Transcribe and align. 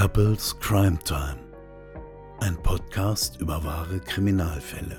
Couples 0.00 0.58
Crime 0.60 0.98
Time. 1.04 1.36
Ein 2.40 2.56
Podcast 2.62 3.38
über 3.38 3.62
wahre 3.62 4.00
Kriminalfälle. 4.00 4.96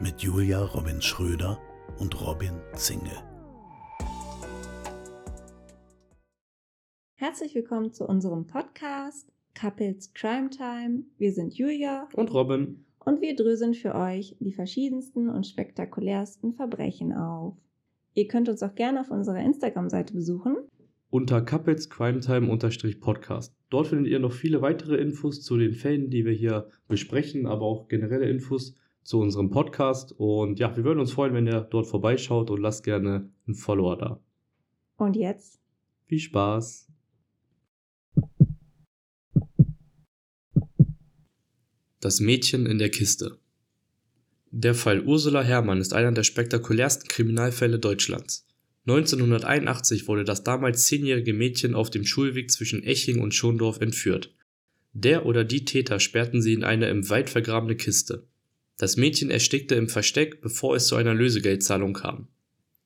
Mit 0.00 0.22
Julia 0.22 0.60
Robin 0.64 1.00
Schröder 1.00 1.56
und 2.00 2.20
Robin 2.20 2.50
Zinge. 2.74 3.12
Herzlich 7.14 7.54
willkommen 7.54 7.92
zu 7.92 8.04
unserem 8.04 8.48
Podcast 8.48 9.30
Couples 9.54 10.12
Crime 10.14 10.50
Time. 10.50 11.04
Wir 11.18 11.32
sind 11.32 11.54
Julia 11.54 12.08
und 12.14 12.34
Robin 12.34 12.84
und 13.04 13.20
wir 13.20 13.36
dröseln 13.36 13.74
für 13.74 13.94
euch 13.94 14.36
die 14.40 14.52
verschiedensten 14.52 15.28
und 15.28 15.46
spektakulärsten 15.46 16.54
Verbrechen 16.54 17.12
auf. 17.12 17.54
Ihr 18.14 18.26
könnt 18.26 18.48
uns 18.48 18.64
auch 18.64 18.74
gerne 18.74 19.02
auf 19.02 19.12
unserer 19.12 19.38
Instagram-Seite 19.38 20.12
besuchen. 20.12 20.56
Unter 21.14 21.42
Couples 21.42 21.90
Crime 21.90 22.20
Time-Podcast. 22.20 23.54
Dort 23.68 23.88
findet 23.88 24.10
ihr 24.10 24.18
noch 24.18 24.32
viele 24.32 24.62
weitere 24.62 24.96
Infos 24.96 25.42
zu 25.42 25.58
den 25.58 25.74
Fällen, 25.74 26.08
die 26.08 26.24
wir 26.24 26.32
hier 26.32 26.70
besprechen, 26.88 27.46
aber 27.46 27.66
auch 27.66 27.88
generelle 27.88 28.30
Infos 28.30 28.76
zu 29.02 29.20
unserem 29.20 29.50
Podcast. 29.50 30.14
Und 30.16 30.58
ja, 30.58 30.74
wir 30.74 30.84
würden 30.84 31.00
uns 31.00 31.12
freuen, 31.12 31.34
wenn 31.34 31.46
ihr 31.46 31.68
dort 31.70 31.86
vorbeischaut 31.86 32.48
und 32.50 32.62
lasst 32.62 32.82
gerne 32.82 33.28
einen 33.46 33.54
Follower 33.54 33.98
da. 33.98 34.20
Und 34.96 35.14
jetzt? 35.14 35.60
Viel 36.06 36.18
Spaß! 36.18 36.88
Das 42.00 42.20
Mädchen 42.20 42.64
in 42.64 42.78
der 42.78 42.88
Kiste. 42.88 43.36
Der 44.50 44.74
Fall 44.74 45.02
Ursula 45.02 45.42
Herrmann 45.42 45.82
ist 45.82 45.92
einer 45.92 46.12
der 46.12 46.24
spektakulärsten 46.24 47.06
Kriminalfälle 47.08 47.78
Deutschlands. 47.78 48.46
1981 48.86 50.08
wurde 50.08 50.24
das 50.24 50.42
damals 50.42 50.86
zehnjährige 50.86 51.32
Mädchen 51.32 51.74
auf 51.74 51.90
dem 51.90 52.04
Schulweg 52.04 52.50
zwischen 52.50 52.82
Eching 52.82 53.20
und 53.20 53.34
Schondorf 53.34 53.80
entführt. 53.80 54.34
Der 54.92 55.24
oder 55.24 55.44
die 55.44 55.64
Täter 55.64 56.00
sperrten 56.00 56.42
sie 56.42 56.52
in 56.52 56.64
eine 56.64 56.88
im 56.88 57.08
Wald 57.08 57.30
vergrabene 57.30 57.76
Kiste. 57.76 58.26
Das 58.78 58.96
Mädchen 58.96 59.30
erstickte 59.30 59.76
im 59.76 59.88
Versteck, 59.88 60.40
bevor 60.40 60.74
es 60.74 60.86
zu 60.88 60.96
einer 60.96 61.14
Lösegeldzahlung 61.14 61.92
kam. 61.92 62.28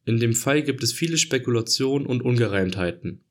In 0.04 0.20
dem 0.20 0.34
Fall 0.34 0.62
gibt 0.62 0.82
es 0.82 0.92
viele 0.92 1.16
Spekulationen 1.16 2.06
und 2.06 2.22
Ungereimtheiten. 2.22 3.22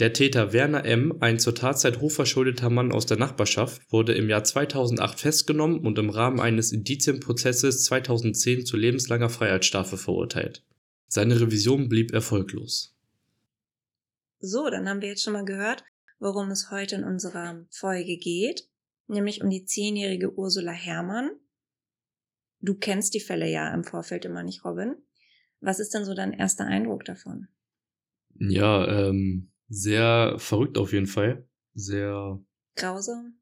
Der 0.00 0.12
Täter 0.12 0.52
Werner 0.52 0.84
M., 0.84 1.14
ein 1.20 1.38
zur 1.38 1.54
Tatzeit 1.54 2.00
hochverschuldeter 2.00 2.70
Mann 2.70 2.92
aus 2.92 3.06
der 3.06 3.16
Nachbarschaft, 3.16 3.82
wurde 3.90 4.14
im 4.14 4.28
Jahr 4.28 4.42
2008 4.42 5.20
festgenommen 5.20 5.80
und 5.80 5.98
im 5.98 6.10
Rahmen 6.10 6.40
eines 6.40 6.72
Indizienprozesses 6.72 7.84
2010 7.84 8.66
zu 8.66 8.76
lebenslanger 8.76 9.28
Freiheitsstrafe 9.28 9.96
verurteilt. 9.96 10.64
Seine 11.14 11.40
Revision 11.40 11.88
blieb 11.88 12.12
erfolglos. 12.12 12.92
So, 14.40 14.68
dann 14.68 14.88
haben 14.88 15.00
wir 15.00 15.10
jetzt 15.10 15.22
schon 15.22 15.34
mal 15.34 15.44
gehört, 15.44 15.84
worum 16.18 16.50
es 16.50 16.72
heute 16.72 16.96
in 16.96 17.04
unserer 17.04 17.64
Folge 17.70 18.16
geht, 18.16 18.68
nämlich 19.06 19.40
um 19.40 19.48
die 19.48 19.64
zehnjährige 19.64 20.36
Ursula 20.36 20.72
Herrmann. 20.72 21.30
Du 22.58 22.74
kennst 22.74 23.14
die 23.14 23.20
Fälle 23.20 23.48
ja 23.48 23.72
im 23.72 23.84
Vorfeld 23.84 24.24
immer 24.24 24.42
nicht, 24.42 24.64
Robin. 24.64 24.96
Was 25.60 25.78
ist 25.78 25.94
denn 25.94 26.04
so 26.04 26.14
dein 26.14 26.32
erster 26.32 26.66
Eindruck 26.66 27.04
davon? 27.04 27.46
Ja, 28.40 28.84
ähm, 28.88 29.52
sehr 29.68 30.34
verrückt 30.38 30.78
auf 30.78 30.92
jeden 30.92 31.06
Fall. 31.06 31.48
Sehr. 31.74 32.44
Grausam? 32.74 33.38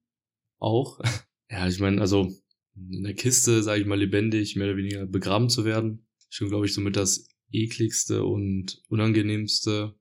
Auch. 0.58 1.00
Ja, 1.50 1.68
ich 1.68 1.80
meine, 1.80 2.00
also 2.00 2.32
in 2.74 3.04
der 3.04 3.12
Kiste, 3.12 3.62
sage 3.62 3.82
ich 3.82 3.86
mal, 3.86 3.98
lebendig, 3.98 4.56
mehr 4.56 4.68
oder 4.68 4.78
weniger 4.78 5.04
begraben 5.04 5.50
zu 5.50 5.66
werden. 5.66 6.06
Schon, 6.30 6.48
glaube 6.48 6.64
ich, 6.64 6.72
somit 6.72 6.96
das 6.96 7.28
ekligste 7.52 8.24
und 8.24 8.82
unangenehmste, 8.88 9.94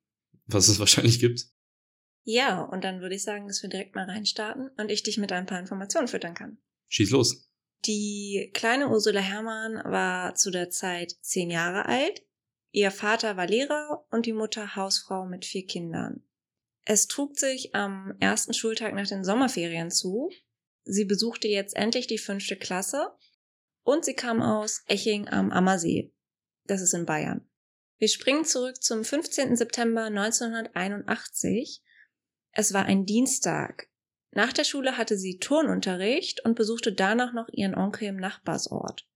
was 0.46 0.68
es 0.68 0.80
wahrscheinlich 0.80 1.20
gibt. 1.20 1.46
Ja, 2.24 2.62
und 2.62 2.84
dann 2.84 3.02
würde 3.02 3.16
ich 3.16 3.24
sagen, 3.24 3.48
dass 3.48 3.64
wir 3.64 3.70
direkt 3.70 3.96
mal 3.96 4.06
reinstarten 4.06 4.70
und 4.78 4.92
ich 4.92 5.04
dich 5.04 5.18
mit 5.18 5.32
ein 5.32 5.48
paar 5.48 5.60
Informationen 5.60 6.08
füttern 6.08 6.36
kann. 6.36 6.58
Schieß 6.90 7.10
los. 7.12 7.50
Die 7.86 8.52
kleine 8.54 8.90
Ursula 8.90 9.22
Herrmann 9.22 9.74
war 9.92 10.36
zu 10.36 10.52
der 10.52 10.70
Zeit 10.70 11.16
zehn 11.22 11.50
Jahre 11.50 11.88
alt 11.88 12.22
Ihr 12.72 12.92
Vater 12.92 13.36
war 13.36 13.48
Lehrer 13.48 14.06
und 14.12 14.26
die 14.26 14.34
Mutter 14.34 14.76
Hausfrau 14.78 15.26
mit 15.26 15.46
vier 15.46 15.66
Kindern. 15.66 16.24
Es 16.86 17.08
trug 17.08 17.38
sich 17.38 17.76
am 17.76 18.16
ersten 18.20 18.54
Schultag 18.54 18.96
nach 18.96 19.08
den 19.08 19.26
Sommerferien 19.26 19.92
zu. 19.92 20.30
Sie 20.86 21.06
besuchte 21.06 21.48
jetzt 21.48 21.76
endlich 21.76 22.08
die 22.08 22.18
fünfte 22.18 22.56
Klasse 22.56 23.12
und 23.84 24.06
sie 24.06 24.14
kam 24.14 24.42
aus 24.42 24.84
Eching 24.88 25.28
am 25.28 25.52
Ammersee. 25.52 26.14
Das 26.66 26.82
ist 26.82 26.94
in 26.94 27.06
Bayern. 27.06 27.48
Wir 27.98 28.08
springen 28.08 28.46
zurück 28.46 28.82
zum 28.82 29.04
15. 29.04 29.56
September 29.56 30.06
1981. 30.06 31.82
Es 32.52 32.74
war 32.74 32.86
ein 32.86 33.06
Dienstag. 33.06 33.90
Nach 34.32 34.54
der 34.54 34.64
Schule 34.64 34.98
hatte 34.98 35.18
sie 35.18 35.38
Turnunterricht 35.38 36.44
und 36.46 36.56
besuchte 36.56 36.94
danach 36.94 37.34
noch 37.34 37.50
ihren 37.52 37.76
Onkel 37.76 38.08
im 38.08 38.18
Nachbarsort. 38.18 39.08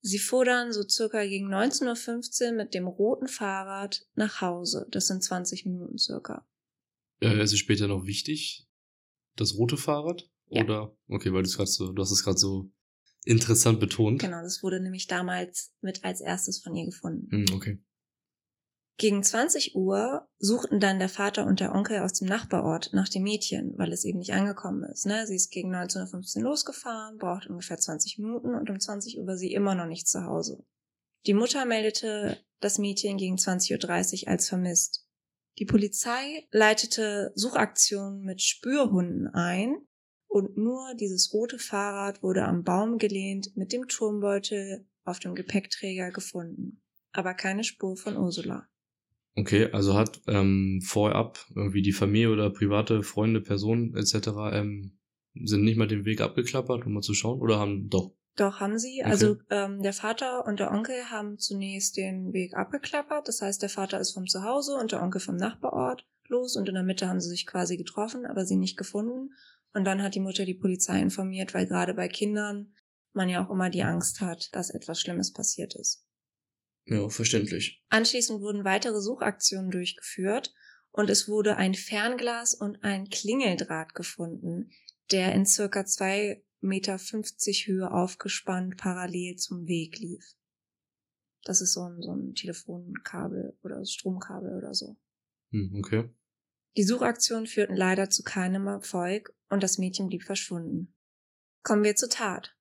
Sie 0.00 0.18
fuhr 0.18 0.44
dann 0.44 0.72
so 0.72 0.82
circa 0.88 1.24
gegen 1.24 1.52
19.15 1.52 2.46
Uhr 2.46 2.52
mit 2.52 2.74
dem 2.74 2.86
roten 2.86 3.28
Fahrrad 3.28 4.06
nach 4.14 4.40
Hause. 4.40 4.86
Das 4.90 5.08
sind 5.08 5.22
20 5.22 5.66
Minuten 5.66 5.98
circa. 5.98 6.46
Äh, 7.20 7.42
ist 7.42 7.52
es 7.52 7.58
später 7.58 7.88
noch 7.88 8.06
wichtig, 8.06 8.66
das 9.36 9.54
rote 9.56 9.76
Fahrrad? 9.76 10.28
Ja. 10.48 10.64
Oder? 10.64 10.96
Okay, 11.08 11.32
weil 11.32 11.42
du 11.42 11.48
es 11.48 11.56
gerade 11.56 11.70
so, 11.70 11.92
du 11.92 12.02
hast 12.02 12.12
es 12.12 12.22
gerade 12.22 12.38
so 12.38 12.70
interessant 13.26 13.80
betont. 13.80 14.20
Genau, 14.20 14.42
das 14.42 14.62
wurde 14.62 14.80
nämlich 14.80 15.06
damals 15.06 15.72
mit 15.80 16.04
als 16.04 16.20
erstes 16.20 16.62
von 16.62 16.74
ihr 16.74 16.86
gefunden. 16.86 17.28
Hm, 17.30 17.46
okay. 17.54 17.82
Gegen 18.98 19.22
20 19.22 19.74
Uhr 19.74 20.26
suchten 20.38 20.80
dann 20.80 20.98
der 20.98 21.10
Vater 21.10 21.44
und 21.46 21.60
der 21.60 21.74
Onkel 21.74 21.98
aus 21.98 22.14
dem 22.14 22.28
Nachbarort 22.28 22.94
nach 22.94 23.10
dem 23.10 23.24
Mädchen, 23.24 23.74
weil 23.76 23.92
es 23.92 24.06
eben 24.06 24.20
nicht 24.20 24.32
angekommen 24.32 24.84
ist. 24.84 25.04
Ne? 25.04 25.26
Sie 25.26 25.36
ist 25.36 25.50
gegen 25.50 25.74
19.15 25.74 26.38
Uhr 26.38 26.44
losgefahren, 26.44 27.18
braucht 27.18 27.46
ungefähr 27.46 27.76
20 27.76 28.18
Minuten 28.18 28.54
und 28.54 28.70
um 28.70 28.80
20 28.80 29.18
Uhr 29.18 29.26
war 29.26 29.36
sie 29.36 29.52
immer 29.52 29.74
noch 29.74 29.86
nicht 29.86 30.08
zu 30.08 30.24
Hause. 30.24 30.64
Die 31.26 31.34
Mutter 31.34 31.66
meldete 31.66 32.38
das 32.60 32.78
Mädchen 32.78 33.18
gegen 33.18 33.36
20.30 33.36 34.22
Uhr 34.22 34.28
als 34.28 34.48
vermisst. 34.48 35.06
Die 35.58 35.66
Polizei 35.66 36.46
leitete 36.50 37.32
Suchaktionen 37.34 38.22
mit 38.22 38.40
Spürhunden 38.40 39.26
ein 39.28 39.76
und 40.36 40.58
nur 40.58 40.94
dieses 41.00 41.32
rote 41.32 41.58
Fahrrad 41.58 42.22
wurde 42.22 42.44
am 42.44 42.62
Baum 42.62 42.98
gelehnt 42.98 43.56
mit 43.56 43.72
dem 43.72 43.88
Turmbeutel 43.88 44.84
auf 45.04 45.18
dem 45.18 45.34
Gepäckträger 45.34 46.10
gefunden. 46.10 46.82
Aber 47.12 47.32
keine 47.32 47.64
Spur 47.64 47.96
von 47.96 48.18
Ursula. 48.18 48.68
Okay, 49.34 49.70
also 49.72 49.94
hat 49.94 50.20
ähm, 50.26 50.82
vorab 50.84 51.38
irgendwie 51.54 51.80
die 51.80 51.94
Familie 51.94 52.30
oder 52.30 52.50
private 52.50 53.02
Freunde, 53.02 53.40
Personen 53.40 53.96
etc. 53.96 54.28
Ähm, 54.52 54.98
sind 55.42 55.64
nicht 55.64 55.78
mal 55.78 55.88
den 55.88 56.04
Weg 56.04 56.20
abgeklappert, 56.20 56.84
um 56.84 56.92
mal 56.92 57.00
zu 57.00 57.14
schauen, 57.14 57.40
oder 57.40 57.58
haben 57.58 57.88
doch? 57.88 58.12
Doch, 58.36 58.60
haben 58.60 58.78
sie. 58.78 59.00
Okay. 59.00 59.10
Also 59.10 59.36
ähm, 59.48 59.82
der 59.82 59.94
Vater 59.94 60.46
und 60.46 60.60
der 60.60 60.70
Onkel 60.70 61.10
haben 61.10 61.38
zunächst 61.38 61.96
den 61.96 62.34
Weg 62.34 62.54
abgeklappert. 62.54 63.26
Das 63.26 63.40
heißt, 63.40 63.62
der 63.62 63.70
Vater 63.70 63.98
ist 64.00 64.12
vom 64.12 64.26
Zuhause 64.26 64.74
und 64.76 64.92
der 64.92 65.02
Onkel 65.02 65.22
vom 65.22 65.36
Nachbarort 65.36 66.06
los 66.28 66.56
und 66.56 66.68
in 66.68 66.74
der 66.74 66.82
Mitte 66.82 67.08
haben 67.08 67.20
sie 67.20 67.28
sich 67.28 67.46
quasi 67.46 67.76
getroffen, 67.76 68.26
aber 68.26 68.46
sie 68.46 68.56
nicht 68.56 68.76
gefunden. 68.76 69.32
Und 69.72 69.84
dann 69.84 70.02
hat 70.02 70.14
die 70.14 70.20
Mutter 70.20 70.44
die 70.44 70.54
Polizei 70.54 71.00
informiert, 71.00 71.52
weil 71.52 71.66
gerade 71.66 71.94
bei 71.94 72.08
Kindern 72.08 72.72
man 73.12 73.28
ja 73.28 73.44
auch 73.44 73.50
immer 73.50 73.70
die 73.70 73.82
Angst 73.82 74.20
hat, 74.20 74.54
dass 74.54 74.70
etwas 74.70 75.00
Schlimmes 75.00 75.32
passiert 75.32 75.74
ist. 75.74 76.06
Ja, 76.84 77.08
verständlich. 77.08 77.82
Anschließend 77.88 78.40
wurden 78.40 78.64
weitere 78.64 79.00
Suchaktionen 79.00 79.70
durchgeführt 79.70 80.54
und 80.92 81.10
es 81.10 81.28
wurde 81.28 81.56
ein 81.56 81.74
Fernglas 81.74 82.54
und 82.54 82.84
ein 82.84 83.08
Klingeldraht 83.08 83.94
gefunden, 83.94 84.70
der 85.10 85.34
in 85.34 85.46
circa 85.46 85.84
zwei 85.84 86.44
Meter 86.60 86.98
fünfzig 86.98 87.66
Höhe 87.66 87.90
aufgespannt 87.90 88.76
parallel 88.76 89.36
zum 89.36 89.66
Weg 89.66 89.98
lief. 89.98 90.24
Das 91.44 91.60
ist 91.60 91.74
so 91.74 91.82
ein, 91.82 92.00
so 92.02 92.12
ein 92.12 92.34
Telefonkabel 92.34 93.56
oder 93.62 93.84
Stromkabel 93.84 94.56
oder 94.56 94.74
so. 94.74 94.96
Hm, 95.50 95.76
okay. 95.78 96.10
Die 96.76 96.84
Suchaktionen 96.84 97.46
führten 97.46 97.74
leider 97.74 98.10
zu 98.10 98.22
keinem 98.22 98.66
Erfolg 98.66 99.34
und 99.48 99.62
das 99.62 99.78
Mädchen 99.78 100.08
blieb 100.08 100.24
verschwunden. 100.24 100.94
Kommen 101.62 101.84
wir 101.84 101.96
zur 101.96 102.10
Tat. 102.10 102.54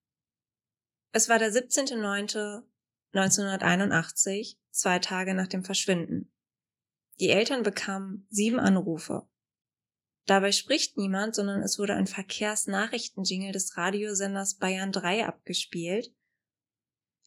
Es 1.11 1.29
war 1.29 1.39
der 1.39 1.51
17.09. 1.51 2.63
1981, 3.13 4.59
zwei 4.71 4.99
Tage 4.99 5.33
nach 5.33 5.47
dem 5.47 5.63
Verschwinden. 5.63 6.33
Die 7.21 7.29
Eltern 7.29 7.63
bekamen 7.63 8.27
sieben 8.29 8.59
Anrufe. 8.59 9.25
Dabei 10.25 10.51
spricht 10.51 10.97
niemand, 10.97 11.33
sondern 11.33 11.61
es 11.61 11.79
wurde 11.79 11.93
ein 11.93 12.07
Verkehrsnachrichtenjingle 12.07 13.53
des 13.53 13.77
Radiosenders 13.77 14.55
Bayern 14.55 14.91
3 14.91 15.25
abgespielt. 15.25 16.13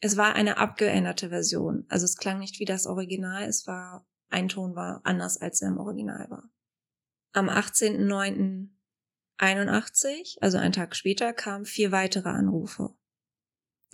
Es 0.00 0.18
war 0.18 0.34
eine 0.34 0.58
abgeänderte 0.58 1.30
Version, 1.30 1.86
also 1.88 2.04
es 2.04 2.16
klang 2.16 2.38
nicht 2.38 2.60
wie 2.60 2.66
das 2.66 2.86
Original, 2.86 3.44
es 3.44 3.66
war, 3.66 4.06
ein 4.28 4.48
Ton 4.48 4.76
war 4.76 5.00
anders 5.04 5.38
als 5.38 5.62
er 5.62 5.68
im 5.68 5.78
Original 5.78 6.28
war. 6.28 6.50
Am 7.32 7.48
18.09.81, 7.48 10.38
also 10.40 10.58
einen 10.58 10.72
Tag 10.72 10.96
später, 10.96 11.32
kamen 11.32 11.64
vier 11.64 11.92
weitere 11.92 12.28
Anrufe. 12.28 12.96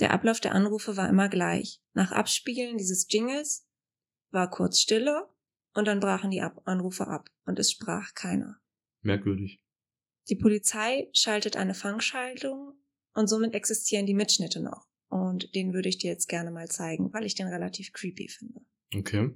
Der 0.00 0.12
Ablauf 0.12 0.40
der 0.40 0.54
Anrufe 0.54 0.96
war 0.96 1.08
immer 1.08 1.28
gleich. 1.28 1.80
Nach 1.92 2.12
Abspielen 2.12 2.78
dieses 2.78 3.06
Jingles 3.08 3.68
war 4.30 4.50
kurz 4.50 4.80
Stille 4.80 5.28
und 5.74 5.86
dann 5.86 6.00
brachen 6.00 6.30
die 6.30 6.40
ab 6.40 6.62
Anrufe 6.64 7.06
ab 7.06 7.30
und 7.44 7.58
es 7.58 7.70
sprach 7.70 8.14
keiner. 8.14 8.60
Merkwürdig. 9.02 9.60
Die 10.28 10.36
Polizei 10.36 11.08
schaltet 11.12 11.56
eine 11.56 11.74
Fangschaltung 11.74 12.72
und 13.12 13.28
somit 13.28 13.54
existieren 13.54 14.06
die 14.06 14.14
Mitschnitte 14.14 14.60
noch. 14.60 14.88
Und 15.08 15.54
den 15.54 15.74
würde 15.74 15.88
ich 15.88 15.98
dir 15.98 16.10
jetzt 16.10 16.28
gerne 16.28 16.50
mal 16.50 16.68
zeigen, 16.68 17.12
weil 17.12 17.24
ich 17.24 17.34
den 17.34 17.46
relativ 17.46 17.92
creepy 17.92 18.28
finde. 18.28 18.60
Okay. 18.94 19.30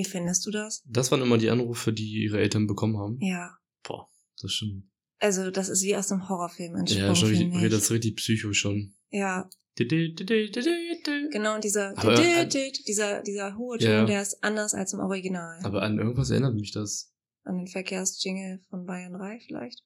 Wie 0.00 0.08
findest 0.08 0.46
du 0.46 0.50
das? 0.50 0.82
Das 0.86 1.10
waren 1.10 1.20
immer 1.20 1.36
die 1.36 1.50
Anrufe, 1.50 1.92
die 1.92 2.22
ihre 2.24 2.38
Eltern 2.40 2.66
bekommen 2.66 2.96
haben. 2.96 3.18
Ja. 3.20 3.50
Boah, 3.82 4.08
das 4.36 4.44
ist 4.44 4.54
schon. 4.54 4.90
Also, 5.18 5.50
das 5.50 5.68
ist 5.68 5.82
wie 5.82 5.94
aus 5.94 6.10
einem 6.10 6.26
Horrorfilm 6.30 6.74
entsprungen, 6.76 7.06
Ja, 7.08 7.14
schon 7.14 7.28
richtig, 7.28 7.54
ich. 7.54 7.70
das 7.70 7.82
ist 7.82 7.90
richtig 7.90 8.16
psycho 8.16 8.52
schon. 8.54 8.94
Ja, 9.10 9.48
Genau. 9.76 11.54
und 11.54 11.64
dieser, 11.64 11.96
Aber 11.98 12.14
dieser, 12.14 13.22
dieser 13.22 13.56
hohe 13.56 13.78
Ton, 13.78 13.88
Ja. 13.90 14.04
der 14.06 14.22
ist 14.22 14.42
anders 14.42 14.74
als 14.74 14.92
im 14.94 15.00
Original. 15.00 15.60
Aber 15.64 15.82
an 15.82 15.98
irgendwas 15.98 16.30
erinnert 16.30 16.54
mich 16.54 16.72
das. 16.72 17.12
An 17.44 17.58
den 17.58 17.66
Verkehrsjingle 17.66 18.60
von 18.70 18.84
Bayern 18.86 19.12
3 19.12 19.40
vielleicht. 19.46 19.82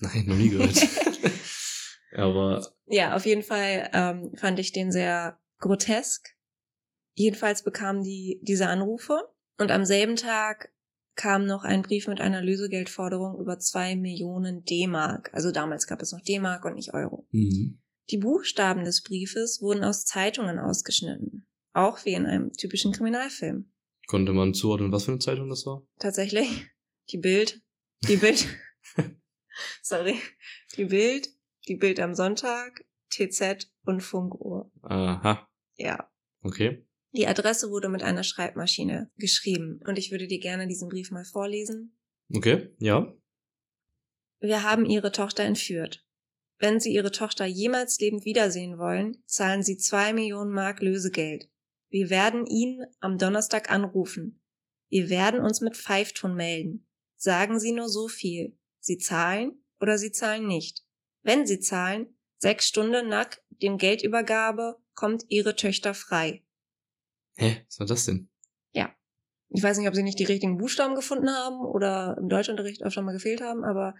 Nein, 0.00 0.26
noch 0.26 0.36
nie 0.36 0.50
gehört. 0.50 0.76
Aber 2.16 2.66
Ja, 2.86 3.14
auf 3.16 3.26
jeden 3.26 3.42
Fall 3.42 3.90
ähm, 3.92 4.32
fand 4.36 4.58
ich 4.58 4.72
den 4.72 4.90
sehr 4.92 5.38
grotesk. 5.58 6.35
Jedenfalls 7.18 7.62
bekamen 7.64 8.02
die 8.04 8.38
diese 8.42 8.68
Anrufe 8.68 9.18
und 9.58 9.70
am 9.70 9.84
selben 9.84 10.16
Tag 10.16 10.72
kam 11.14 11.46
noch 11.46 11.64
ein 11.64 11.80
Brief 11.80 12.08
mit 12.08 12.20
einer 12.20 12.42
Lösegeldforderung 12.42 13.40
über 13.40 13.58
zwei 13.58 13.96
Millionen 13.96 14.64
D-Mark. 14.64 15.30
Also 15.32 15.50
damals 15.50 15.86
gab 15.86 16.02
es 16.02 16.12
noch 16.12 16.20
D-Mark 16.20 16.64
und 16.66 16.74
nicht 16.74 16.92
Euro. 16.92 17.26
mhm. 17.30 17.80
Die 18.10 18.18
Buchstaben 18.18 18.84
des 18.84 19.02
Briefes 19.02 19.60
wurden 19.60 19.82
aus 19.82 20.04
Zeitungen 20.04 20.58
ausgeschnitten. 20.60 21.46
Auch 21.72 22.04
wie 22.04 22.12
in 22.12 22.24
einem 22.26 22.52
typischen 22.52 22.92
Kriminalfilm. 22.92 23.72
konnte 24.06 24.32
man 24.32 24.54
zuordnen, 24.54 24.92
was 24.92 25.04
für 25.06 25.10
eine 25.12 25.18
Zeitung 25.18 25.48
das 25.48 25.66
war? 25.66 25.82
Tatsächlich. 25.98 26.68
Die 27.10 27.18
Bild. 27.18 27.62
Die 28.06 28.16
Bild. 28.16 28.46
Sorry. 29.82 30.20
Die 30.76 30.84
Bild. 30.84 31.28
Die 31.66 31.74
Bild 31.76 31.98
am 31.98 32.14
Sonntag. 32.14 32.84
TZ 33.10 33.68
und 33.86 34.02
Funkuhr. 34.02 34.70
Aha, 34.82 35.48
Ja. 35.76 36.08
okay. 36.42 36.85
Die 37.12 37.26
Adresse 37.26 37.70
wurde 37.70 37.88
mit 37.88 38.02
einer 38.02 38.24
Schreibmaschine 38.24 39.10
geschrieben 39.16 39.80
und 39.86 39.98
ich 39.98 40.10
würde 40.10 40.26
dir 40.26 40.40
gerne 40.40 40.66
diesen 40.66 40.88
Brief 40.88 41.10
mal 41.10 41.24
vorlesen. 41.24 41.96
Okay, 42.34 42.74
ja. 42.78 43.14
Wir 44.40 44.62
haben 44.62 44.84
Ihre 44.84 45.12
Tochter 45.12 45.44
entführt. 45.44 46.04
Wenn 46.58 46.80
Sie 46.80 46.92
Ihre 46.92 47.10
Tochter 47.10 47.44
jemals 47.46 47.98
lebend 48.00 48.24
wiedersehen 48.24 48.78
wollen, 48.78 49.22
zahlen 49.26 49.62
Sie 49.62 49.76
zwei 49.76 50.12
Millionen 50.12 50.52
Mark 50.52 50.80
Lösegeld. 50.80 51.50
Wir 51.88 52.10
werden 52.10 52.46
ihn 52.46 52.84
am 53.00 53.18
Donnerstag 53.18 53.70
anrufen. 53.70 54.40
Wir 54.88 55.08
werden 55.08 55.40
uns 55.40 55.60
mit 55.60 55.76
Pfeifton 55.76 56.34
melden. 56.34 56.86
Sagen 57.16 57.58
Sie 57.58 57.72
nur 57.72 57.88
so 57.88 58.08
viel. 58.08 58.58
Sie 58.80 58.98
zahlen 58.98 59.64
oder 59.80 59.98
Sie 59.98 60.12
zahlen 60.12 60.46
nicht. 60.46 60.84
Wenn 61.22 61.46
Sie 61.46 61.60
zahlen, 61.60 62.16
sechs 62.38 62.68
Stunden 62.68 63.08
nach 63.08 63.30
dem 63.50 63.78
Geldübergabe 63.78 64.76
kommt 64.94 65.24
Ihre 65.28 65.56
Töchter 65.56 65.94
frei. 65.94 66.45
Hä, 67.36 67.62
was 67.66 67.78
war 67.80 67.86
das 67.86 68.04
denn? 68.06 68.28
Ich 69.48 69.62
weiß 69.62 69.78
nicht, 69.78 69.86
ob 69.86 69.94
sie 69.94 70.02
nicht 70.02 70.18
die 70.18 70.24
richtigen 70.24 70.58
Buchstaben 70.58 70.96
gefunden 70.96 71.30
haben 71.30 71.60
oder 71.64 72.16
im 72.20 72.28
Deutschunterricht 72.28 72.82
öfter 72.82 73.00
mal 73.02 73.12
gefehlt 73.12 73.40
haben, 73.40 73.62
aber 73.64 73.94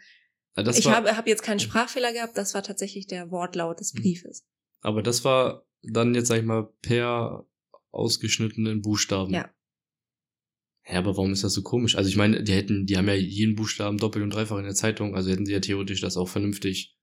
Ah, 0.55 0.65
Das 0.65 0.77
ich 0.77 0.89
habe, 0.89 1.17
habe 1.17 1.31
jetzt 1.31 1.45
keinen 1.45 1.61
Sprachfehler 1.61 2.13
gehabt, 2.13 2.37
das 2.37 2.53
war 2.53 2.65
tatsächlich 2.65 3.07
der 3.07 3.31
Wortlaut 3.31 3.79
des 3.79 3.93
Hm. 3.95 4.03
Briefes. 4.03 4.45
aber 4.81 5.03
das 5.05 5.25
war 5.25 5.65
dann 5.83 6.17
jetzt, 6.17 6.27
sag 6.27 6.39
ich 6.41 6.45
mal, 6.45 6.69
per 6.83 7.47
ausgeschnittenen 7.93 8.83
Buchstaben. 8.83 9.33
Ja. 9.33 9.49
Ja, 10.89 10.99
aber 10.99 11.17
warum 11.17 11.33
ist 11.33 11.45
das 11.45 11.53
so 11.55 11.63
komisch? 11.63 11.95
Also 11.97 12.09
ich 12.11 12.17
meine, 12.17 12.43
die 12.43 12.53
hätten, 12.53 12.85
die 12.87 12.97
haben 12.97 13.07
ja 13.07 13.15
jeden 13.15 13.55
Buchstaben 13.55 13.99
doppelt 13.99 14.25
und 14.25 14.31
dreifach 14.35 14.59
in 14.59 14.65
der 14.65 14.75
Zeitung, 14.75 15.15
also 15.15 15.31
hätten 15.31 15.47
sie 15.47 15.53
ja 15.53 15.61
theoretisch 15.61 16.01
das 16.01 16.17
auch 16.17 16.29
vernünftig 16.29 16.97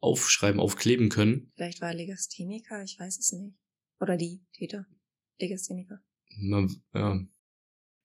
aufschreiben, 0.00 0.60
aufkleben 0.60 1.08
können. 1.08 1.50
Vielleicht 1.56 1.80
war 1.80 1.88
er 1.88 1.94
Legastheniker, 1.96 2.82
ich 2.84 2.96
weiß 2.98 3.18
es 3.18 3.32
nicht. 3.32 3.56
Oder 4.00 4.16
die 4.16 4.40
Täter. 4.52 4.86
Legastheniker. 5.38 6.00
Man, 6.38 6.82
ja, 6.94 7.18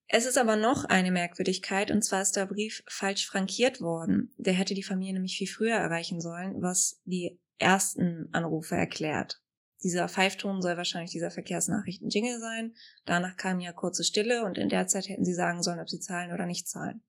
Es 0.08 0.26
ist 0.26 0.38
aber 0.38 0.56
noch 0.56 0.86
eine 0.86 1.12
Merkwürdigkeit, 1.12 1.92
und 1.92 2.04
zwar 2.04 2.22
ist 2.22 2.36
der 2.36 2.46
Brief 2.46 2.84
falsch 2.88 3.28
frankiert 3.28 3.82
worden. 3.82 4.34
Der 4.38 4.54
hätte 4.54 4.74
die 4.74 4.84
Familie 4.84 5.14
nämlich 5.14 5.38
viel 5.38 5.48
früher 5.48 5.76
erreichen 5.76 6.22
sollen, 6.22 6.62
was 6.62 7.02
die 7.06 7.40
ersten 7.58 8.30
Anrufe 8.32 8.76
erklärt. 8.76 9.42
Dieser 9.84 10.08
Pfeifton 10.08 10.62
soll 10.62 10.78
wahrscheinlich 10.78 11.12
dieser 11.12 11.30
Verkehrsnachrichten-Jingle 11.30 12.40
sein. 12.40 12.74
Danach 13.06 13.36
kam 13.36 13.60
ja 13.60 13.74
kurze 13.74 14.04
Stille 14.04 14.46
und 14.46 14.58
in 14.58 14.70
der 14.70 14.88
Zeit 14.88 15.10
hätten 15.10 15.26
sie 15.26 15.34
sagen 15.34 15.62
sollen, 15.62 15.80
ob 15.80 15.90
sie 15.90 16.00
zahlen 16.00 16.32
oder 16.32 16.46
nicht 16.46 16.68
zahlen. 16.68 17.04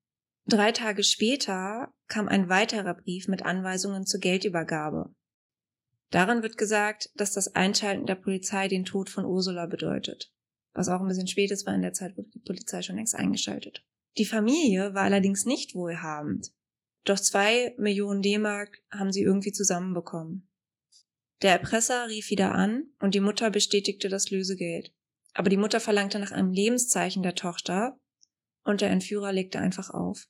Drei 0.47 0.73
Tage 0.73 1.05
später 1.05 1.95
kam 2.09 2.29
ein 2.29 2.49
weiterer 2.49 2.95
Brief 2.95 3.29
mit 3.29 3.45
Anweisungen 3.45 4.07
zur 4.07 4.21
Geldübergabe. 4.21 5.15
Darin 6.11 6.43
wird 6.43 6.59
gesagt, 6.59 7.11
dass 7.17 7.33
das 7.33 7.55
Einschalten 7.55 8.07
der 8.07 8.15
Polizei 8.15 8.69
den 8.69 8.85
Tod 8.85 9.11
von 9.11 9.25
Ursula 9.25 9.67
bedeutet. 9.67 10.33
Was 10.73 10.89
auch 10.89 11.01
ein 11.01 11.09
bisschen 11.09 11.29
spät 11.29 11.51
ist, 11.51 11.67
weil 11.67 11.77
in 11.77 11.83
der 11.83 11.93
Zeit 11.93 12.17
wurde 12.17 12.31
die 12.31 12.41
Polizei 12.41 12.83
schon 12.83 12.97
längst 12.97 13.15
eingeschaltet. 13.15 13.85
Die 14.17 14.25
Familie 14.25 14.95
war 14.95 15.03
allerdings 15.03 15.45
nicht 15.45 15.75
wohlhabend. 15.75 16.53
Doch 17.05 17.19
zwei 17.19 17.75
Millionen 17.79 18.23
D-Mark 18.23 18.83
haben 18.91 19.13
sie 19.13 19.23
irgendwie 19.23 19.53
zusammenbekommen. 19.53 20.49
Der 21.43 21.53
Erpresser 21.53 22.09
rief 22.09 22.31
wieder 22.31 22.53
an 22.53 22.85
und 23.01 23.15
die 23.15 23.21
Mutter 23.21 23.51
bestätigte 23.51 24.09
das 24.09 24.31
Lösegeld. 24.31 24.95
Aber 25.35 25.51
die 25.51 25.57
Mutter 25.57 25.81
verlangte 25.81 26.19
nach 26.19 26.33
einem 26.33 26.53
Lebenszeichen 26.53 27.23
der 27.23 27.35
Tochter 27.35 28.01
und 28.63 28.81
der 28.81 28.91
Entführer 28.91 29.33
legte 29.33 29.59
einfach 29.59 29.91
auf. 29.91 30.27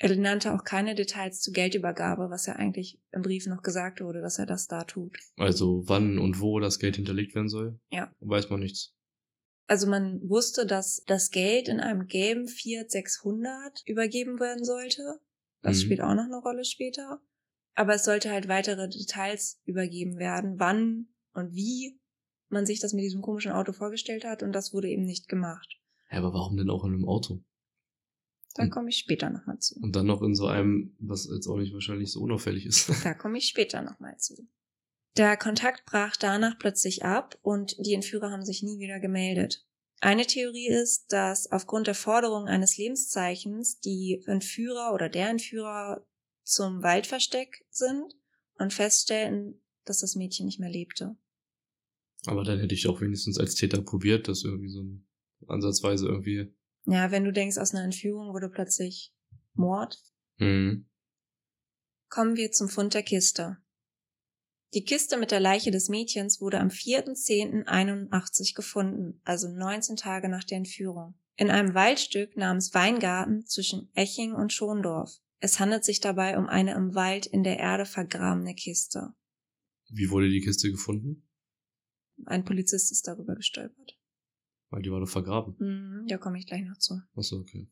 Er 0.00 0.14
nannte 0.16 0.54
auch 0.54 0.62
keine 0.64 0.94
Details 0.94 1.40
zur 1.40 1.52
Geldübergabe, 1.52 2.30
was 2.30 2.46
ja 2.46 2.54
eigentlich 2.54 3.00
im 3.12 3.22
Brief 3.22 3.46
noch 3.46 3.62
gesagt 3.62 4.00
wurde, 4.00 4.20
dass 4.20 4.38
er 4.38 4.46
das 4.46 4.68
da 4.68 4.84
tut. 4.84 5.18
also 5.36 5.82
wann 5.88 6.18
und 6.18 6.40
wo 6.40 6.60
das 6.60 6.78
Geld 6.78 6.96
hinterlegt 6.96 7.34
werden 7.34 7.48
soll, 7.48 7.80
Ja. 7.90 8.12
weiß 8.20 8.48
man 8.50 8.60
nichts. 8.60 8.94
Also 9.66 9.86
man 9.88 10.20
wusste, 10.28 10.64
dass 10.66 11.02
das 11.06 11.30
Geld 11.30 11.68
in 11.68 11.80
einem 11.80 12.06
gelben 12.06 12.46
Fiat 12.48 12.90
600 12.90 13.82
übergeben 13.86 14.38
werden 14.40 14.64
sollte. 14.64 15.20
Das 15.62 15.76
Mhm. 15.78 15.82
spielt 15.82 16.00
auch 16.00 16.14
noch 16.14 16.24
eine 16.24 16.38
Rolle 16.38 16.64
später. 16.64 17.20
Aber 17.74 17.94
es 17.94 18.04
sollte 18.04 18.30
halt 18.30 18.48
weitere 18.48 18.88
Details 18.88 19.60
übergeben 19.64 20.16
werden, 20.18 20.58
wann 20.58 21.08
und 21.34 21.52
wie 21.54 21.98
man 22.48 22.64
sich 22.66 22.80
das 22.80 22.92
mit 22.92 23.04
diesem 23.04 23.20
komischen 23.20 23.52
Auto 23.52 23.72
vorgestellt 23.72 24.24
hat 24.24 24.42
und 24.42 24.52
das 24.52 24.72
wurde 24.72 24.88
eben 24.88 25.04
nicht 25.04 25.28
gemacht. 25.28 25.76
Ja, 26.10 26.18
aber 26.18 26.32
warum 26.32 26.56
denn 26.56 26.70
auch 26.70 26.84
in 26.84 26.94
einem 26.94 27.04
Auto? 27.04 27.42
Da 28.58 28.64
Hm. 28.64 28.70
komme 28.70 28.88
ich 28.90 28.96
später 28.98 29.30
nochmal 29.30 29.58
zu. 29.60 29.78
Und 29.80 29.94
dann 29.94 30.06
noch 30.06 30.20
in 30.20 30.34
so 30.34 30.46
einem, 30.46 30.94
was 30.98 31.28
jetzt 31.32 31.46
auch 31.46 31.56
nicht 31.56 31.72
wahrscheinlich 31.72 32.10
so 32.10 32.20
unauffällig 32.20 32.66
ist. 32.66 32.88
Da 33.04 33.14
komme 33.14 33.38
ich 33.38 33.46
später 33.46 33.82
nochmal 33.82 34.18
zu. 34.18 34.48
Der 35.16 35.36
Kontakt 35.36 35.86
brach 35.86 36.16
danach 36.16 36.58
plötzlich 36.58 37.04
ab 37.04 37.38
und 37.42 37.76
die 37.78 37.94
Entführer 37.94 38.30
haben 38.30 38.44
sich 38.44 38.62
nie 38.62 38.78
wieder 38.78 38.98
gemeldet. 39.00 39.64
Eine 40.00 40.26
Theorie 40.26 40.68
ist, 40.68 41.12
dass 41.12 41.50
aufgrund 41.50 41.86
der 41.86 41.94
Forderung 41.94 42.46
eines 42.46 42.76
Lebenszeichens 42.76 43.80
die 43.80 44.22
Entführer 44.26 44.92
oder 44.92 45.08
der 45.08 45.30
Entführer 45.30 46.06
zum 46.44 46.82
Waldversteck 46.82 47.64
sind 47.70 48.14
und 48.58 48.72
feststellten, 48.72 49.60
dass 49.84 49.98
das 50.00 50.14
Mädchen 50.16 50.46
nicht 50.46 50.60
mehr 50.60 50.70
lebte. 50.70 51.16
Aber 52.26 52.44
dann 52.44 52.58
hätte 52.58 52.74
ich 52.74 52.88
auch 52.88 53.00
wenigstens 53.00 53.38
als 53.38 53.54
Täter 53.54 53.82
probiert, 53.82 54.28
das 54.28 54.44
irgendwie 54.44 54.68
so 54.70 54.82
ein 54.82 55.06
ansatzweise 55.46 56.06
irgendwie. 56.06 56.52
Ja, 56.90 57.10
wenn 57.10 57.24
du 57.24 57.32
denkst, 57.32 57.58
aus 57.58 57.74
einer 57.74 57.84
Entführung 57.84 58.32
wurde 58.32 58.48
plötzlich 58.48 59.12
Mord, 59.54 59.98
Mhm. 60.38 60.86
Kommen 62.08 62.36
wir 62.36 62.52
zum 62.52 62.68
Fund 62.68 62.94
der 62.94 63.02
Kiste. 63.02 63.58
Die 64.74 64.84
Kiste 64.84 65.18
mit 65.18 65.30
der 65.30 65.40
Leiche 65.40 65.70
des 65.70 65.88
Mädchens 65.88 66.40
wurde 66.40 66.60
am 66.60 66.68
4.10.81 66.68 68.54
gefunden, 68.54 69.20
also 69.24 69.48
19 69.48 69.96
Tage 69.96 70.28
nach 70.28 70.44
der 70.44 70.58
Entführung, 70.58 71.18
in 71.36 71.50
einem 71.50 71.74
Waldstück 71.74 72.36
namens 72.36 72.72
Weingarten 72.74 73.46
zwischen 73.46 73.90
Eching 73.94 74.32
und 74.32 74.52
Schondorf. 74.52 75.18
Es 75.40 75.60
handelt 75.60 75.84
sich 75.84 76.00
dabei 76.00 76.38
um 76.38 76.46
eine 76.46 76.74
im 76.74 76.94
Wald 76.94 77.26
in 77.26 77.44
der 77.44 77.58
Erde 77.58 77.84
vergrabene 77.84 78.54
Kiste. 78.54 79.14
Wie 79.90 80.10
wurde 80.10 80.28
die 80.28 80.40
Kiste 80.40 80.70
gefunden? 80.70 81.28
Ein 82.26 82.44
Polizist 82.44 82.90
ist 82.92 83.06
darüber 83.06 83.34
gestolpert. 83.36 83.97
Weil 84.70 84.82
die 84.82 84.90
war 84.90 85.00
doch 85.00 85.08
vergraben. 85.08 85.56
Hm, 85.58 86.06
da 86.08 86.18
komme 86.18 86.38
ich 86.38 86.46
gleich 86.46 86.64
noch 86.64 86.78
zu. 86.78 87.00
Achso, 87.14 87.36
okay. 87.36 87.70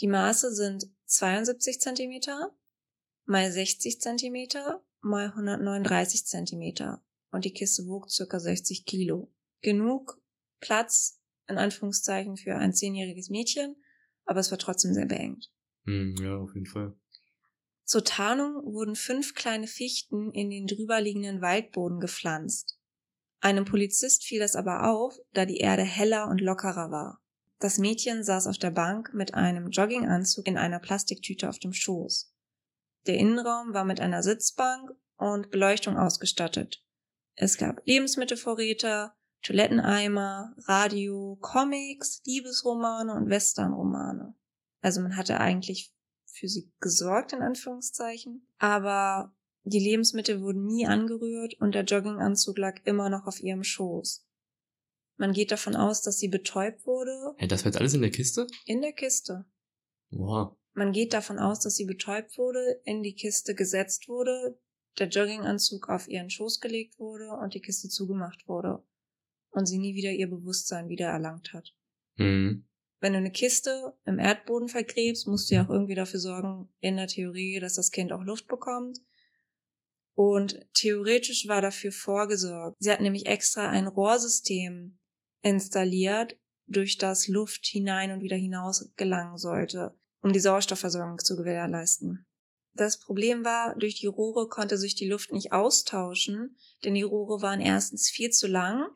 Die 0.00 0.08
Maße 0.08 0.52
sind 0.54 0.86
72 1.06 1.80
Zentimeter 1.80 2.56
mal 3.26 3.50
60 3.50 4.00
Zentimeter 4.00 4.84
mal 5.00 5.26
139 5.28 6.26
Zentimeter 6.26 7.04
und 7.30 7.44
die 7.44 7.52
Kiste 7.52 7.86
wog 7.86 8.10
circa 8.10 8.38
60 8.38 8.84
Kilo. 8.84 9.32
Genug 9.60 10.20
Platz, 10.60 11.20
in 11.48 11.58
Anführungszeichen, 11.58 12.36
für 12.36 12.56
ein 12.56 12.74
zehnjähriges 12.74 13.30
Mädchen, 13.30 13.76
aber 14.24 14.40
es 14.40 14.50
war 14.50 14.58
trotzdem 14.58 14.94
sehr 14.94 15.06
beengt. 15.06 15.50
Hm, 15.84 16.16
ja, 16.20 16.36
auf 16.36 16.54
jeden 16.54 16.66
Fall. 16.66 16.96
Zur 17.84 18.04
Tarnung 18.04 18.64
wurden 18.64 18.96
fünf 18.96 19.34
kleine 19.34 19.66
Fichten 19.66 20.32
in 20.32 20.48
den 20.48 20.66
drüberliegenden 20.66 21.42
Waldboden 21.42 22.00
gepflanzt. 22.00 22.78
Einem 23.44 23.66
Polizist 23.66 24.24
fiel 24.24 24.40
das 24.40 24.56
aber 24.56 24.88
auf, 24.88 25.18
da 25.34 25.44
die 25.44 25.58
Erde 25.58 25.82
heller 25.82 26.28
und 26.28 26.40
lockerer 26.40 26.90
war. 26.90 27.20
Das 27.58 27.76
Mädchen 27.76 28.24
saß 28.24 28.46
auf 28.46 28.56
der 28.56 28.70
Bank 28.70 29.12
mit 29.12 29.34
einem 29.34 29.68
Jogginganzug 29.68 30.46
in 30.46 30.56
einer 30.56 30.78
Plastiktüte 30.78 31.50
auf 31.50 31.58
dem 31.58 31.74
Schoß. 31.74 32.32
Der 33.06 33.18
Innenraum 33.18 33.74
war 33.74 33.84
mit 33.84 34.00
einer 34.00 34.22
Sitzbank 34.22 34.92
und 35.18 35.50
Beleuchtung 35.50 35.98
ausgestattet. 35.98 36.82
Es 37.34 37.58
gab 37.58 37.82
Lebensmittelvorräte, 37.84 39.12
Toiletteneimer, 39.42 40.54
Radio, 40.60 41.36
Comics, 41.42 42.22
Liebesromane 42.24 43.12
und 43.12 43.28
Westernromane. 43.28 44.34
Also 44.80 45.02
man 45.02 45.18
hatte 45.18 45.38
eigentlich 45.38 45.92
für 46.24 46.48
sie 46.48 46.72
gesorgt, 46.80 47.34
in 47.34 47.42
Anführungszeichen. 47.42 48.48
Aber 48.56 49.34
die 49.64 49.78
Lebensmittel 49.78 50.42
wurden 50.42 50.66
nie 50.66 50.86
angerührt 50.86 51.54
und 51.60 51.74
der 51.74 51.84
Jogginganzug 51.84 52.58
lag 52.58 52.80
immer 52.84 53.08
noch 53.08 53.26
auf 53.26 53.40
ihrem 53.42 53.64
Schoß. 53.64 54.26
Man 55.16 55.32
geht 55.32 55.52
davon 55.52 55.74
aus, 55.74 56.02
dass 56.02 56.18
sie 56.18 56.28
betäubt 56.28 56.86
wurde. 56.86 57.34
Hey, 57.38 57.48
das 57.48 57.64
war 57.64 57.70
jetzt 57.70 57.78
alles 57.78 57.94
in 57.94 58.02
der 58.02 58.10
Kiste? 58.10 58.46
In 58.66 58.82
der 58.82 58.92
Kiste. 58.92 59.46
Wow. 60.10 60.56
Man 60.74 60.92
geht 60.92 61.14
davon 61.14 61.38
aus, 61.38 61.60
dass 61.60 61.76
sie 61.76 61.86
betäubt 61.86 62.36
wurde, 62.36 62.80
in 62.84 63.02
die 63.02 63.14
Kiste 63.14 63.54
gesetzt 63.54 64.08
wurde, 64.08 64.58
der 64.98 65.08
Jogginganzug 65.08 65.88
auf 65.88 66.08
ihren 66.08 66.30
Schoß 66.30 66.60
gelegt 66.60 66.98
wurde 66.98 67.30
und 67.30 67.54
die 67.54 67.60
Kiste 67.60 67.88
zugemacht 67.88 68.46
wurde. 68.46 68.84
Und 69.50 69.66
sie 69.66 69.78
nie 69.78 69.94
wieder 69.94 70.10
ihr 70.10 70.28
Bewusstsein 70.28 70.88
wieder 70.88 71.06
erlangt 71.06 71.52
hat. 71.52 71.74
Mhm. 72.16 72.66
Wenn 73.00 73.12
du 73.12 73.18
eine 73.18 73.30
Kiste 73.30 73.94
im 74.04 74.18
Erdboden 74.18 74.68
vergräbst, 74.68 75.26
musst 75.26 75.50
du 75.50 75.54
ja 75.54 75.64
auch 75.64 75.70
irgendwie 75.70 75.94
dafür 75.94 76.20
sorgen, 76.20 76.68
in 76.80 76.96
der 76.96 77.06
Theorie, 77.06 77.60
dass 77.60 77.74
das 77.74 77.90
Kind 77.90 78.12
auch 78.12 78.22
Luft 78.22 78.48
bekommt. 78.48 78.98
Und 80.16 80.60
theoretisch 80.74 81.48
war 81.48 81.60
dafür 81.60 81.90
vorgesorgt. 81.92 82.76
Sie 82.78 82.90
hat 82.90 83.00
nämlich 83.00 83.26
extra 83.26 83.68
ein 83.68 83.86
Rohrsystem 83.86 84.98
installiert, 85.42 86.36
durch 86.66 86.96
das 86.96 87.28
Luft 87.28 87.66
hinein 87.66 88.10
und 88.10 88.22
wieder 88.22 88.36
hinaus 88.36 88.90
gelangen 88.96 89.36
sollte, 89.36 89.94
um 90.22 90.32
die 90.32 90.40
Sauerstoffversorgung 90.40 91.18
zu 91.18 91.36
gewährleisten. 91.36 92.26
Das 92.74 92.98
Problem 92.98 93.44
war, 93.44 93.76
durch 93.76 94.00
die 94.00 94.06
Rohre 94.06 94.48
konnte 94.48 94.78
sich 94.78 94.94
die 94.94 95.08
Luft 95.08 95.30
nicht 95.32 95.52
austauschen, 95.52 96.56
denn 96.84 96.94
die 96.94 97.02
Rohre 97.02 97.42
waren 97.42 97.60
erstens 97.60 98.08
viel 98.08 98.30
zu 98.30 98.46
lang, 98.46 98.88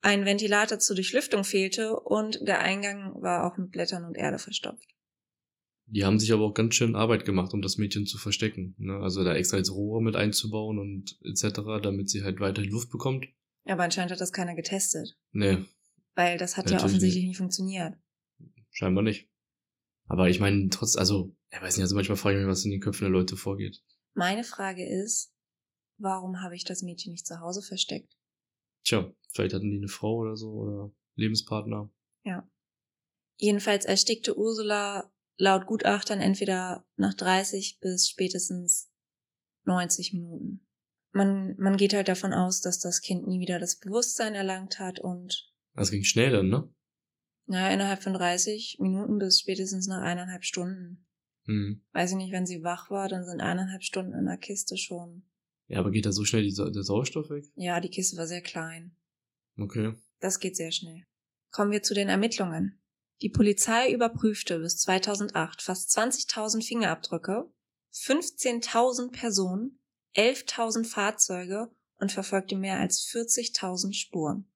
ein 0.00 0.24
Ventilator 0.24 0.78
zur 0.78 0.96
Durchlüftung 0.96 1.44
fehlte 1.44 1.98
und 1.98 2.46
der 2.46 2.60
Eingang 2.60 3.20
war 3.20 3.44
auch 3.44 3.56
mit 3.56 3.70
Blättern 3.70 4.04
und 4.04 4.16
Erde 4.16 4.38
verstopft. 4.38 4.94
Die 5.90 6.04
haben 6.04 6.18
sich 6.18 6.32
aber 6.32 6.44
auch 6.44 6.54
ganz 6.54 6.74
schön 6.74 6.94
Arbeit 6.94 7.24
gemacht, 7.24 7.54
um 7.54 7.62
das 7.62 7.78
Mädchen 7.78 8.06
zu 8.06 8.18
verstecken. 8.18 8.74
Ne? 8.78 8.98
Also 8.98 9.24
da 9.24 9.34
extra 9.34 9.56
jetzt 9.56 9.72
Rohre 9.72 10.02
mit 10.02 10.16
einzubauen 10.16 10.78
und 10.78 11.18
etc., 11.24 11.60
damit 11.82 12.10
sie 12.10 12.22
halt 12.22 12.40
weiterhin 12.40 12.70
Luft 12.70 12.90
bekommt. 12.90 13.26
Aber 13.64 13.84
anscheinend 13.84 14.12
hat 14.12 14.20
das 14.20 14.32
keiner 14.32 14.54
getestet. 14.54 15.16
Nee. 15.32 15.64
Weil 16.14 16.36
das 16.36 16.56
hat 16.56 16.66
Natürlich 16.66 16.82
ja 16.82 16.86
offensichtlich 16.86 17.24
nicht 17.24 17.38
funktioniert. 17.38 17.94
Scheinbar 18.70 19.02
nicht. 19.02 19.30
Aber 20.06 20.28
ich 20.28 20.40
meine, 20.40 20.68
trotz, 20.68 20.96
also, 20.96 21.34
ich 21.50 21.60
weiß 21.60 21.76
nicht, 21.76 21.84
also 21.84 21.94
manchmal 21.94 22.16
frage 22.16 22.36
ich 22.36 22.44
mich, 22.44 22.50
was 22.50 22.64
in 22.64 22.70
den 22.70 22.80
Köpfen 22.80 23.04
der 23.04 23.12
Leute 23.12 23.36
vorgeht. 23.36 23.82
Meine 24.14 24.44
Frage 24.44 24.86
ist, 24.86 25.32
warum 25.98 26.42
habe 26.42 26.54
ich 26.56 26.64
das 26.64 26.82
Mädchen 26.82 27.12
nicht 27.12 27.26
zu 27.26 27.40
Hause 27.40 27.62
versteckt? 27.62 28.16
Tja, 28.84 29.12
vielleicht 29.32 29.54
hatten 29.54 29.70
die 29.70 29.78
eine 29.78 29.88
Frau 29.88 30.16
oder 30.16 30.36
so 30.36 30.50
oder 30.50 30.92
Lebenspartner. 31.14 31.90
Ja. 32.24 32.48
Jedenfalls 33.36 33.84
erstickte 33.84 34.36
Ursula 34.36 35.12
laut 35.38 35.66
Gutachtern 35.66 36.20
entweder 36.20 36.86
nach 36.96 37.14
30 37.14 37.78
bis 37.80 38.08
spätestens 38.08 38.90
90 39.64 40.12
Minuten. 40.12 40.66
Man, 41.12 41.56
man 41.56 41.76
geht 41.76 41.94
halt 41.94 42.08
davon 42.08 42.34
aus, 42.34 42.60
dass 42.60 42.78
das 42.78 43.00
Kind 43.00 43.26
nie 43.26 43.40
wieder 43.40 43.58
das 43.58 43.78
Bewusstsein 43.78 44.34
erlangt 44.34 44.78
hat 44.78 45.00
und 45.00 45.50
Das 45.74 45.90
ging 45.90 46.04
schnell 46.04 46.30
dann, 46.30 46.48
ne? 46.48 46.68
naja, 47.48 47.72
innerhalb 47.72 48.02
von 48.02 48.12
30 48.12 48.76
Minuten 48.78 49.18
bis 49.18 49.40
spätestens 49.40 49.86
nach 49.86 50.02
eineinhalb 50.02 50.44
Stunden. 50.44 51.06
Hm. 51.46 51.82
Weiß 51.92 52.10
ich 52.10 52.16
nicht, 52.18 52.32
wenn 52.32 52.44
sie 52.44 52.62
wach 52.62 52.90
war, 52.90 53.08
dann 53.08 53.24
sind 53.24 53.40
eineinhalb 53.40 53.82
Stunden 53.82 54.12
in 54.12 54.26
der 54.26 54.36
Kiste 54.36 54.76
schon. 54.76 55.22
Ja, 55.66 55.78
aber 55.78 55.90
geht 55.90 56.04
da 56.04 56.12
so 56.12 56.24
schnell 56.24 56.42
die, 56.42 56.54
der 56.54 56.82
Sauerstoff 56.82 57.30
weg? 57.30 57.46
Ja, 57.54 57.80
die 57.80 57.88
Kiste 57.88 58.18
war 58.18 58.26
sehr 58.26 58.42
klein. 58.42 58.96
Okay. 59.56 59.94
Das 60.20 60.40
geht 60.40 60.56
sehr 60.56 60.72
schnell. 60.72 61.06
Kommen 61.50 61.70
wir 61.70 61.82
zu 61.82 61.94
den 61.94 62.10
Ermittlungen. 62.10 62.77
Die 63.20 63.30
Polizei 63.30 63.92
überprüfte 63.92 64.60
bis 64.60 64.78
2008 64.78 65.62
fast 65.62 65.96
20.000 65.96 66.64
Fingerabdrücke, 66.64 67.50
15.000 67.92 69.10
Personen, 69.10 69.80
11.000 70.14 70.84
Fahrzeuge 70.84 71.70
und 71.96 72.12
verfolgte 72.12 72.56
mehr 72.56 72.78
als 72.78 73.02
40.000 73.02 73.92
Spuren. 73.92 74.50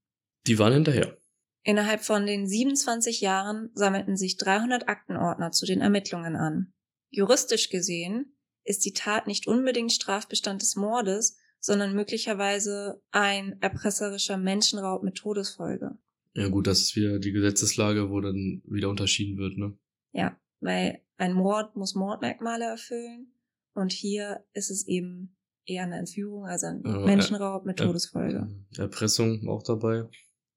Die 0.47 0.59
waren 0.59 0.73
hinterher. 0.73 1.19
Innerhalb 1.65 2.03
von 2.03 2.27
den 2.27 2.49
27 2.49 3.21
Jahren 3.21 3.71
sammelten 3.75 4.17
sich 4.17 4.37
300 4.37 4.89
Aktenordner 4.89 5.53
zu 5.53 5.67
den 5.67 5.81
Ermittlungen 5.81 6.37
an. 6.37 6.73
Juristisch 7.11 7.69
gesehen 7.69 8.37
ist 8.65 8.85
die 8.85 8.93
Tat 8.93 9.27
nicht 9.27 9.47
unbedingt 9.47 9.93
Strafbestand 9.93 10.63
des 10.63 10.77
Mordes, 10.77 11.37
sondern 11.61 11.95
möglicherweise 11.95 13.01
ein 13.13 13.61
erpresserischer 13.61 14.37
Menschenraub 14.37 15.03
mit 15.03 15.17
Todesfolge. 15.17 15.99
Ja 16.35 16.49
gut, 16.49 16.67
das 16.67 16.81
ist 16.81 16.97
wieder 16.97 17.19
die 17.19 17.33
Gesetzeslage, 17.33 18.11
wo 18.11 18.21
dann 18.21 18.63
wieder 18.67 18.89
unterschieden 18.89 19.37
wird, 19.39 19.59
ne? 19.59 19.77
Ja, 20.13 20.37
weil 20.61 21.03
ein 21.17 21.35
Mord 21.35 21.77
muss 21.77 21.95
Mordmerkmale 21.95 22.65
erfüllen 22.65 23.35
und 23.75 23.93
hier 23.93 24.45
ist 24.55 24.71
es 24.71 24.87
eben 24.89 25.37
eher 25.67 25.85
eine 25.85 25.99
Entführung, 25.99 26.47
also 26.47 26.67
ein 26.67 26.85
Äh, 26.85 27.05
Menschenraub 27.05 27.65
mit 27.65 27.81
äh, 27.81 27.85
Todesfolge. 27.85 28.49
Erpressung 28.77 29.49
auch 29.49 29.63
dabei. 29.63 30.09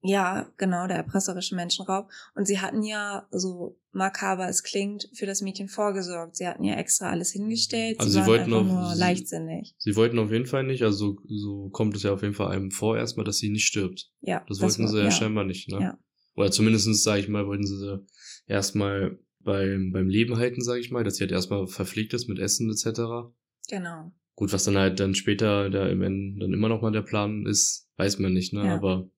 Ja, 0.01 0.47
genau, 0.57 0.85
der 0.87 0.97
erpresserische 0.97 1.55
Menschenraub. 1.55 2.09
Und 2.35 2.45
sie 2.45 2.59
hatten 2.59 2.83
ja, 2.83 3.27
so 3.31 3.79
makaber 3.91 4.47
es 4.47 4.61
klingt, 4.61 5.09
für 5.13 5.25
das 5.25 5.41
Mädchen 5.41 5.67
vorgesorgt. 5.67 6.35
Sie 6.37 6.47
hatten 6.47 6.63
ja 6.63 6.75
extra 6.75 7.09
alles 7.09 7.31
hingestellt. 7.31 7.99
Also 7.99 8.11
sie, 8.11 8.19
sie 8.21 8.25
wollten 8.27 8.53
auch- 8.53 8.63
nur 8.63 8.93
sie- 8.93 8.99
leichtsinnig. 8.99 9.73
Sie 9.79 9.95
wollten 9.95 10.19
auf 10.19 10.31
jeden 10.31 10.45
Fall 10.45 10.63
nicht, 10.63 10.83
also 10.83 11.17
so, 11.27 11.69
kommt 11.69 11.95
es 11.95 12.03
ja 12.03 12.11
auf 12.13 12.21
jeden 12.21 12.35
Fall 12.35 12.51
einem 12.51 12.69
vor 12.71 12.97
erstmal, 12.97 13.23
dass 13.25 13.39
sie 13.39 13.49
nicht 13.49 13.65
stirbt. 13.65 14.11
Ja, 14.21 14.45
Das 14.47 14.61
wollten 14.61 14.83
war- 14.83 14.89
sie 14.89 14.99
ja, 15.03 15.11
scheinbar 15.11 15.43
nicht, 15.43 15.69
ne? 15.71 15.79
Ja. 15.81 15.97
Oder 16.35 16.51
zumindestens 16.51 17.01
sage 17.01 17.21
ich 17.21 17.27
mal, 17.29 17.47
wollten 17.47 17.65
sie 17.65 17.77
sie 17.77 18.05
erstmal 18.45 19.17
beim, 19.39 19.91
beim 19.91 20.09
Leben 20.09 20.37
halten, 20.37 20.61
sage 20.61 20.81
ich 20.81 20.91
mal, 20.91 21.03
dass 21.03 21.15
sie 21.15 21.21
halt 21.23 21.31
erstmal 21.31 21.65
verpflegt 21.67 22.13
ist 22.13 22.27
mit 22.27 22.39
Essen 22.39 22.69
etc. 22.69 23.31
Genau. 23.69 24.11
Gut, 24.35 24.51
was 24.51 24.65
dann 24.65 24.77
halt 24.77 24.99
dann 24.99 25.15
später 25.15 25.69
da 25.69 25.87
im 25.87 26.01
Ende 26.01 26.41
dann 26.41 26.53
immer 26.53 26.67
noch 26.67 26.81
mal 26.81 26.91
der 26.91 27.01
Plan 27.03 27.45
ist, 27.45 27.87
weiß 27.97 28.19
man 28.19 28.33
nicht, 28.33 28.53
ne? 28.53 28.65
Ja. 28.65 28.75
Aber 28.75 29.09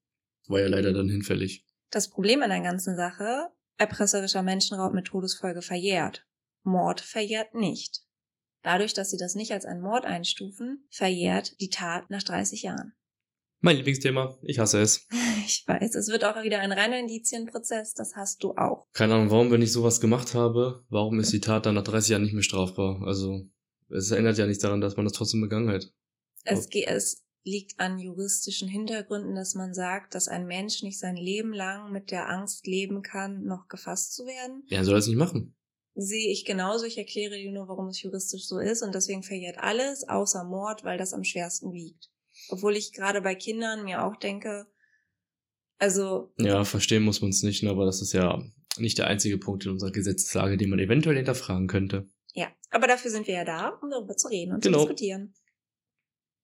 war 0.47 0.59
ja 0.59 0.67
leider 0.67 0.93
dann 0.93 1.09
hinfällig. 1.09 1.65
Das 1.91 2.09
Problem 2.09 2.41
an 2.41 2.49
der 2.49 2.61
ganzen 2.61 2.95
Sache, 2.95 3.49
erpresserischer 3.77 4.43
Menschenraub 4.43 4.93
mit 4.93 5.05
Todesfolge 5.05 5.61
verjährt. 5.61 6.25
Mord 6.63 7.01
verjährt 7.01 7.53
nicht. 7.53 8.01
Dadurch, 8.63 8.93
dass 8.93 9.11
sie 9.11 9.17
das 9.17 9.35
nicht 9.35 9.51
als 9.51 9.65
einen 9.65 9.81
Mord 9.81 10.05
einstufen, 10.05 10.85
verjährt 10.89 11.59
die 11.61 11.69
Tat 11.69 12.09
nach 12.09 12.23
30 12.23 12.63
Jahren. 12.63 12.93
Mein 13.59 13.77
Lieblingsthema, 13.77 14.37
ich 14.43 14.59
hasse 14.59 14.81
es. 14.81 15.07
Ich 15.47 15.63
weiß, 15.65 15.95
es 15.95 16.09
wird 16.09 16.25
auch 16.25 16.43
wieder 16.43 16.59
ein 16.59 16.73
reiner 16.73 16.99
Indizienprozess, 16.99 17.93
das 17.93 18.17
hast 18.17 18.43
du 18.43 18.51
auch. 18.57 18.85
Keine 18.91 19.13
Ahnung, 19.13 19.29
warum, 19.29 19.49
wenn 19.49 19.61
ich 19.61 19.71
sowas 19.71 20.01
gemacht 20.01 20.33
habe, 20.33 20.83
warum 20.89 21.21
ist 21.21 21.31
die 21.31 21.39
Tat 21.39 21.65
dann 21.65 21.75
nach 21.75 21.85
30 21.85 22.09
Jahren 22.09 22.23
nicht 22.23 22.33
mehr 22.33 22.43
strafbar? 22.43 23.01
Also, 23.05 23.47
es 23.89 24.11
ändert 24.11 24.37
ja 24.37 24.45
nichts 24.45 24.61
daran, 24.61 24.81
dass 24.81 24.97
man 24.97 25.05
das 25.05 25.13
trotzdem 25.13 25.39
begangen 25.39 25.69
hat. 25.69 25.89
Es, 26.43 26.67
es 26.69 27.25
liegt 27.47 27.79
an 27.79 27.97
juristischen 27.97 28.67
Hintergründen, 28.67 29.33
dass 29.33 29.55
man 29.55 29.73
sagt, 29.73 30.13
dass 30.13 30.27
ein 30.27 30.45
Mensch 30.45 30.83
nicht 30.83 30.99
sein 30.99 31.15
Leben 31.15 31.53
lang 31.53 31.91
mit 31.91 32.11
der 32.11 32.29
Angst 32.29 32.67
leben 32.67 33.01
kann, 33.01 33.43
noch 33.45 33.67
gefasst 33.67 34.13
zu 34.13 34.25
werden. 34.25 34.63
Ja, 34.67 34.83
soll 34.83 34.95
das 34.95 35.07
nicht 35.07 35.17
machen. 35.17 35.55
Sehe 35.95 36.31
ich 36.31 36.45
genauso. 36.45 36.85
Ich 36.85 36.97
erkläre 36.99 37.37
dir 37.37 37.51
nur, 37.51 37.67
warum 37.67 37.87
es 37.87 38.01
juristisch 38.01 38.45
so 38.45 38.59
ist 38.59 38.83
und 38.83 38.93
deswegen 38.93 39.23
verjährt 39.23 39.57
alles 39.57 40.07
außer 40.07 40.43
Mord, 40.43 40.83
weil 40.83 40.99
das 40.99 41.13
am 41.13 41.23
schwersten 41.23 41.73
wiegt. 41.73 42.11
Obwohl 42.49 42.75
ich 42.75 42.93
gerade 42.93 43.21
bei 43.21 43.33
Kindern 43.33 43.83
mir 43.83 44.05
auch 44.05 44.15
denke, 44.17 44.67
also 45.79 46.33
Ja, 46.37 46.63
verstehen 46.63 47.03
muss 47.03 47.21
man 47.21 47.31
es 47.31 47.41
nicht, 47.43 47.63
ne, 47.63 47.69
aber 47.71 47.85
das 47.85 48.01
ist 48.01 48.13
ja 48.13 48.43
nicht 48.77 48.97
der 48.97 49.07
einzige 49.07 49.37
Punkt 49.37 49.65
in 49.65 49.71
unserer 49.71 49.91
Gesetzeslage, 49.91 50.57
den 50.57 50.69
man 50.69 50.79
eventuell 50.79 51.15
hinterfragen 51.15 51.67
könnte. 51.67 52.07
Ja, 52.33 52.47
aber 52.69 52.87
dafür 52.87 53.09
sind 53.09 53.25
wir 53.25 53.33
ja 53.33 53.45
da, 53.45 53.69
um 53.81 53.89
darüber 53.89 54.15
zu 54.15 54.27
reden 54.27 54.53
und 54.53 54.63
Genau. 54.63 54.79
zu 54.79 54.83
diskutieren. 54.83 55.33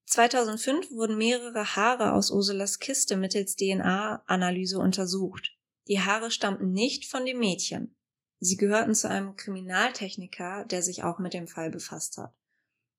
2005 0.05 0.91
wurden 0.91 1.17
mehrere 1.17 1.75
Haare 1.75 2.13
aus 2.13 2.29
Ursulas 2.29 2.79
Kiste 2.79 3.15
mittels 3.17 3.55
DNA-Analyse 3.55 4.79
untersucht. 4.79 5.57
Die 5.87 6.01
Haare 6.01 6.31
stammten 6.31 6.71
nicht 6.71 7.05
von 7.05 7.25
dem 7.25 7.39
Mädchen. 7.39 7.95
Sie 8.39 8.57
gehörten 8.57 8.93
zu 8.93 9.09
einem 9.09 9.35
Kriminaltechniker, 9.35 10.65
der 10.65 10.81
sich 10.81 11.03
auch 11.03 11.19
mit 11.19 11.33
dem 11.33 11.47
Fall 11.47 11.71
befasst 11.71 12.17
hat. 12.17 12.33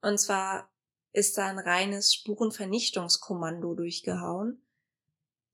Und 0.00 0.18
zwar 0.18 0.70
ist 1.12 1.38
da 1.38 1.46
ein 1.46 1.58
reines 1.58 2.14
Spurenvernichtungskommando 2.14 3.75
durchgehauen. 3.75 4.62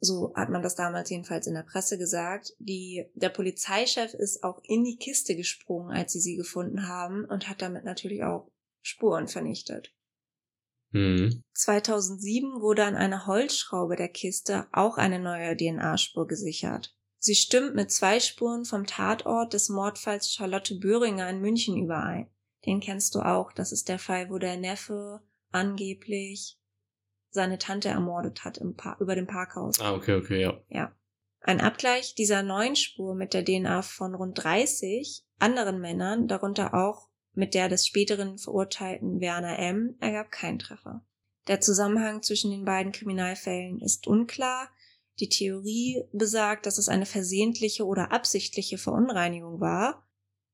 So 0.01 0.33
hat 0.35 0.49
man 0.49 0.63
das 0.63 0.77
damals 0.77 1.11
jedenfalls 1.11 1.47
in 1.47 1.55
der 1.55 1.63
Presse 1.63 1.99
gesagt. 1.99 2.55
Die, 2.59 3.11
der 3.15 3.29
Polizeichef 3.29 4.15
ist 4.15 4.43
auch 4.43 4.61
in 4.65 4.83
die 4.85 4.97
Kiste 4.97 5.37
gesprungen, 5.37 5.91
als 5.91 6.13
sie 6.13 6.21
sie 6.21 6.37
gefunden 6.37 6.89
haben 6.89 7.27
und 7.27 7.49
hat 7.49 7.61
damit 7.61 7.85
natürlich 7.85 8.23
auch 8.23 8.51
Spuren 8.81 9.29
vernichtet. 9.29 9.93
Mhm. 10.93 11.45
2007 11.55 12.61
wurde 12.61 12.85
an 12.85 12.97
einer 12.97 13.27
Holzschraube 13.27 13.97
der 13.97 14.09
Kiste 14.09 14.67
auch 14.73 14.97
eine 14.99 15.19
neue 15.19 15.57
DNA-Spur 15.57 16.27
gesichert. 16.27 16.95
Sie 17.19 17.35
stimmt 17.35 17.75
mit 17.75 17.91
zwei 17.93 18.19
Spuren 18.19 18.65
vom 18.65 18.87
Tatort 18.87 19.53
des 19.53 19.69
Mordfalls 19.69 20.33
Charlotte 20.33 20.75
Böhringer 20.77 21.29
in 21.29 21.41
München 21.41 21.77
überein. 21.77 22.31
Den 22.67 22.81
kennst 22.81 23.15
du 23.15 23.21
auch. 23.21 23.53
Das 23.53 23.73
ist 23.73 23.89
der 23.89 23.99
Fall, 23.99 24.31
wo 24.31 24.39
der 24.39 24.57
Neffe 24.57 25.21
angeblich 25.51 26.59
seine 27.31 27.59
Tante 27.59 27.89
ermordet 27.89 28.45
hat 28.45 28.59
im 28.59 28.75
über 28.99 29.15
dem 29.15 29.27
Parkhaus. 29.27 29.79
Ah, 29.81 29.93
okay, 29.93 30.15
okay, 30.15 30.41
ja. 30.41 30.61
Ja. 30.69 30.97
Ein 31.41 31.61
Abgleich 31.61 32.15
dieser 32.15 32.43
neuen 32.43 32.77
Spur 32.77 33.15
mit 33.15 33.35
der 33.35 33.45
DNA 33.45 33.83
von 33.83 34.15
rund 34.15 34.43
30 34.43 35.25
anderen 35.39 35.81
Männern, 35.81 36.27
darunter 36.27 36.75
auch 36.75 37.10
mit 37.41 37.55
der 37.55 37.69
des 37.69 37.87
späteren 37.87 38.39
verurteilten 38.39 39.21
Werner 39.21 39.59
M., 39.59 39.97
ergab 39.99 40.31
keinen 40.31 40.61
Treffer. 40.61 41.05
Der 41.49 41.61
Zusammenhang 41.61 42.23
zwischen 42.23 42.53
den 42.53 42.65
beiden 42.65 42.93
Kriminalfällen 42.93 43.81
ist 43.81 44.07
unklar. 44.07 44.69
Die 45.19 45.29
Theorie 45.29 46.05
besagt, 46.13 46.67
dass 46.67 46.79
es 46.79 46.89
eine 46.89 47.07
versehentliche 47.07 47.87
oder 47.87 48.13
absichtliche 48.13 48.79
Verunreinigung 48.79 49.61
war. 49.61 50.07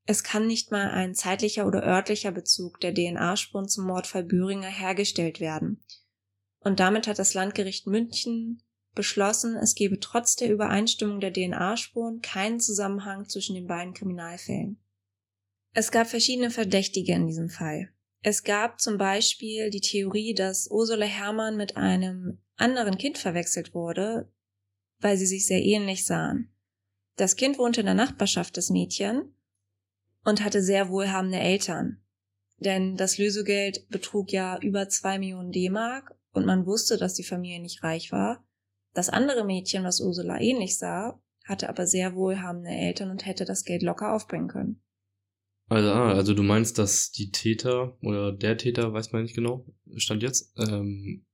Es 0.07 0.23
kann 0.23 0.47
nicht 0.47 0.71
mal 0.71 0.91
ein 0.91 1.15
zeitlicher 1.15 1.67
oder 1.67 1.83
örtlicher 1.83 2.31
Bezug 2.31 2.81
der 2.81 2.95
DNA-Spuren 2.95 3.69
zum 3.69 3.87
Mordfall 3.87 4.23
Böhringer 4.23 4.69
hergestellt 4.69 5.41
werden. 5.41 5.83
Und 6.61 6.81
damit 6.81 7.09
hat 7.09 7.19
das 7.19 7.35
Landgericht 7.35 7.87
München 7.87 8.63
beschlossen, 8.95 9.57
es 9.57 9.75
gebe 9.75 9.99
trotz 10.01 10.37
der 10.37 10.51
Übereinstimmung 10.51 11.21
der 11.21 11.33
DNA-Spuren 11.33 12.23
keinen 12.23 12.61
Zusammenhang 12.61 13.29
zwischen 13.29 13.57
den 13.57 13.67
beiden 13.67 13.93
Kriminalfällen. 13.93 14.81
Es 15.79 15.91
gab 15.91 16.07
verschiedene 16.07 16.51
Verdächtige 16.51 17.13
in 17.13 17.27
diesem 17.27 17.51
Fall. 17.51 17.91
Es 18.23 18.45
gab 18.45 18.81
zum 18.81 18.97
Beispiel 18.97 19.69
die 19.69 19.83
Theorie, 19.83 20.33
dass 20.33 20.71
Ursula 20.71 21.05
Herrmann 21.05 21.59
mit 21.59 21.77
einem 21.77 22.39
anderen 22.57 22.97
Kind 22.97 23.19
verwechselt 23.19 23.75
wurde, 23.75 24.33
weil 25.01 25.19
sie 25.19 25.27
sich 25.27 25.47
sehr 25.47 25.63
ähnlich 25.63 26.07
sahen. 26.07 26.51
Das 27.17 27.37
Kind 27.37 27.59
wohnte 27.59 27.81
in 27.81 27.85
der 27.85 27.95
Nachbarschaft 27.95 28.57
des 28.57 28.71
Mädchen 28.71 29.35
und 30.25 30.43
hatte 30.43 30.63
sehr 30.63 30.89
wohlhabende 30.89 31.41
Eltern. 31.41 32.01
Denn 32.57 32.97
das 32.97 33.19
Lösegeld 33.19 33.87
betrug 33.91 34.33
ja 34.33 34.59
über 34.63 34.89
zwei 34.89 35.19
Millionen 35.19 35.53
D-Mark 35.53 36.17
und 36.33 36.47
man 36.47 36.65
wusste, 36.65 36.97
dass 36.97 37.13
die 37.13 37.23
Familie 37.23 37.61
nicht 37.61 37.83
reich 37.83 38.13
war. 38.13 38.49
Das 38.95 39.11
andere 39.11 39.45
Mädchen, 39.45 39.85
was 39.85 40.01
Ursula 40.01 40.41
ähnlich 40.41 40.79
sah, 40.79 41.21
hatte 41.45 41.69
aber 41.69 41.87
sehr 41.87 42.15
wohlhabende 42.15 42.71
Eltern 42.71 43.11
und 43.11 43.27
hätte 43.27 43.45
das 43.45 43.65
Geld 43.65 43.83
locker 43.83 44.15
aufbringen 44.15 44.49
können. 44.49 44.83
Also, 45.69 45.91
ah, 45.91 46.13
also 46.13 46.33
du 46.35 46.43
meinst, 46.43 46.79
dass 46.79 47.11
die 47.11 47.31
Täter 47.31 47.97
oder 48.01 48.33
der 48.33 48.57
Täter, 48.57 48.93
weiß 48.93 49.13
man 49.13 49.23
nicht 49.23 49.35
genau, 49.35 49.67
stand 49.97 50.23
jetzt, 50.23 50.55
ähm, 50.59 51.25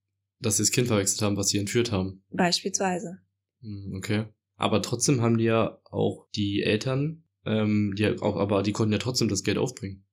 dass 0.40 0.56
sie 0.56 0.62
das 0.62 0.70
Kind 0.70 0.88
verwechselt 0.88 1.22
haben, 1.22 1.36
was 1.36 1.48
sie 1.48 1.58
entführt 1.58 1.92
haben. 1.92 2.24
Beispielsweise. 2.30 3.18
Hm, 3.60 3.94
Okay. 3.96 4.26
Aber 4.56 4.80
trotzdem 4.80 5.22
haben 5.22 5.38
die 5.38 5.44
ja 5.44 5.80
auch 5.90 6.28
die 6.36 6.62
Eltern, 6.62 7.24
ähm, 7.44 7.94
die 7.96 8.06
auch, 8.06 8.36
aber 8.36 8.62
die 8.62 8.70
konnten 8.70 8.92
ja 8.92 8.98
trotzdem 8.98 9.28
das 9.28 9.42
Geld 9.42 9.58
aufbringen. 9.58 10.04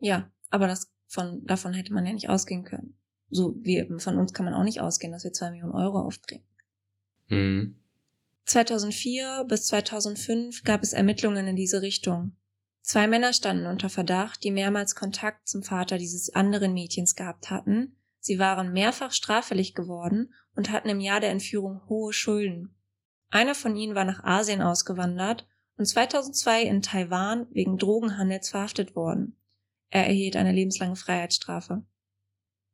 Ja, 0.00 0.32
aber 0.50 0.66
das 0.66 0.92
von, 1.06 1.44
davon 1.44 1.74
hätte 1.74 1.92
man 1.92 2.04
ja 2.04 2.12
nicht 2.12 2.28
ausgehen 2.28 2.64
können. 2.64 2.96
So 3.30 3.54
wie 3.62 3.86
von 3.98 4.18
uns 4.18 4.32
kann 4.32 4.46
man 4.46 4.54
auch 4.54 4.64
nicht 4.64 4.80
ausgehen, 4.80 5.12
dass 5.12 5.22
wir 5.22 5.32
zwei 5.32 5.50
Millionen 5.50 5.74
Euro 5.74 6.00
aufbringen. 6.00 6.44
Mhm. 7.28 7.76
2004 8.46 9.44
bis 9.48 9.66
2005 9.66 10.64
gab 10.64 10.82
es 10.82 10.92
Ermittlungen 10.92 11.46
in 11.46 11.56
diese 11.56 11.80
Richtung. 11.80 12.32
Zwei 12.86 13.06
Männer 13.06 13.32
standen 13.32 13.64
unter 13.64 13.88
Verdacht, 13.88 14.44
die 14.44 14.50
mehrmals 14.50 14.94
Kontakt 14.94 15.48
zum 15.48 15.62
Vater 15.62 15.96
dieses 15.96 16.34
anderen 16.34 16.74
Mädchens 16.74 17.14
gehabt 17.14 17.50
hatten. 17.50 17.96
Sie 18.18 18.38
waren 18.38 18.74
mehrfach 18.74 19.10
straffällig 19.12 19.72
geworden 19.72 20.34
und 20.54 20.70
hatten 20.70 20.90
im 20.90 21.00
Jahr 21.00 21.20
der 21.20 21.30
Entführung 21.30 21.80
hohe 21.88 22.12
Schulden. 22.12 22.76
Einer 23.30 23.54
von 23.54 23.74
ihnen 23.74 23.94
war 23.94 24.04
nach 24.04 24.22
Asien 24.22 24.60
ausgewandert 24.60 25.48
und 25.78 25.86
2002 25.86 26.64
in 26.64 26.82
Taiwan 26.82 27.46
wegen 27.52 27.78
Drogenhandels 27.78 28.50
verhaftet 28.50 28.94
worden. 28.94 29.40
Er 29.88 30.06
erhielt 30.06 30.36
eine 30.36 30.52
lebenslange 30.52 30.96
Freiheitsstrafe. 30.96 31.86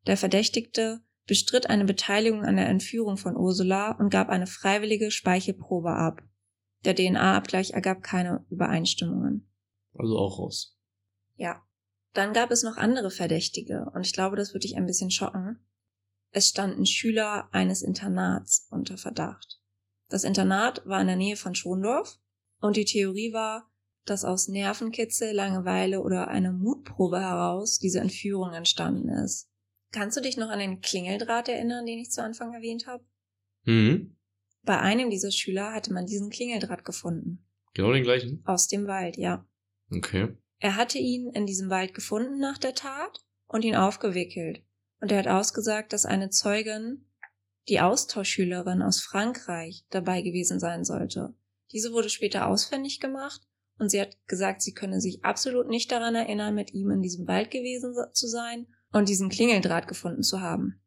Der 0.09 0.17
Verdächtigte 0.17 1.05
bestritt 1.29 1.71
eine 1.71 1.85
Beteiligung 1.85 2.45
an 2.45 2.57
der 2.57 2.69
Entführung 2.69 3.17
von 3.17 3.37
Ursula 3.37 3.93
und 3.93 4.11
gab 4.11 4.29
eine 4.29 4.49
freiwillige 4.49 5.13
Speichelprobe 5.13 5.93
ab. 5.93 6.21
Der 6.85 6.97
DNA-Abgleich 6.97 7.71
ergab 7.75 8.03
keine 8.03 8.45
Übereinstimmungen. 8.51 9.47
Also 10.01 10.19
auch 10.19 10.39
raus. 10.39 10.77
Ja. 11.37 11.63
Dann 12.13 12.33
gab 12.33 12.51
es 12.51 12.65
noch 12.65 12.77
andere 12.77 13.11
Verdächtige 13.11 13.89
und 13.95 14.05
ich 14.05 14.13
glaube, 14.13 14.35
das 14.35 14.49
würde 14.49 14.67
dich 14.67 14.77
ein 14.77 14.87
bisschen 14.87 15.13
schocken. 15.13 15.65
Es 16.33 16.49
standen 16.49 16.85
Schüler 16.85 17.49
eines 17.53 17.83
Internats 17.83 18.67
unter 18.71 18.97
Verdacht. 18.99 19.61
Das 20.09 20.25
Internat 20.25 20.85
war 20.87 21.01
in 21.01 21.07
der 21.07 21.17
Nähe 21.17 21.37
von 21.37 21.55
Schondorf 21.55 22.19
und 22.61 22.77
die 22.77 22.85
Theorie 22.85 23.33
war, 23.33 23.71
dass 24.07 24.25
aus 24.25 24.49
Nervenkitzel, 24.49 25.33
Langeweile 25.33 26.03
oder 26.03 26.29
einer 26.29 26.53
Mutprobe 26.53 27.21
heraus 27.21 27.79
diese 27.79 28.01
Entführung 28.01 28.53
entstanden 28.55 29.09
ist. 29.09 29.49
Kannst 29.93 30.17
du 30.17 30.21
dich 30.21 30.37
noch 30.37 30.49
an 30.49 30.59
den 30.59 30.81
Klingeldraht 30.81 31.49
erinnern, 31.49 31.87
den 31.87 31.99
ich 31.99 32.11
zu 32.11 32.23
Anfang 32.23 32.53
erwähnt 32.55 32.89
habe? 32.89 33.05
Mhm. 33.65 34.17
Bei 34.63 34.81
einem 34.81 35.11
dieser 35.11 35.31
Schüler 35.31 35.73
hatte 35.73 35.93
man 35.93 36.07
diesen 36.07 36.31
Klingeldraht 36.31 36.85
gefunden. 36.85 37.47
Genau 37.75 37.93
den 37.93 38.03
gleichen. 38.03 38.43
Aus 38.45 38.67
dem 38.67 38.87
Wald, 38.87 39.17
ja. 39.17 39.47
Okay. 39.91 40.37
Er 40.59 40.77
hatte 40.77 40.99
ihn 40.99 41.31
in 41.31 41.47
diesem 41.47 41.71
Wald 41.71 41.95
gefunden 41.95 42.39
nach 42.39 42.59
der 42.59 42.75
Tat 42.75 43.21
und 43.49 43.65
ihn 43.65 43.77
aufgewickelt. 43.77 44.63
Und 45.01 45.11
er 45.11 45.19
hat 45.19 45.29
ausgesagt, 45.29 45.93
dass 45.93 46.05
eine 46.05 46.31
Zeugin, 46.31 47.07
die 47.69 47.81
Austauschschülerin 47.81 48.83
aus 48.83 49.01
Frankreich, 49.01 49.85
dabei 49.91 50.23
gewesen 50.23 50.61
sein 50.61 50.85
sollte. 50.85 51.35
Diese 51.73 51.93
wurde 51.93 52.11
später 52.11 52.47
ausfindig 52.47 53.01
gemacht 53.01 53.41
und 53.79 53.91
sie 53.91 54.01
hat 54.01 54.17
gesagt, 54.27 54.61
sie 54.61 54.75
könne 54.75 55.01
sich 55.01 55.25
absolut 55.25 55.69
nicht 55.69 55.91
daran 55.91 56.15
erinnern, 56.15 56.55
mit 56.55 56.75
ihm 56.75 56.91
in 56.91 57.01
diesem 57.01 57.27
Wald 57.27 57.51
gewesen 57.51 57.95
zu 58.13 58.27
sein 58.27 58.67
und 58.93 59.09
diesen 59.09 59.31
Klingeldraht 59.31 59.89
gefunden 59.89 60.23
zu 60.23 60.41
haben. 60.41 60.83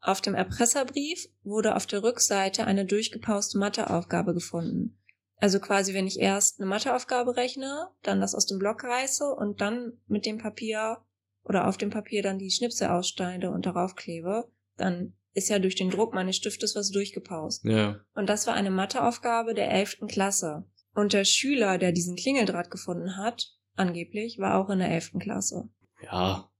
Auf 0.00 0.22
dem 0.22 0.34
Erpresserbrief 0.34 1.28
wurde 1.42 1.76
auf 1.76 1.86
der 1.86 2.02
Rückseite 2.02 2.64
eine 2.64 2.86
durchgepauste 2.86 3.58
Matheaufgabe 3.58 4.32
gefunden. 4.32 4.98
Also 5.40 5.58
quasi, 5.58 5.94
wenn 5.94 6.06
ich 6.06 6.20
erst 6.20 6.60
eine 6.60 6.68
Matheaufgabe 6.68 7.36
rechne, 7.36 7.88
dann 8.02 8.20
das 8.20 8.34
aus 8.34 8.46
dem 8.46 8.58
Block 8.58 8.84
reiße 8.84 9.24
und 9.34 9.60
dann 9.60 9.94
mit 10.06 10.26
dem 10.26 10.38
Papier 10.38 10.98
oder 11.44 11.66
auf 11.66 11.78
dem 11.78 11.90
Papier 11.90 12.22
dann 12.22 12.38
die 12.38 12.50
Schnipsel 12.50 12.88
ausschneide 12.88 13.50
und 13.50 13.64
darauf 13.64 13.96
klebe, 13.96 14.50
dann 14.76 15.14
ist 15.32 15.48
ja 15.48 15.58
durch 15.58 15.76
den 15.76 15.90
Druck 15.90 16.12
meines 16.12 16.36
Stiftes 16.36 16.74
was 16.76 16.90
durchgepaust. 16.90 17.64
Ja. 17.64 18.00
Und 18.14 18.28
das 18.28 18.46
war 18.46 18.54
eine 18.54 18.70
Matheaufgabe 18.70 19.54
der 19.54 19.70
11. 19.70 20.00
Klasse. 20.08 20.64
Und 20.94 21.12
der 21.12 21.24
Schüler, 21.24 21.78
der 21.78 21.92
diesen 21.92 22.16
Klingeldraht 22.16 22.70
gefunden 22.70 23.16
hat, 23.16 23.54
angeblich, 23.76 24.38
war 24.38 24.56
auch 24.56 24.68
in 24.70 24.80
der 24.80 24.90
11. 24.90 25.12
Klasse. 25.20 25.70
Ja. 26.02 26.50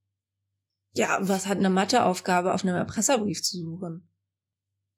Ja, 0.94 1.18
was 1.20 1.46
hat 1.46 1.58
eine 1.58 1.70
Matheaufgabe 1.70 2.54
auf 2.54 2.64
einem 2.64 2.76
Erpresserbrief 2.76 3.42
zu 3.42 3.58
suchen? 3.58 4.08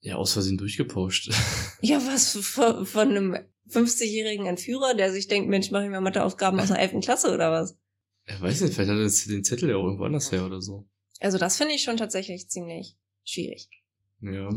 Ja, 0.00 0.16
aus 0.16 0.32
Versehen 0.32 0.58
durchgepauscht. 0.58 1.32
Ja, 1.84 1.98
was 2.06 2.36
von, 2.36 2.86
von 2.86 3.08
einem 3.08 3.36
50-jährigen 3.68 4.46
Entführer, 4.46 4.94
der 4.94 5.12
sich 5.12 5.28
denkt, 5.28 5.48
Mensch, 5.48 5.70
mache 5.70 5.84
ich 5.84 5.90
mir 5.90 6.00
Matheaufgaben 6.00 6.58
aus 6.60 6.68
der 6.68 6.78
11. 6.78 7.00
Klasse 7.02 7.32
oder 7.32 7.50
was? 7.52 7.76
Ich 8.26 8.40
weiß 8.40 8.60
nicht, 8.62 8.74
vielleicht 8.74 8.90
hat 8.90 8.98
er 8.98 9.32
den 9.34 9.44
Zettel 9.44 9.70
ja 9.70 9.76
auch 9.76 9.84
irgendwo 9.84 10.04
anders 10.04 10.30
her 10.32 10.44
oder 10.44 10.60
so. 10.60 10.88
Also 11.20 11.38
das 11.38 11.56
finde 11.56 11.74
ich 11.74 11.82
schon 11.82 11.96
tatsächlich 11.96 12.48
ziemlich 12.48 12.96
schwierig. 13.24 13.68
Ja. 14.20 14.48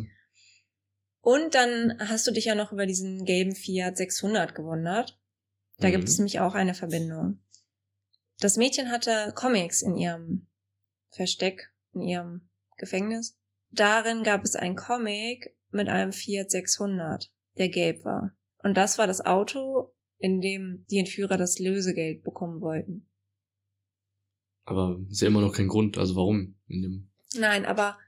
Und 1.22 1.56
dann 1.56 1.98
hast 2.00 2.28
du 2.28 2.32
dich 2.32 2.46
ja 2.46 2.56
noch 2.56 2.72
über 2.72 2.86
diesen 2.86 3.26
gelben 3.26 3.56
Fiat 3.56 3.98
600 3.98 4.54
gewundert. 4.54 5.20
Da 5.78 5.88
Mhm. 5.88 5.92
gibt 5.94 6.10
es 6.10 6.18
nämlich 6.18 6.40
auch 6.40 6.54
eine 6.54 6.74
Verbindung. 6.74 7.40
Das 8.40 8.58
Mädchen 8.58 8.92
hatte 8.92 9.32
Comics 9.36 9.82
in 9.82 9.96
ihrem 9.98 10.48
Versteck, 11.10 11.72
in 11.94 12.02
ihrem 12.02 12.50
Gefängnis. 12.78 13.38
Darin 13.72 14.24
gab 14.24 14.44
es 14.44 14.56
einen 14.56 14.76
Comic 14.76 15.56
mit 15.72 15.88
einem 15.90 16.14
Fiat 16.14 16.52
600, 16.52 17.32
der 17.58 17.70
gelb 17.70 18.06
war. 18.06 18.36
Und 18.66 18.74
das 18.74 18.98
war 18.98 19.06
das 19.06 19.24
Auto, 19.24 19.94
in 20.18 20.42
dem 20.42 20.88
die 20.90 20.98
Entführer 20.98 21.38
das 21.38 21.60
Lösegeld 21.60 22.24
bekommen 22.24 22.62
wollten. 22.62 23.08
Aber 24.64 25.00
ist 25.08 25.22
ja 25.22 25.28
immer 25.28 25.42
noch 25.42 25.54
kein 25.54 25.68
Grund. 25.68 26.00
Also 26.00 26.16
warum? 26.16 26.56
Nein, 27.36 27.68
aber 27.68 28.00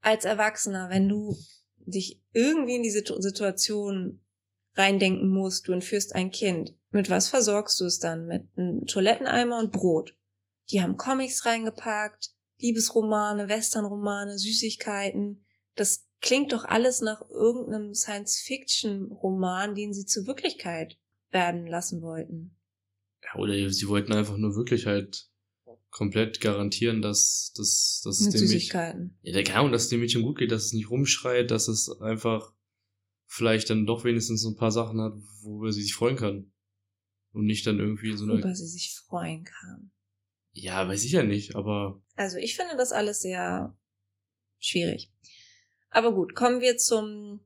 als 0.00 0.24
Erwachsener, 0.24 0.88
wenn 0.88 1.06
du 1.06 1.36
dich 1.80 2.22
irgendwie 2.32 2.76
in 2.76 2.82
die 2.82 2.90
Situ- 2.90 3.20
Situation 3.20 4.22
reindenken 4.74 5.28
musst, 5.28 5.68
du 5.68 5.72
entführst 5.72 6.14
ein 6.14 6.30
Kind, 6.30 6.74
mit 6.92 7.10
was 7.10 7.28
versorgst 7.28 7.78
du 7.80 7.84
es 7.84 7.98
dann? 7.98 8.26
Mit 8.26 8.48
einem 8.56 8.86
Toiletteneimer 8.86 9.58
und 9.58 9.70
Brot. 9.70 10.16
Die 10.70 10.80
haben 10.80 10.96
Comics 10.96 11.44
reingepackt, 11.44 12.30
Liebesromane, 12.56 13.50
Westernromane, 13.50 14.38
Süßigkeiten. 14.38 15.44
Das 15.74 16.05
klingt 16.20 16.52
doch 16.52 16.64
alles 16.64 17.00
nach 17.00 17.28
irgendeinem 17.30 17.94
Science-Fiction-Roman, 17.94 19.74
den 19.74 19.92
sie 19.92 20.06
zur 20.06 20.26
Wirklichkeit 20.26 20.98
werden 21.30 21.66
lassen 21.66 22.02
wollten. 22.02 22.56
Ja, 23.24 23.40
oder 23.40 23.70
sie 23.70 23.88
wollten 23.88 24.12
einfach 24.12 24.36
nur 24.36 24.54
wirklich 24.54 24.86
halt 24.86 25.28
komplett 25.90 26.40
garantieren, 26.40 27.00
dass, 27.00 27.52
dass, 27.56 28.02
dass 28.04 28.20
Mit 28.20 28.34
es 28.34 28.40
dem 28.40 28.50
Mädchen, 28.50 29.18
ja, 29.22 29.54
Ahnung, 29.54 29.72
dass 29.72 29.84
es 29.84 29.88
dem 29.88 30.00
Mädchen 30.00 30.22
gut 30.22 30.38
geht, 30.38 30.52
dass 30.52 30.66
es 30.66 30.72
nicht 30.72 30.90
rumschreit, 30.90 31.50
dass 31.50 31.68
es 31.68 31.90
einfach 32.00 32.52
vielleicht 33.26 33.70
dann 33.70 33.86
doch 33.86 34.04
wenigstens 34.04 34.42
so 34.42 34.50
ein 34.50 34.56
paar 34.56 34.70
Sachen 34.70 35.00
hat, 35.00 35.14
worüber 35.42 35.72
sie 35.72 35.82
sich 35.82 35.94
freuen 35.94 36.16
kann. 36.16 36.52
Und 37.32 37.46
nicht 37.46 37.66
dann 37.66 37.78
irgendwie 37.78 38.16
so 38.16 38.24
einer, 38.24 38.34
Worüber 38.34 38.54
sie 38.54 38.66
sich 38.66 38.94
freuen 38.94 39.44
kann. 39.44 39.90
ja, 40.52 40.86
weiß 40.88 41.04
ich 41.04 41.12
ja 41.12 41.22
nicht, 41.22 41.54
aber 41.54 42.02
Also 42.14 42.38
ich 42.38 42.56
finde 42.56 42.76
das 42.76 42.92
alles 42.92 43.20
sehr 43.20 43.76
schwierig. 44.58 45.10
Aber 45.90 46.12
gut, 46.12 46.34
kommen 46.34 46.60
wir 46.60 46.76
zum 46.76 47.40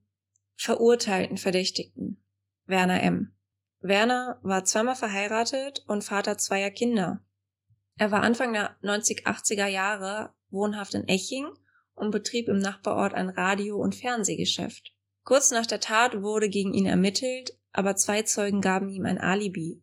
verurteilten 0.57 1.39
Verdächtigten, 1.39 2.23
Werner 2.67 3.03
M. 3.03 3.33
Werner 3.81 4.39
war 4.43 4.65
zweimal 4.65 4.95
verheiratet 4.95 5.85
und 5.87 6.05
Vater 6.05 6.37
zweier 6.37 6.71
Kinder. 6.71 7.25
Er 7.97 8.11
war 8.11 8.23
Anfang 8.23 8.53
der 8.53 8.77
90-80er 8.83 9.67
Jahre 9.67 10.35
wohnhaft 10.51 10.95
in 10.95 11.09
Eching 11.09 11.49
und 11.95 12.11
betrieb 12.11 12.49
im 12.49 12.59
Nachbarort 12.59 13.15
ein 13.15 13.31
Radio- 13.31 13.79
und 13.79 13.95
Fernsehgeschäft. 13.95 14.95
Kurz 15.25 15.51
nach 15.51 15.67
der 15.67 15.81
Tat 15.81 16.23
wurde 16.23 16.49
gegen 16.49 16.75
ihn 16.75 16.87
ermittelt, 16.87 17.59
aber 17.73 17.97
zwei 17.97 18.23
Zeugen 18.23 18.61
gaben 18.61 18.89
ihm 18.91 19.07
ein 19.07 19.19
Alibi. 19.19 19.83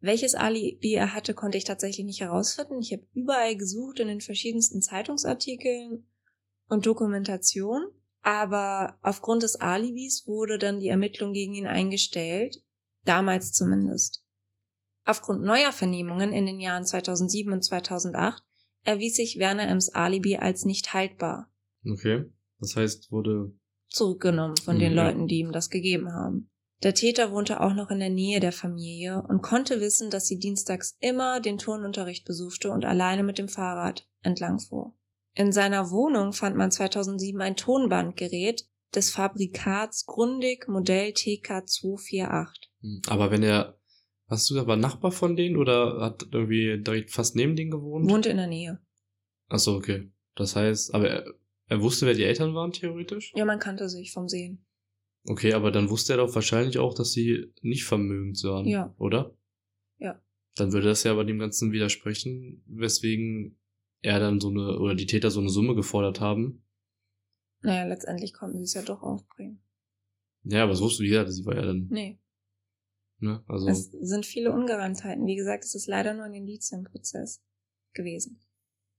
Welches 0.00 0.34
Alibi 0.34 0.94
er 0.94 1.14
hatte, 1.14 1.34
konnte 1.34 1.56
ich 1.56 1.64
tatsächlich 1.64 2.04
nicht 2.04 2.20
herausfinden. 2.20 2.80
Ich 2.80 2.92
habe 2.92 3.06
überall 3.12 3.56
gesucht 3.56 4.00
in 4.00 4.08
den 4.08 4.20
verschiedensten 4.20 4.82
Zeitungsartikeln 4.82 6.06
und 6.68 6.86
Dokumentation, 6.86 7.86
aber 8.22 8.98
aufgrund 9.02 9.42
des 9.42 9.56
Alibis 9.56 10.26
wurde 10.26 10.58
dann 10.58 10.80
die 10.80 10.88
Ermittlung 10.88 11.32
gegen 11.32 11.54
ihn 11.54 11.66
eingestellt, 11.66 12.62
damals 13.04 13.52
zumindest. 13.52 14.24
Aufgrund 15.04 15.42
neuer 15.42 15.72
Vernehmungen 15.72 16.32
in 16.32 16.46
den 16.46 16.58
Jahren 16.58 16.84
2007 16.84 17.52
und 17.52 17.62
2008 17.62 18.42
erwies 18.82 19.16
sich 19.16 19.38
Werner 19.38 19.68
M's 19.68 19.90
Alibi 19.90 20.36
als 20.36 20.64
nicht 20.64 20.92
haltbar, 20.94 21.52
okay. 21.88 22.24
Das 22.58 22.74
heißt, 22.74 23.12
wurde, 23.12 23.52
zurückgenommen 23.88 24.56
von 24.56 24.78
den 24.78 24.92
Mhm, 24.92 24.96
ja. 24.96 25.04
Leuten, 25.04 25.26
die 25.28 25.38
ihm 25.38 25.52
das 25.52 25.70
gegeben 25.70 26.12
haben. 26.12 26.50
Der 26.82 26.94
Täter 26.94 27.32
wohnte 27.32 27.60
auch 27.60 27.74
noch 27.74 27.90
in 27.90 28.00
der 28.00 28.10
Nähe 28.10 28.40
der 28.40 28.52
Familie 28.52 29.22
und 29.28 29.42
konnte 29.42 29.80
wissen, 29.80 30.10
dass 30.10 30.26
sie 30.26 30.38
dienstags 30.38 30.96
immer 31.00 31.40
den 31.40 31.58
Turnunterricht 31.58 32.26
besuchte 32.26 32.70
und 32.70 32.84
alleine 32.84 33.22
mit 33.22 33.38
dem 33.38 33.48
Fahrrad 33.48 34.06
entlang 34.22 34.58
fuhr. 34.58 34.94
In 35.36 35.52
seiner 35.52 35.90
Wohnung 35.90 36.32
fand 36.32 36.56
man 36.56 36.70
2007 36.70 37.40
ein 37.42 37.56
Tonbandgerät 37.56 38.64
des 38.94 39.10
Fabrikats 39.10 40.06
Grundig 40.06 40.66
Modell 40.66 41.10
TK248. 41.10 42.46
hm, 42.80 43.02
aber 43.08 43.30
wenn 43.30 43.42
er, 43.42 43.78
hast 44.28 44.48
du 44.50 44.66
war 44.66 44.76
Nachbar 44.76 45.12
von 45.12 45.36
denen 45.36 45.56
oder 45.56 46.00
hat 46.00 46.26
irgendwie 46.32 46.82
direkt 46.82 47.10
fast 47.10 47.36
neben 47.36 47.54
denen 47.54 47.70
gewohnt? 47.70 48.10
Wohnte 48.10 48.30
in 48.30 48.38
der 48.38 48.46
Nähe. 48.46 48.80
Ach 49.48 49.58
so, 49.58 49.76
okay. 49.76 50.10
Das 50.34 50.56
heißt, 50.56 50.94
aber 50.94 51.08
er, 51.08 51.34
er 51.68 51.82
wusste, 51.82 52.06
wer 52.06 52.14
die 52.14 52.24
Eltern 52.24 52.54
waren, 52.54 52.72
theoretisch? 52.72 53.32
Ja, 53.36 53.44
man 53.44 53.58
kannte 53.58 53.88
sich 53.90 54.12
vom 54.12 54.28
Sehen. 54.28 54.64
Okay, 55.24 55.52
aber 55.52 55.70
dann 55.70 55.90
wusste 55.90 56.14
er 56.14 56.18
doch 56.18 56.34
wahrscheinlich 56.34 56.78
auch, 56.78 56.94
dass 56.94 57.12
sie 57.12 57.52
nicht 57.60 57.84
vermögend 57.84 58.42
waren, 58.44 58.66
Ja. 58.66 58.94
oder? 58.98 59.36
Ja. 59.98 60.20
Dann 60.54 60.72
würde 60.72 60.86
das 60.88 61.02
ja 61.02 61.12
aber 61.12 61.24
dem 61.24 61.38
Ganzen 61.38 61.72
widersprechen, 61.72 62.62
weswegen 62.66 63.58
er 64.02 64.20
dann 64.20 64.40
so 64.40 64.48
eine, 64.50 64.78
oder 64.78 64.94
die 64.94 65.06
Täter 65.06 65.30
so 65.30 65.40
eine 65.40 65.48
Summe 65.50 65.74
gefordert 65.74 66.20
haben. 66.20 66.62
Naja, 67.62 67.84
letztendlich 67.84 68.32
konnten 68.32 68.58
sie 68.58 68.64
es 68.64 68.74
ja 68.74 68.82
doch 68.82 69.02
aufbringen. 69.02 69.62
Ja, 70.44 70.62
aber 70.62 70.76
so 70.76 70.84
wusste 70.84 71.02
wie 71.02 71.08
gesagt, 71.08 71.32
sie 71.32 71.44
war 71.44 71.56
ja 71.56 71.62
dann, 71.62 71.88
Nee, 71.90 72.20
ne, 73.18 73.42
also, 73.48 73.68
es 73.68 73.90
sind 73.90 74.24
viele 74.26 74.52
Ungereimtheiten. 74.52 75.26
Wie 75.26 75.34
gesagt, 75.36 75.64
es 75.64 75.74
ist 75.74 75.86
leider 75.88 76.14
nur 76.14 76.24
ein 76.24 76.34
Indizienprozess 76.34 77.42
gewesen. 77.94 78.40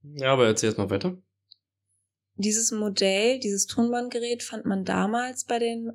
ja, 0.01 0.33
aber 0.33 0.47
erzähl 0.47 0.67
erst 0.67 0.77
mal 0.77 0.89
weiter. 0.89 1.17
Dieses 2.35 2.71
Modell, 2.71 3.39
dieses 3.39 3.65
Tonbandgerät 3.65 4.43
fand 4.43 4.65
man 4.65 4.85
damals 4.85 5.45
bei 5.45 5.57
den 5.59 5.93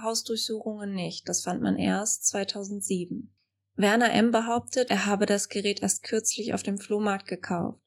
Hausdurchsuchungen 0.00 0.94
nicht. 0.94 1.28
Das 1.28 1.42
fand 1.42 1.62
man 1.62 1.76
erst 1.76 2.26
2007. 2.26 3.34
Werner 3.74 4.12
M. 4.12 4.30
behauptet, 4.30 4.90
er 4.90 5.06
habe 5.06 5.26
das 5.26 5.48
Gerät 5.48 5.80
erst 5.82 6.02
kürzlich 6.02 6.52
auf 6.54 6.62
dem 6.62 6.78
Flohmarkt 6.78 7.26
gekauft. 7.26 7.80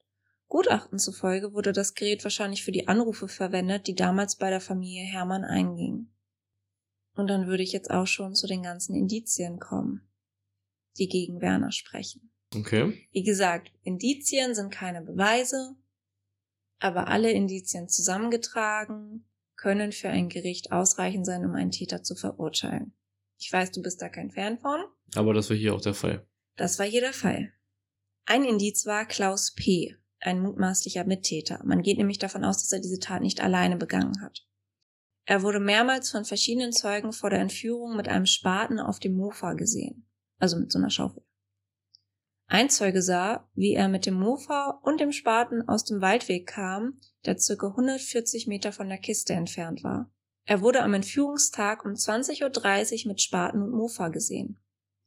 Gutachten 0.48 0.98
zufolge 0.98 1.52
wurde 1.52 1.72
das 1.72 1.94
Gerät 1.94 2.22
wahrscheinlich 2.24 2.64
für 2.64 2.72
die 2.72 2.88
Anrufe 2.88 3.28
verwendet, 3.28 3.86
die 3.86 3.94
damals 3.94 4.36
bei 4.36 4.50
der 4.50 4.60
Familie 4.60 5.04
Hermann 5.04 5.44
eingingen. 5.44 6.14
Und 7.14 7.28
dann 7.28 7.46
würde 7.46 7.62
ich 7.62 7.72
jetzt 7.72 7.90
auch 7.90 8.06
schon 8.06 8.34
zu 8.34 8.46
den 8.46 8.62
ganzen 8.62 8.94
Indizien 8.94 9.58
kommen, 9.58 10.08
die 10.98 11.08
gegen 11.08 11.40
Werner 11.40 11.72
sprechen. 11.72 12.30
Okay. 12.54 13.08
Wie 13.10 13.22
gesagt, 13.22 13.72
Indizien 13.82 14.54
sind 14.54 14.70
keine 14.70 15.02
Beweise, 15.02 15.76
aber 16.78 17.08
alle 17.08 17.32
Indizien 17.32 17.88
zusammengetragen 17.88 19.26
können 19.56 19.92
für 19.92 20.08
ein 20.08 20.28
Gericht 20.28 20.72
ausreichend 20.72 21.26
sein, 21.26 21.44
um 21.44 21.54
einen 21.54 21.70
Täter 21.70 22.02
zu 22.02 22.14
verurteilen. 22.14 22.92
Ich 23.38 23.52
weiß, 23.52 23.72
du 23.72 23.82
bist 23.82 24.00
da 24.02 24.08
kein 24.08 24.30
Fan 24.30 24.58
von. 24.58 24.80
Aber 25.14 25.34
das 25.34 25.50
war 25.50 25.56
hier 25.56 25.74
auch 25.74 25.80
der 25.80 25.94
Fall. 25.94 26.26
Das 26.56 26.78
war 26.78 26.86
hier 26.86 27.00
der 27.00 27.12
Fall. 27.12 27.52
Ein 28.26 28.44
Indiz 28.44 28.86
war 28.86 29.04
Klaus 29.06 29.52
P., 29.54 29.96
ein 30.24 30.40
mutmaßlicher 30.40 31.04
Mittäter. 31.04 31.60
Man 31.64 31.82
geht 31.82 31.98
nämlich 31.98 32.18
davon 32.18 32.44
aus, 32.44 32.58
dass 32.58 32.72
er 32.72 32.80
diese 32.80 32.98
Tat 32.98 33.22
nicht 33.22 33.40
alleine 33.40 33.76
begangen 33.76 34.20
hat. 34.22 34.46
Er 35.26 35.42
wurde 35.42 35.60
mehrmals 35.60 36.10
von 36.10 36.24
verschiedenen 36.24 36.72
Zeugen 36.72 37.12
vor 37.12 37.30
der 37.30 37.40
Entführung 37.40 37.96
mit 37.96 38.08
einem 38.08 38.26
Spaten 38.26 38.78
auf 38.78 38.98
dem 39.00 39.14
Mofa 39.14 39.54
gesehen. 39.54 40.06
Also 40.38 40.58
mit 40.58 40.70
so 40.70 40.78
einer 40.78 40.90
Schaufel. 40.90 41.22
Ein 42.46 42.68
Zeuge 42.68 43.00
sah, 43.00 43.48
wie 43.54 43.72
er 43.72 43.88
mit 43.88 44.04
dem 44.04 44.14
Mofa 44.14 44.78
und 44.82 45.00
dem 45.00 45.12
Spaten 45.12 45.66
aus 45.66 45.84
dem 45.84 46.02
Waldweg 46.02 46.46
kam, 46.46 47.00
der 47.24 47.38
circa 47.38 47.68
140 47.68 48.46
Meter 48.46 48.72
von 48.72 48.88
der 48.88 48.98
Kiste 48.98 49.32
entfernt 49.32 49.82
war. 49.82 50.12
Er 50.44 50.60
wurde 50.60 50.82
am 50.82 50.92
Entführungstag 50.92 51.86
um 51.86 51.92
20.30 51.92 53.04
Uhr 53.04 53.08
mit 53.08 53.22
Spaten 53.22 53.62
und 53.62 53.70
Mofa 53.72 54.08
gesehen. 54.08 54.58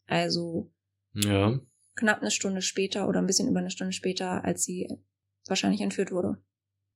Also 0.08 0.72
Ja. 1.14 1.60
knapp 1.96 2.22
eine 2.22 2.32
Stunde 2.32 2.64
später 2.64 3.08
oder 3.08 3.20
ein 3.20 3.28
bisschen 3.28 3.50
über 3.50 3.60
eine 3.60 3.70
Stunde 3.70 3.94
später, 3.94 4.44
als 4.44 4.64
sie 4.64 4.90
wahrscheinlich 5.50 5.82
entführt 5.82 6.12
wurde. 6.12 6.38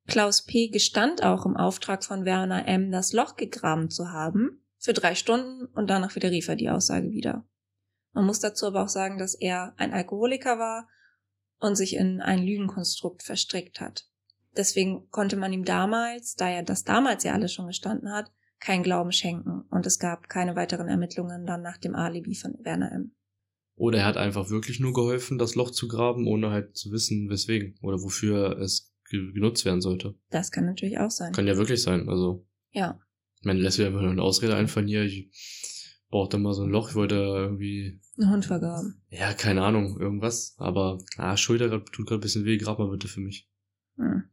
Klaus 0.08 0.44
P. 0.44 0.70
gestand 0.70 1.24
auch 1.24 1.46
im 1.46 1.56
Auftrag 1.56 2.04
von 2.04 2.26
Werner 2.26 2.68
M. 2.68 2.92
das 2.92 3.14
Loch 3.14 3.36
gegraben 3.36 3.90
zu 3.90 4.12
haben, 4.12 4.66
für 4.78 4.94
drei 4.94 5.16
Stunden 5.16 5.66
und 5.66 5.90
danach 5.90 6.16
widerrief 6.16 6.48
er 6.48 6.56
die 6.56 6.70
Aussage 6.70 7.12
wieder. 7.12 7.46
Man 8.14 8.26
muss 8.26 8.40
dazu 8.40 8.68
aber 8.68 8.84
auch 8.84 8.90
sagen, 8.90 9.18
dass 9.18 9.36
er 9.36 9.74
ein 9.78 9.94
Alkoholiker 9.94 10.58
war 10.58 10.90
und 11.60 11.76
sich 11.76 11.96
in 11.96 12.20
ein 12.20 12.44
Lügenkonstrukt 12.44 13.24
verstrickt 13.24 13.80
hat. 13.80 14.10
Deswegen 14.58 15.10
konnte 15.12 15.38
man 15.38 15.54
ihm 15.54 15.64
damals, 15.64 16.36
da 16.36 16.50
er 16.50 16.64
das 16.64 16.84
damals 16.84 17.24
ja 17.24 17.34
alles 17.34 17.54
schon 17.54 17.68
gestanden 17.68 18.12
hat, 18.12 18.32
keinen 18.60 18.84
Glauben 18.84 19.12
schenken 19.12 19.62
und 19.70 19.86
es 19.86 19.98
gab 19.98 20.30
keine 20.30 20.56
weiteren 20.56 20.88
Ermittlungen 20.88 21.46
dann 21.46 21.62
nach 21.62 21.78
dem 21.78 21.96
Alibi 21.96 22.36
von 22.36 22.56
Werner 22.64 22.92
M. 22.92 23.16
Oder 23.82 23.98
er 24.00 24.06
hat 24.06 24.18
einfach 24.18 24.52
wirklich 24.52 24.80
nur 24.80 24.94
geholfen, 24.94 25.40
das 25.40 25.56
Loch 25.56 25.72
zu 25.72 25.88
graben, 25.88 26.28
ohne 26.28 26.52
halt 26.52 26.78
zu 26.78 26.92
wissen, 26.92 27.30
weswegen 27.32 27.80
oder 27.82 27.98
wofür 28.04 28.60
es 28.60 28.94
ge- 29.10 29.32
genutzt 29.34 29.66
werden 29.66 29.82
sollte. 29.82 30.14
Das 30.30 30.52
kann 30.52 30.66
natürlich 30.68 31.00
auch 31.00 31.10
sein. 31.10 31.34
Kann 31.34 31.48
ja 31.48 31.58
wirklich 31.58 31.82
sein. 31.82 32.08
Also, 32.08 32.46
Ja. 32.72 33.00
ich 33.40 33.44
meine, 33.46 33.60
lässt 33.60 33.80
mir 33.80 33.88
einfach 33.88 34.02
nur 34.02 34.12
eine 34.12 34.22
Ausrede 34.22 34.56
einfallen 34.56 34.88
hier. 34.88 35.02
Ich 35.04 35.32
brauchte 36.10 36.38
mal 36.38 36.54
so 36.54 36.62
ein 36.62 36.70
Loch, 36.70 36.90
ich 36.90 36.96
wollte 36.96 37.16
irgendwie, 37.16 38.00
Ein 38.20 38.30
Hund 38.30 38.46
vergraben. 38.46 39.02
ja, 39.10 39.34
keine 39.34 39.64
Ahnung, 39.64 40.00
irgendwas. 40.00 40.54
Aber, 40.58 41.00
ah, 41.18 41.36
Schulter 41.36 41.84
tut 41.84 42.06
gerade 42.06 42.20
ein 42.20 42.22
bisschen 42.22 42.46
weh, 42.46 42.58
grab 42.58 42.78
mal 42.78 42.92
bitte 42.92 43.08
für 43.08 43.22
mich. 43.22 43.50
Hm. 43.98 44.26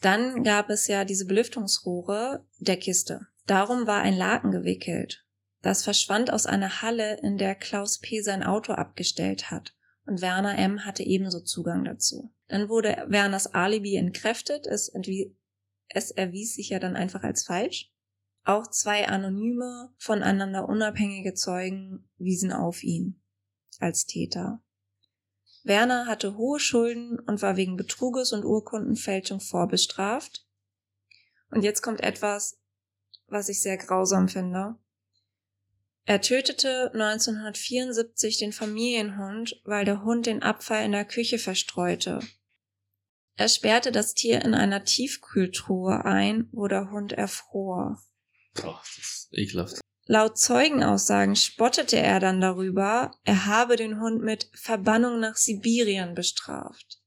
Dann 0.00 0.44
gab 0.44 0.70
es 0.70 0.86
ja 0.86 1.04
diese 1.04 1.26
Belüftungsrohre 1.26 2.42
der 2.58 2.78
Kiste. 2.78 3.26
Darum 3.46 3.86
war 3.86 4.00
ein 4.00 4.16
Laken 4.16 4.50
gewickelt. 4.50 5.26
Das 5.62 5.82
verschwand 5.82 6.32
aus 6.32 6.46
einer 6.46 6.82
Halle, 6.82 7.18
in 7.20 7.38
der 7.38 7.54
Klaus 7.54 7.98
P. 7.98 8.20
sein 8.20 8.42
Auto 8.42 8.72
abgestellt 8.72 9.50
hat. 9.50 9.74
Und 10.06 10.22
Werner 10.22 10.56
M. 10.56 10.84
hatte 10.84 11.02
ebenso 11.02 11.40
Zugang 11.40 11.84
dazu. 11.84 12.32
Dann 12.46 12.68
wurde 12.68 13.04
Werners 13.08 13.54
Alibi 13.54 13.96
entkräftet. 13.96 14.66
Es, 14.66 14.90
es 15.88 16.10
erwies 16.10 16.54
sich 16.54 16.70
ja 16.70 16.78
dann 16.78 16.96
einfach 16.96 17.22
als 17.22 17.44
falsch. 17.44 17.92
Auch 18.44 18.66
zwei 18.68 19.08
anonyme, 19.08 19.92
voneinander 19.98 20.68
unabhängige 20.68 21.34
Zeugen 21.34 22.08
wiesen 22.16 22.52
auf 22.52 22.82
ihn 22.82 23.20
als 23.78 24.06
Täter. 24.06 24.62
Werner 25.64 26.06
hatte 26.06 26.36
hohe 26.36 26.58
Schulden 26.58 27.18
und 27.18 27.42
war 27.42 27.56
wegen 27.56 27.76
Betruges 27.76 28.32
und 28.32 28.44
Urkundenfälschung 28.44 29.40
vorbestraft. 29.40 30.46
Und 31.50 31.62
jetzt 31.62 31.82
kommt 31.82 32.00
etwas, 32.00 32.58
was 33.26 33.50
ich 33.50 33.60
sehr 33.60 33.76
grausam 33.76 34.28
finde. 34.28 34.76
Er 36.08 36.22
tötete 36.22 36.90
1974 36.94 38.38
den 38.38 38.52
Familienhund, 38.52 39.60
weil 39.64 39.84
der 39.84 40.04
Hund 40.04 40.24
den 40.24 40.42
Abfall 40.42 40.86
in 40.86 40.92
der 40.92 41.04
Küche 41.04 41.38
verstreute. 41.38 42.20
Er 43.36 43.48
sperrte 43.50 43.92
das 43.92 44.14
Tier 44.14 44.42
in 44.42 44.54
einer 44.54 44.86
Tiefkühltruhe 44.86 46.06
ein, 46.06 46.48
wo 46.50 46.66
der 46.66 46.90
Hund 46.90 47.12
erfror. 47.12 48.02
Boah, 48.54 48.80
das 48.96 48.98
ist 48.98 49.28
ekelhaft. 49.32 49.80
Laut 50.06 50.38
Zeugenaussagen 50.38 51.36
spottete 51.36 51.98
er 51.98 52.20
dann 52.20 52.40
darüber, 52.40 53.10
er 53.24 53.44
habe 53.44 53.76
den 53.76 54.00
Hund 54.00 54.22
mit 54.22 54.50
Verbannung 54.54 55.20
nach 55.20 55.36
Sibirien 55.36 56.14
bestraft. 56.14 57.02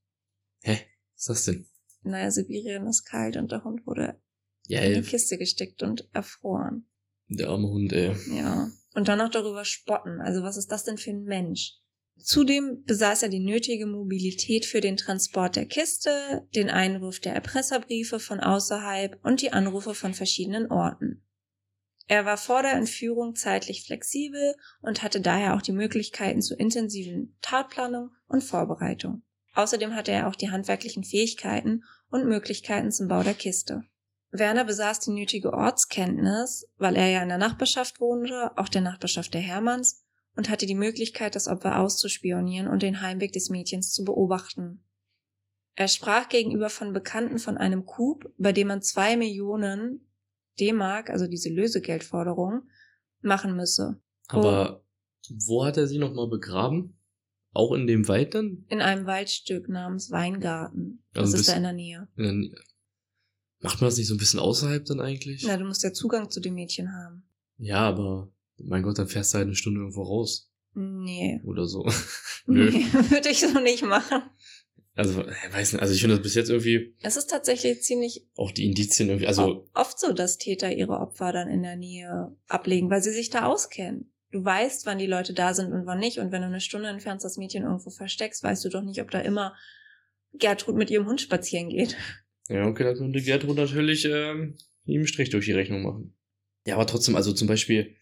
Hä? 0.59 0.73
Was 1.15 1.21
ist 1.21 1.29
das 1.29 1.45
denn? 1.45 1.67
Naja, 2.03 2.29
Sibirien 2.29 2.85
ist 2.85 3.05
kalt 3.05 3.35
und 3.35 3.51
der 3.51 3.63
Hund 3.63 3.87
wurde 3.87 4.21
Ja, 4.67 4.81
in 4.81 5.01
die 5.01 5.09
Kiste 5.09 5.39
gesteckt 5.39 5.81
und 5.81 6.07
erfroren. 6.13 6.87
der 7.29 7.49
arme 7.49 7.67
Hund, 7.67 7.91
ey. 7.93 8.15
Ja. 8.37 8.69
Und 8.93 9.07
dann 9.07 9.19
noch 9.19 9.29
darüber 9.29 9.65
spotten. 9.65 10.19
Also 10.21 10.43
was 10.43 10.57
ist 10.57 10.71
das 10.71 10.83
denn 10.83 10.97
für 10.97 11.11
ein 11.11 11.23
Mensch? 11.23 11.77
Zudem 12.17 12.83
besaß 12.83 13.23
er 13.23 13.29
die 13.29 13.39
nötige 13.39 13.87
Mobilität 13.87 14.65
für 14.65 14.81
den 14.81 14.97
Transport 14.97 15.55
der 15.55 15.65
Kiste, 15.65 16.45
den 16.55 16.69
Einwurf 16.69 17.19
der 17.19 17.33
Erpresserbriefe 17.33 18.19
von 18.19 18.39
außerhalb 18.39 19.17
und 19.23 19.41
die 19.41 19.53
Anrufe 19.53 19.95
von 19.95 20.13
verschiedenen 20.13 20.71
Orten. 20.71 21.23
Er 22.07 22.25
war 22.25 22.37
vor 22.37 22.61
der 22.61 22.73
Entführung 22.73 23.35
zeitlich 23.35 23.85
flexibel 23.85 24.55
und 24.81 25.01
hatte 25.01 25.21
daher 25.21 25.55
auch 25.55 25.61
die 25.61 25.71
Möglichkeiten 25.71 26.41
zur 26.41 26.59
intensiven 26.59 27.37
Tatplanung 27.41 28.11
und 28.27 28.43
Vorbereitung. 28.43 29.23
Außerdem 29.53 29.95
hatte 29.95 30.11
er 30.11 30.27
auch 30.27 30.35
die 30.35 30.51
handwerklichen 30.51 31.03
Fähigkeiten 31.03 31.83
und 32.09 32.27
Möglichkeiten 32.27 32.91
zum 32.91 33.07
Bau 33.07 33.23
der 33.23 33.33
Kiste. 33.33 33.83
Werner 34.31 34.63
besaß 34.63 34.99
die 35.01 35.11
nötige 35.11 35.53
Ortskenntnis, 35.53 36.65
weil 36.77 36.95
er 36.95 37.09
ja 37.09 37.21
in 37.21 37.29
der 37.29 37.37
Nachbarschaft 37.37 37.99
wohnte, 37.99 38.51
auch 38.57 38.69
der 38.69 38.81
Nachbarschaft 38.81 39.33
der 39.33 39.41
Hermanns, 39.41 40.03
und 40.35 40.49
hatte 40.49 40.65
die 40.65 40.75
Möglichkeit, 40.75 41.35
das 41.35 41.47
Opfer 41.47 41.79
auszuspionieren 41.79 42.69
und 42.69 42.81
den 42.81 43.01
Heimweg 43.01 43.33
des 43.33 43.49
Mädchens 43.49 43.91
zu 43.91 44.05
beobachten. 44.05 44.85
Er 45.75 45.89
sprach 45.89 46.29
gegenüber 46.29 46.69
von 46.69 46.93
Bekannten 46.93 47.39
von 47.39 47.57
einem 47.57 47.85
Coup, 47.85 48.23
bei 48.37 48.53
dem 48.53 48.67
man 48.67 48.81
zwei 48.81 49.17
Millionen 49.17 50.09
D-Mark, 50.59 51.09
also 51.09 51.27
diese 51.27 51.49
Lösegeldforderung, 51.49 52.63
machen 53.21 53.55
müsse. 53.55 54.01
Aber 54.27 54.85
wo 55.29 55.65
hat 55.65 55.77
er 55.77 55.87
sie 55.87 55.97
nochmal 55.97 56.29
begraben? 56.29 56.97
Auch 57.53 57.73
in 57.73 57.85
dem 57.87 58.07
Wald 58.07 58.33
dann? 58.33 58.65
In 58.69 58.81
einem 58.81 59.05
Waldstück 59.05 59.67
namens 59.67 60.09
Weingarten. 60.11 61.03
Das 61.13 61.25
Also 61.25 61.37
ist 61.37 61.49
da 61.49 61.53
in 61.55 61.63
der 61.63 61.73
Nähe. 61.73 62.07
In 62.15 62.23
der 62.23 62.33
Nä- 62.33 62.55
Macht 63.61 63.79
man 63.79 63.89
das 63.89 63.97
nicht 63.97 64.07
so 64.07 64.15
ein 64.15 64.17
bisschen 64.17 64.39
außerhalb 64.39 64.85
dann 64.85 64.99
eigentlich? 64.99 65.43
Na, 65.45 65.57
du 65.57 65.65
musst 65.65 65.83
ja 65.83 65.93
Zugang 65.93 66.29
zu 66.29 66.39
dem 66.39 66.55
Mädchen 66.55 66.91
haben. 66.91 67.23
Ja, 67.57 67.87
aber 67.87 68.31
mein 68.57 68.83
Gott, 68.83 68.97
dann 68.97 69.07
fährst 69.07 69.33
du 69.33 69.37
halt 69.37 69.47
eine 69.47 69.55
Stunde 69.55 69.81
irgendwo 69.81 70.03
raus. 70.03 70.51
Nee. 70.73 71.41
Oder 71.45 71.67
so. 71.67 71.87
Nö. 72.45 72.71
Nee, 72.71 72.85
würde 73.09 73.29
ich 73.29 73.41
so 73.41 73.59
nicht 73.59 73.83
machen. 73.83 74.23
Also, 74.95 75.21
ich 75.21 75.53
weiß 75.53 75.73
nicht, 75.73 75.81
also 75.81 75.93
ich 75.93 76.01
finde 76.01 76.17
das 76.17 76.23
bis 76.23 76.35
jetzt 76.35 76.49
irgendwie 76.49 76.95
Es 77.01 77.15
ist 77.15 77.29
tatsächlich 77.29 77.81
ziemlich 77.81 78.27
auch 78.35 78.51
die 78.51 78.65
Indizien 78.65 79.07
irgendwie, 79.07 79.27
also, 79.27 79.67
oft 79.73 79.97
so, 79.97 80.11
dass 80.11 80.37
Täter 80.37 80.71
ihre 80.71 80.99
Opfer 80.99 81.31
dann 81.31 81.47
in 81.47 81.63
der 81.63 81.77
Nähe 81.77 82.35
ablegen, 82.47 82.89
weil 82.89 83.01
sie 83.01 83.11
sich 83.11 83.29
da 83.29 83.45
auskennen. 83.45 84.11
Du 84.31 84.43
weißt, 84.43 84.85
wann 84.85 84.97
die 84.97 85.07
Leute 85.07 85.33
da 85.33 85.53
sind 85.53 85.71
und 85.71 85.85
wann 85.85 85.99
nicht. 85.99 86.19
Und 86.19 86.31
wenn 86.31 86.41
du 86.41 86.47
eine 86.47 86.61
Stunde 86.61 86.89
entfernst 86.89 87.23
das 87.23 87.37
Mädchen 87.37 87.63
irgendwo 87.63 87.89
versteckst, 87.89 88.43
weißt 88.43 88.65
du 88.65 88.69
doch 88.69 88.81
nicht, 88.81 89.01
ob 89.01 89.11
da 89.11 89.19
immer 89.19 89.55
Gertrud 90.33 90.75
mit 90.75 90.89
ihrem 90.89 91.05
Hund 91.05 91.21
spazieren 91.21 91.69
geht. 91.69 91.97
Ja, 92.51 92.67
okay, 92.67 92.83
da 92.83 92.93
könnte 92.93 93.21
Gertrud 93.21 93.57
natürlich 93.57 94.05
ähm, 94.05 94.57
ihm 94.85 94.99
einen 95.01 95.07
Strich 95.07 95.29
durch 95.29 95.45
die 95.45 95.51
Rechnung 95.53 95.83
machen. 95.83 96.13
Ja, 96.67 96.75
aber 96.75 96.85
trotzdem, 96.87 97.15
also 97.15 97.33
zum 97.33 97.47
Beispiel, 97.47 97.95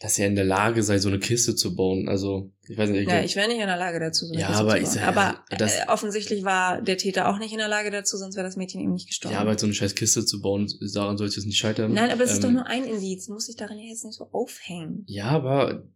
dass 0.00 0.18
er 0.18 0.26
in 0.26 0.34
der 0.34 0.44
Lage 0.44 0.82
sei, 0.82 0.98
so 0.98 1.08
eine 1.08 1.20
Kiste 1.20 1.54
zu 1.54 1.76
bauen. 1.76 2.08
Also, 2.08 2.52
ich 2.66 2.76
weiß 2.76 2.90
nicht, 2.90 3.02
ich 3.02 3.06
Ja, 3.08 3.14
glaub- 3.16 3.24
ich 3.24 3.36
wäre 3.36 3.46
nicht 3.48 3.60
in 3.60 3.66
der 3.68 3.76
Lage 3.76 4.00
dazu. 4.00 4.26
So 4.26 4.32
eine 4.32 4.40
Ja, 4.40 4.48
Kiste 4.48 4.60
aber 4.62 4.72
zu 4.72 4.76
ich 4.78 4.84
bauen. 4.84 4.94
sag- 4.94 5.04
aber 5.16 5.44
das- 5.56 5.76
äh, 5.76 5.84
offensichtlich 5.88 6.42
war 6.44 6.82
der 6.82 6.96
Täter 6.98 7.28
auch 7.28 7.38
nicht 7.38 7.52
in 7.52 7.58
der 7.58 7.68
Lage 7.68 7.90
dazu, 7.92 8.16
sonst 8.16 8.34
wäre 8.34 8.44
das 8.46 8.56
Mädchen 8.56 8.80
eben 8.80 8.92
nicht 8.92 9.06
gestorben. 9.06 9.34
ja, 9.34 9.40
aber 9.40 9.56
so 9.56 9.66
eine 9.66 9.74
scheiß 9.74 9.94
Kiste 9.94 10.24
zu 10.26 10.40
bauen, 10.40 10.66
daran 10.94 11.16
sollte 11.18 11.38
es 11.38 11.44
nicht 11.46 11.58
scheitern. 11.58 11.92
Nein, 11.92 12.10
aber 12.10 12.24
es 12.24 12.30
ist 12.32 12.36
Ähm, 12.38 12.42
doch 12.42 12.50
nur 12.50 12.66
ein 12.66 12.84
Indiz. 12.84 13.28
Muss 13.28 13.48
ich 13.48 13.56
darin 13.56 13.78
ja 13.78 13.84
jetzt 13.90 14.04
nicht 14.04 14.16
so 14.16 14.28
aufhängen. 14.32 15.04
Ja, 15.06 15.26
aber, 15.26 15.86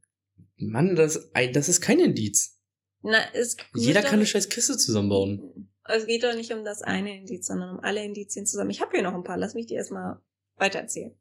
Mann, 0.58 0.94
das, 0.94 1.28
das 1.52 1.68
ist 1.68 1.80
kein 1.80 1.98
Indiz. 1.98 2.58
Na, 3.02 3.18
es 3.34 3.56
Jeder 3.74 4.02
kann 4.02 4.14
eine 4.20 4.26
scheiß 4.26 4.48
Kiste 4.48 4.76
zusammenbauen. 4.76 5.68
Es 5.88 6.06
geht 6.06 6.24
doch 6.24 6.34
nicht 6.34 6.52
um 6.52 6.64
das 6.64 6.82
eine 6.82 7.16
Indiz, 7.16 7.46
sondern 7.46 7.76
um 7.76 7.80
alle 7.80 8.04
Indizien 8.04 8.46
zusammen. 8.46 8.70
Ich 8.70 8.80
habe 8.80 8.92
hier 8.92 9.02
noch 9.02 9.14
ein 9.14 9.24
paar. 9.24 9.36
Lass 9.36 9.54
mich 9.54 9.66
die 9.66 9.74
erstmal 9.74 10.20
weitererzählen. 10.56 11.14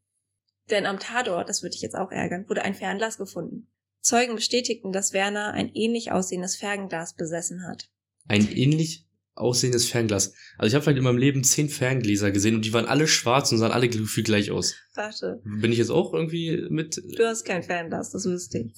Denn 0.69 0.85
am 0.85 0.99
Tatort, 0.99 1.47
das 1.49 1.61
würde 1.61 1.73
dich 1.73 1.81
jetzt 1.81 1.95
auch 1.95 2.11
ärgern, 2.11 2.49
wurde 2.49 2.63
ein 2.63 2.73
Fernglas 2.73 3.17
gefunden. 3.17 3.67
Zeugen 4.01 4.35
bestätigten, 4.35 4.91
dass 4.91 5.13
Werner 5.13 5.53
ein 5.53 5.69
ähnlich 5.73 6.11
aussehendes 6.11 6.55
Fernglas 6.55 7.15
besessen 7.15 7.67
hat. 7.67 7.89
Ein 8.27 8.51
ähnlich 8.51 9.07
aussehendes 9.35 9.89
Fernglas. 9.89 10.33
Also 10.57 10.69
ich 10.69 10.75
habe 10.75 10.83
vielleicht 10.83 10.97
in 10.97 11.03
meinem 11.03 11.17
Leben 11.17 11.43
zehn 11.43 11.69
Ferngläser 11.69 12.31
gesehen 12.31 12.55
und 12.55 12.65
die 12.65 12.73
waren 12.73 12.85
alle 12.85 13.07
schwarz 13.07 13.51
und 13.51 13.57
sahen 13.57 13.71
alle 13.71 13.89
gefühlt 13.89 14.27
gleich 14.27 14.51
aus. 14.51 14.75
Warte, 14.93 15.41
Bin 15.43 15.71
ich 15.71 15.77
jetzt 15.77 15.89
auch 15.89 16.13
irgendwie 16.13 16.65
mit... 16.69 16.97
du 16.97 17.27
hast 17.27 17.43
kein 17.43 17.63
Fernglas, 17.63 18.11
das 18.11 18.25
wüsste 18.25 18.59
ich. 18.59 18.73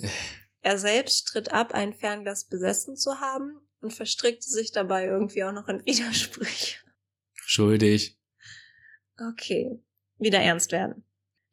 Er 0.61 0.77
selbst 0.77 1.27
stritt 1.27 1.53
ab, 1.53 1.73
ein 1.73 1.93
Fernglas 1.93 2.45
besessen 2.45 2.95
zu 2.95 3.21
haben 3.21 3.61
und 3.81 3.93
verstrickte 3.93 4.49
sich 4.49 4.71
dabei 4.71 5.05
irgendwie 5.05 5.43
auch 5.43 5.51
noch 5.53 5.67
in 5.67 5.79
Widersprüche. 5.85 6.77
Schuldig. 7.33 8.17
Okay, 9.19 9.79
wieder 10.17 10.39
ernst 10.39 10.71
werden. 10.71 11.03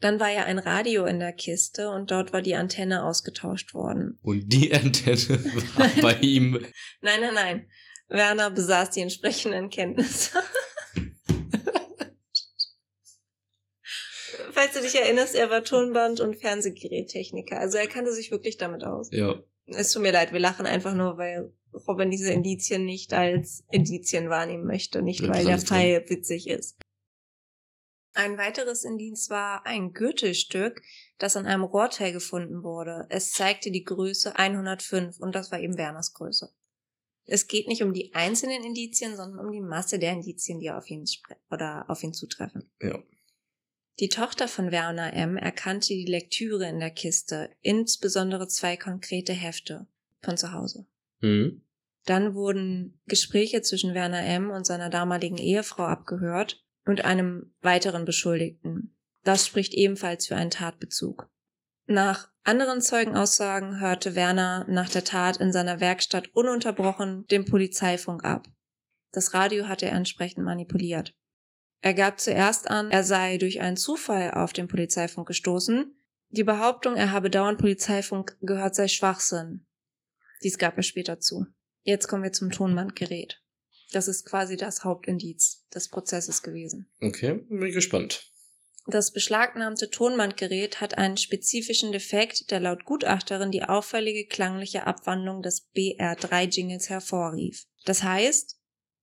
Dann 0.00 0.20
war 0.20 0.28
ja 0.30 0.44
ein 0.44 0.58
Radio 0.58 1.06
in 1.06 1.18
der 1.18 1.32
Kiste 1.32 1.88
und 1.88 2.10
dort 2.10 2.32
war 2.32 2.42
die 2.42 2.56
Antenne 2.56 3.04
ausgetauscht 3.04 3.72
worden. 3.72 4.18
Und 4.22 4.48
die 4.52 4.72
Antenne 4.74 5.44
war 5.76 5.88
bei 6.02 6.14
ihm... 6.20 6.54
Nein, 7.00 7.20
nein, 7.20 7.34
nein. 7.34 7.70
Werner 8.08 8.50
besaß 8.50 8.90
die 8.90 9.00
entsprechenden 9.00 9.70
Kenntnisse. 9.70 10.38
Falls 14.52 14.72
du 14.74 14.80
dich 14.80 14.94
erinnerst, 14.94 15.34
er 15.34 15.50
war 15.50 15.64
Tonband- 15.64 16.20
und 16.20 16.37
Fernsehgerättechniker. 16.37 17.58
Also 17.58 17.78
er 17.78 17.87
kannte 17.87 18.12
sich 18.12 18.30
wirklich 18.30 18.56
damit 18.56 18.84
aus. 18.84 19.08
Ja, 19.10 19.42
Es 19.66 19.90
tut 19.92 20.02
mir 20.02 20.12
leid, 20.12 20.32
wir 20.32 20.38
lachen 20.40 20.66
einfach 20.66 20.94
nur, 20.94 21.16
weil 21.18 21.52
Robin 21.88 22.10
diese 22.10 22.32
Indizien 22.32 22.84
nicht 22.84 23.12
als 23.12 23.64
Indizien 23.70 24.30
wahrnehmen 24.30 24.66
möchte, 24.66 25.02
nicht 25.02 25.20
Ja, 25.20 25.28
weil 25.28 25.44
der 25.44 25.58
Fall 25.58 26.04
witzig 26.08 26.48
ist. 26.48 26.76
Ein 28.16 28.38
weiteres 28.38 28.84
Indiz 28.84 29.28
war 29.28 29.66
ein 29.66 29.92
Gürtelstück, 29.92 30.82
das 31.18 31.37
an 31.37 31.46
einem 31.46 31.64
Rohrteil 31.64 32.12
gefunden 32.12 32.62
wurde. 32.62 33.06
Es 33.10 33.32
zeigte 33.32 33.72
die 33.72 33.82
Größe 33.82 34.37
105 34.37 35.18
und 35.18 35.34
das 35.34 35.50
war 35.50 35.58
eben 35.58 35.76
Werners 35.76 36.14
Größe. 36.14 36.52
Es 37.26 37.48
geht 37.48 37.66
nicht 37.66 37.82
um 37.82 37.92
die 37.92 38.14
einzelnen 38.14 38.62
Indizien, 38.62 39.16
sondern 39.16 39.44
um 39.44 39.50
die 39.50 39.60
Masse 39.60 39.98
der 39.98 40.12
Indizien, 40.12 40.60
die 40.60 40.70
auf 40.70 40.88
ihn 40.90 41.04
oder 41.50 41.87
auf 41.88 42.02
ihn 42.02 42.12
zutreffen. 42.12 42.70
ja. 42.80 43.02
Die 44.00 44.08
Tochter 44.08 44.48
von 44.48 44.72
Werner 44.72 45.12
M. 45.12 45.37
erkannte 45.37 45.94
die 45.94 46.06
Lektüre 46.06 46.68
in 46.68 46.80
der 46.80 46.90
Kiste, 46.90 47.50
insbesondere 47.60 48.48
zwei 48.48 48.76
konkrete 48.76 49.32
Hefte 49.32 49.87
von 50.20 50.37
zu 50.37 50.52
Hause. 50.52 50.87
Mhm. 51.20 51.62
Dann 52.04 52.34
wurden 52.34 53.00
Gespräche 53.06 53.62
zwischen 53.62 53.94
Werner 53.94 54.24
M. 54.24 54.50
und 54.50 54.66
seiner 54.66 54.90
damaligen 54.90 55.38
Ehefrau 55.38 55.84
abgehört 55.84 56.62
und 56.84 57.04
einem 57.04 57.54
weiteren 57.60 58.04
Beschuldigten. 58.04 58.96
Das 59.22 59.46
spricht 59.46 59.72
ebenfalls 59.72 60.26
für 60.26 60.36
einen 60.36 60.50
Tatbezug. 60.50 61.30
Nach 61.86 62.30
anderen 62.44 62.80
Zeugenaussagen 62.80 63.80
hörte 63.80 64.14
Werner 64.14 64.66
nach 64.68 64.90
der 64.90 65.04
Tat 65.04 65.38
in 65.38 65.52
seiner 65.52 65.80
Werkstatt 65.80 66.28
ununterbrochen 66.34 67.26
den 67.26 67.46
Polizeifunk 67.46 68.24
ab. 68.24 68.46
Das 69.12 69.32
Radio 69.32 69.68
hatte 69.68 69.86
er 69.86 69.92
entsprechend 69.92 70.44
manipuliert. 70.44 71.14
Er 71.80 71.94
gab 71.94 72.18
zuerst 72.20 72.70
an, 72.70 72.90
er 72.90 73.04
sei 73.04 73.38
durch 73.38 73.60
einen 73.60 73.76
Zufall 73.76 74.32
auf 74.32 74.52
den 74.52 74.68
Polizeifunk 74.68 75.28
gestoßen. 75.28 75.94
Die 76.30 76.44
Behauptung, 76.44 76.96
er 76.96 77.12
habe 77.12 77.30
dauernd 77.30 77.58
Polizeifunk 77.58 78.36
gehört, 78.40 78.74
sei 78.74 78.88
Schwachsinn. 78.88 79.66
Dies 80.42 80.58
gab 80.58 80.76
er 80.76 80.82
später 80.82 81.20
zu. 81.20 81.46
Jetzt 81.84 82.08
kommen 82.08 82.22
wir 82.22 82.32
zum 82.32 82.50
Tonbandgerät. 82.50 83.40
Das 83.92 84.08
ist 84.08 84.24
quasi 84.26 84.56
das 84.56 84.82
Hauptindiz 84.84 85.64
des 85.74 85.88
Prozesses 85.88 86.42
gewesen. 86.42 86.90
Okay, 87.00 87.34
bin 87.48 87.72
gespannt. 87.72 88.30
Das 88.86 89.12
beschlagnahmte 89.12 89.88
Tonbandgerät 89.90 90.80
hat 90.80 90.98
einen 90.98 91.16
spezifischen 91.16 91.92
Defekt, 91.92 92.50
der 92.50 92.60
laut 92.60 92.84
Gutachterin 92.84 93.50
die 93.50 93.62
auffällige 93.62 94.26
klangliche 94.26 94.86
Abwandlung 94.86 95.40
des 95.42 95.70
BR3-Jingles 95.74 96.90
hervorrief. 96.90 97.64
Das 97.86 98.02
heißt, 98.02 98.58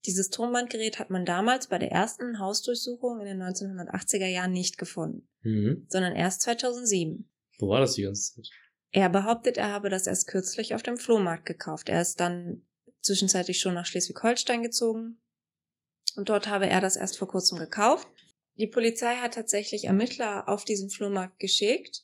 dieses 0.06 0.30
Tonbandgerät 0.30 1.00
hat 1.00 1.10
man 1.10 1.26
damals 1.26 1.68
bei 1.68 1.78
der 1.80 1.92
ersten 1.92 2.40
Hausdurchsuchung 2.40 3.22
in 3.22 3.26
den 3.26 3.42
1980er 3.42 4.28
Jahren 4.28 4.52
nicht 4.52 4.78
gefunden, 4.78 5.28
Mhm. 5.42 5.86
sondern 5.90 6.16
erst 6.16 6.42
2007. 6.42 7.32
Wo 7.60 7.70
war 7.70 7.80
das 7.80 7.94
die 7.94 8.04
ganze 8.04 8.36
Zeit? 8.36 8.50
Er 8.92 9.10
behauptet, 9.10 9.58
er 9.58 9.70
habe 9.70 9.90
das 9.90 10.06
erst 10.06 10.28
kürzlich 10.28 10.76
auf 10.76 10.84
dem 10.84 10.98
Flohmarkt 10.98 11.46
gekauft. 11.46 11.90
Er 11.90 12.02
ist 12.02 12.20
dann 12.20 12.66
zwischenzeitlich 13.02 13.60
schon 13.60 13.74
nach 13.74 13.86
Schleswig-Holstein 13.86 14.64
gezogen 14.64 15.22
und 16.16 16.30
dort 16.30 16.48
habe 16.48 16.68
er 16.68 16.82
das 16.82 16.96
erst 16.96 17.18
vor 17.18 17.28
kurzem 17.28 17.58
gekauft. 17.58 18.08
Die 18.56 18.68
Polizei 18.68 19.16
hat 19.16 19.34
tatsächlich 19.34 19.86
Ermittler 19.86 20.48
auf 20.50 20.66
diesen 20.66 20.90
Flohmarkt 20.90 21.40
geschickt 21.40 22.04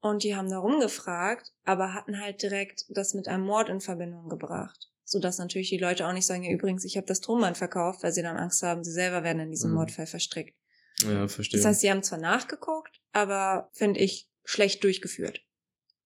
und 0.00 0.22
die 0.22 0.36
haben 0.36 0.50
da 0.50 0.58
rumgefragt, 0.58 1.52
aber 1.64 1.94
hatten 1.94 2.20
halt 2.20 2.42
direkt 2.42 2.84
das 2.90 3.14
mit 3.14 3.28
einem 3.28 3.44
Mord 3.44 3.68
in 3.68 3.80
Verbindung 3.80 4.28
gebracht. 4.28 4.90
sodass 5.08 5.38
natürlich 5.38 5.68
die 5.70 5.78
Leute 5.78 6.04
auch 6.04 6.12
nicht 6.12 6.26
sagen, 6.26 6.42
ja 6.42 6.50
übrigens, 6.50 6.84
ich 6.84 6.96
habe 6.96 7.06
das 7.06 7.20
Tonband 7.20 7.56
verkauft, 7.56 8.02
weil 8.02 8.10
sie 8.10 8.22
dann 8.22 8.36
Angst 8.36 8.60
haben, 8.64 8.82
sie 8.82 8.90
selber 8.90 9.22
werden 9.22 9.38
in 9.38 9.50
diesem 9.52 9.70
Mhm. 9.70 9.76
Mordfall 9.76 10.08
verstrickt. 10.08 10.58
Ja, 11.04 11.28
verstehe. 11.28 11.60
Das 11.60 11.64
heißt, 11.64 11.80
sie 11.80 11.90
haben 11.92 12.02
zwar 12.02 12.18
nachgeguckt, 12.18 13.00
aber 13.12 13.70
finde 13.72 14.00
ich 14.00 14.28
schlecht 14.44 14.82
durchgeführt. 14.82 15.45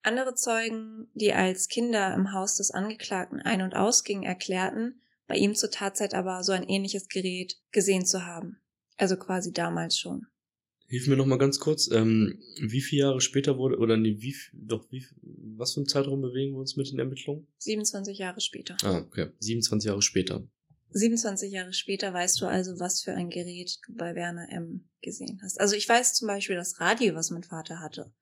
Andere 0.03 0.35
Zeugen, 0.35 1.09
die 1.15 1.33
als 1.33 1.69
Kinder 1.69 2.15
im 2.15 2.33
Haus 2.33 2.57
des 2.57 2.71
Angeklagten 2.71 3.41
ein- 3.41 3.63
und 3.63 3.75
ausgingen, 3.75 4.25
erklärten, 4.25 5.01
bei 5.27 5.37
ihm 5.37 5.55
zur 5.55 5.71
Tatzeit 5.71 6.15
aber 6.15 6.43
so 6.43 6.53
ein 6.53 6.69
ähnliches 6.69 7.09
Gerät 7.09 7.57
gesehen 7.71 8.07
zu 8.07 8.27
haben. 8.27 8.61
Also 8.97 9.17
quasi 9.17 9.53
damals 9.53 9.99
schon. 9.99 10.27
Hilf 10.89 11.07
mir 11.07 11.17
noch 11.17 11.27
mal 11.27 11.39
ganz 11.39 11.61
kurz, 11.61 11.89
ähm, 11.93 12.43
wie 12.61 12.81
viele 12.81 13.03
Jahre 13.03 13.21
später 13.21 13.57
wurde, 13.57 13.79
oder 13.79 13.97
nee, 13.97 14.17
wie, 14.19 14.35
doch, 14.53 14.91
wie, 14.91 15.07
was 15.23 15.75
für 15.75 15.81
einen 15.81 15.87
Zeitraum 15.87 16.21
bewegen 16.21 16.55
wir 16.55 16.59
uns 16.59 16.77
mit 16.77 16.91
den 16.91 16.99
Ermittlungen? 16.99 17.47
27 17.59 18.19
Jahre 18.19 18.41
später. 18.41 18.77
Ah, 18.83 18.99
okay. 18.99 19.29
27 19.39 19.87
Jahre 19.87 20.03
später. 20.03 20.49
27 20.91 21.53
Jahre 21.53 21.73
später 21.73 22.13
weißt 22.13 22.41
du 22.41 22.47
also, 22.47 22.81
was 22.81 23.03
für 23.03 23.13
ein 23.13 23.31
Gerät 23.31 23.79
du 23.87 23.95
bei 23.95 24.17
Werner 24.17 24.49
M. 24.51 24.89
gesehen 25.01 25.41
hast. 25.45 25.61
Also 25.61 25.77
ich 25.77 25.89
weiß 25.89 26.15
zum 26.15 26.27
Beispiel 26.27 26.57
das 26.57 26.81
Radio, 26.81 27.15
was 27.15 27.31
mein 27.31 27.45
Vater 27.45 27.79
hatte. 27.79 28.13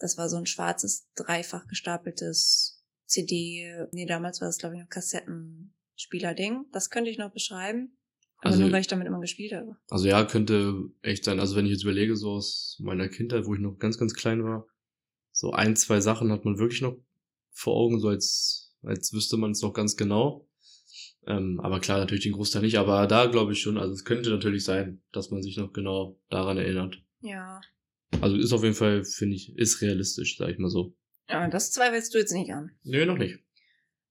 Das 0.00 0.18
war 0.18 0.28
so 0.28 0.36
ein 0.36 0.46
schwarzes, 0.46 1.08
dreifach 1.14 1.66
gestapeltes 1.68 2.82
CD. 3.06 3.86
Nee, 3.92 4.06
damals 4.06 4.40
war 4.40 4.48
das, 4.48 4.58
glaube 4.58 4.74
ich, 4.76 4.80
noch 4.80 4.88
Kassettenspieler-Ding. 4.88 6.66
Das 6.72 6.90
könnte 6.90 7.10
ich 7.10 7.18
noch 7.18 7.32
beschreiben. 7.32 7.96
Aber 8.38 8.50
Also- 8.52 8.62
nur, 8.62 8.72
weil 8.72 8.80
ich 8.80 8.86
damit 8.86 9.06
immer 9.06 9.20
gespielt 9.20 9.52
habe. 9.52 9.76
Also 9.90 10.08
ja, 10.08 10.24
könnte 10.24 10.74
echt 11.02 11.24
sein. 11.24 11.38
Also 11.40 11.56
wenn 11.56 11.66
ich 11.66 11.72
jetzt 11.72 11.82
überlege, 11.82 12.16
so 12.16 12.30
aus 12.32 12.78
meiner 12.80 13.08
Kindheit, 13.08 13.44
wo 13.46 13.54
ich 13.54 13.60
noch 13.60 13.76
ganz, 13.78 13.98
ganz 13.98 14.14
klein 14.14 14.42
war, 14.42 14.66
so 15.32 15.52
ein, 15.52 15.76
zwei 15.76 16.00
Sachen 16.00 16.32
hat 16.32 16.44
man 16.44 16.58
wirklich 16.58 16.80
noch 16.80 16.96
vor 17.52 17.76
Augen, 17.76 18.00
so 18.00 18.08
als, 18.08 18.74
als 18.82 19.12
wüsste 19.12 19.36
man 19.36 19.50
es 19.50 19.60
noch 19.60 19.74
ganz 19.74 19.96
genau. 19.96 20.48
Ähm, 21.26 21.60
aber 21.62 21.80
klar, 21.80 21.98
natürlich 21.98 22.24
den 22.24 22.32
Großteil 22.32 22.62
nicht. 22.62 22.78
Aber 22.78 23.06
da 23.06 23.26
glaube 23.26 23.52
ich 23.52 23.60
schon, 23.60 23.76
also 23.76 23.92
es 23.92 24.04
könnte 24.06 24.30
natürlich 24.30 24.64
sein, 24.64 25.02
dass 25.12 25.30
man 25.30 25.42
sich 25.42 25.58
noch 25.58 25.74
genau 25.74 26.18
daran 26.30 26.56
erinnert. 26.56 26.96
Ja. 27.20 27.60
Also 28.20 28.36
ist 28.36 28.52
auf 28.52 28.62
jeden 28.62 28.74
Fall, 28.74 29.04
finde 29.04 29.36
ich, 29.36 29.56
ist 29.56 29.80
realistisch, 29.80 30.36
sag 30.36 30.50
ich 30.50 30.58
mal 30.58 30.70
so. 30.70 30.94
Ja, 31.28 31.48
das 31.48 31.70
zweifelst 31.72 32.14
du 32.14 32.18
jetzt 32.18 32.32
nicht 32.32 32.52
an. 32.52 32.72
Nö, 32.82 33.06
noch 33.06 33.18
nicht. 33.18 33.38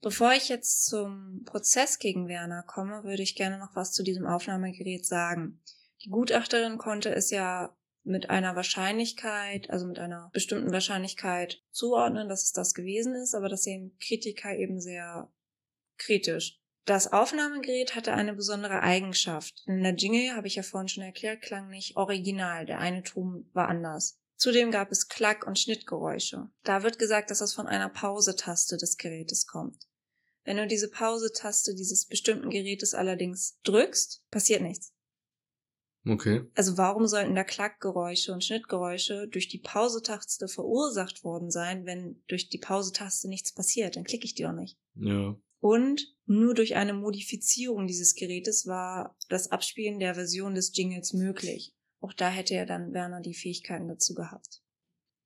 Bevor 0.01 0.31
ich 0.33 0.47
jetzt 0.47 0.85
zum 0.85 1.43
Prozess 1.45 1.99
gegen 1.99 2.27
Werner 2.27 2.63
komme, 2.63 3.03
würde 3.03 3.21
ich 3.21 3.35
gerne 3.35 3.59
noch 3.59 3.75
was 3.75 3.91
zu 3.91 4.03
diesem 4.03 4.25
Aufnahmegerät 4.25 5.05
sagen. 5.05 5.61
Die 6.03 6.09
Gutachterin 6.09 6.77
konnte 6.77 7.13
es 7.13 7.29
ja 7.29 7.75
mit 8.03 8.29
einer 8.29 8.55
Wahrscheinlichkeit, 8.55 9.69
also 9.69 9.85
mit 9.85 9.99
einer 9.99 10.29
bestimmten 10.33 10.71
Wahrscheinlichkeit 10.71 11.61
zuordnen, 11.71 12.29
dass 12.29 12.43
es 12.43 12.53
das 12.53 12.73
gewesen 12.73 13.13
ist, 13.15 13.35
aber 13.35 13.49
das 13.49 13.63
sehen 13.63 13.95
Kritiker 13.99 14.55
eben 14.55 14.79
sehr 14.79 15.29
kritisch. 15.97 16.61
Das 16.89 17.13
Aufnahmegerät 17.13 17.93
hatte 17.93 18.13
eine 18.13 18.33
besondere 18.33 18.81
Eigenschaft. 18.81 19.61
In 19.67 19.83
der 19.83 19.93
Jingle, 19.93 20.35
habe 20.35 20.47
ich 20.47 20.55
ja 20.55 20.63
vorhin 20.63 20.87
schon 20.87 21.03
erklärt, 21.03 21.43
klang 21.43 21.69
nicht 21.69 21.95
original. 21.97 22.65
Der 22.65 22.79
eine 22.79 23.03
Ton 23.03 23.47
war 23.53 23.67
anders. 23.67 24.17
Zudem 24.37 24.71
gab 24.71 24.91
es 24.91 25.07
Klack- 25.07 25.45
und 25.45 25.59
Schnittgeräusche. 25.59 26.49
Da 26.63 26.81
wird 26.81 26.97
gesagt, 26.97 27.29
dass 27.29 27.37
das 27.37 27.53
von 27.53 27.67
einer 27.67 27.89
Pause-Taste 27.89 28.77
des 28.77 28.97
Gerätes 28.97 29.45
kommt. 29.45 29.77
Wenn 30.45 30.57
du 30.57 30.65
diese 30.65 30.89
Pause-Taste 30.89 31.75
dieses 31.75 32.07
bestimmten 32.07 32.49
Gerätes 32.49 32.95
allerdings 32.95 33.59
drückst, 33.65 34.23
passiert 34.31 34.63
nichts. 34.63 34.91
Okay. 36.07 36.41
Also 36.55 36.75
warum 36.79 37.05
sollten 37.05 37.35
da 37.35 37.43
Klackgeräusche 37.43 38.33
und 38.33 38.43
Schnittgeräusche 38.43 39.27
durch 39.27 39.47
die 39.47 39.59
Pause-Taste 39.59 40.47
verursacht 40.47 41.23
worden 41.23 41.51
sein, 41.51 41.85
wenn 41.85 42.23
durch 42.27 42.49
die 42.49 42.57
Pause-Taste 42.57 43.29
nichts 43.29 43.53
passiert? 43.53 43.95
Dann 43.95 44.05
klicke 44.05 44.25
ich 44.25 44.33
die 44.33 44.41
doch 44.41 44.53
nicht. 44.53 44.79
Ja. 44.95 45.35
Und 45.59 46.15
nur 46.25 46.53
durch 46.53 46.75
eine 46.75 46.93
Modifizierung 46.93 47.87
dieses 47.87 48.15
Gerätes 48.15 48.65
war 48.65 49.17
das 49.29 49.51
Abspielen 49.51 49.99
der 49.99 50.15
Version 50.15 50.55
des 50.55 50.75
Jingles 50.75 51.13
möglich. 51.13 51.73
Auch 51.99 52.13
da 52.13 52.29
hätte 52.29 52.53
ja 52.53 52.65
dann 52.65 52.93
Werner 52.93 53.21
die 53.21 53.33
Fähigkeiten 53.33 53.87
dazu 53.87 54.13
gehabt. 54.13 54.61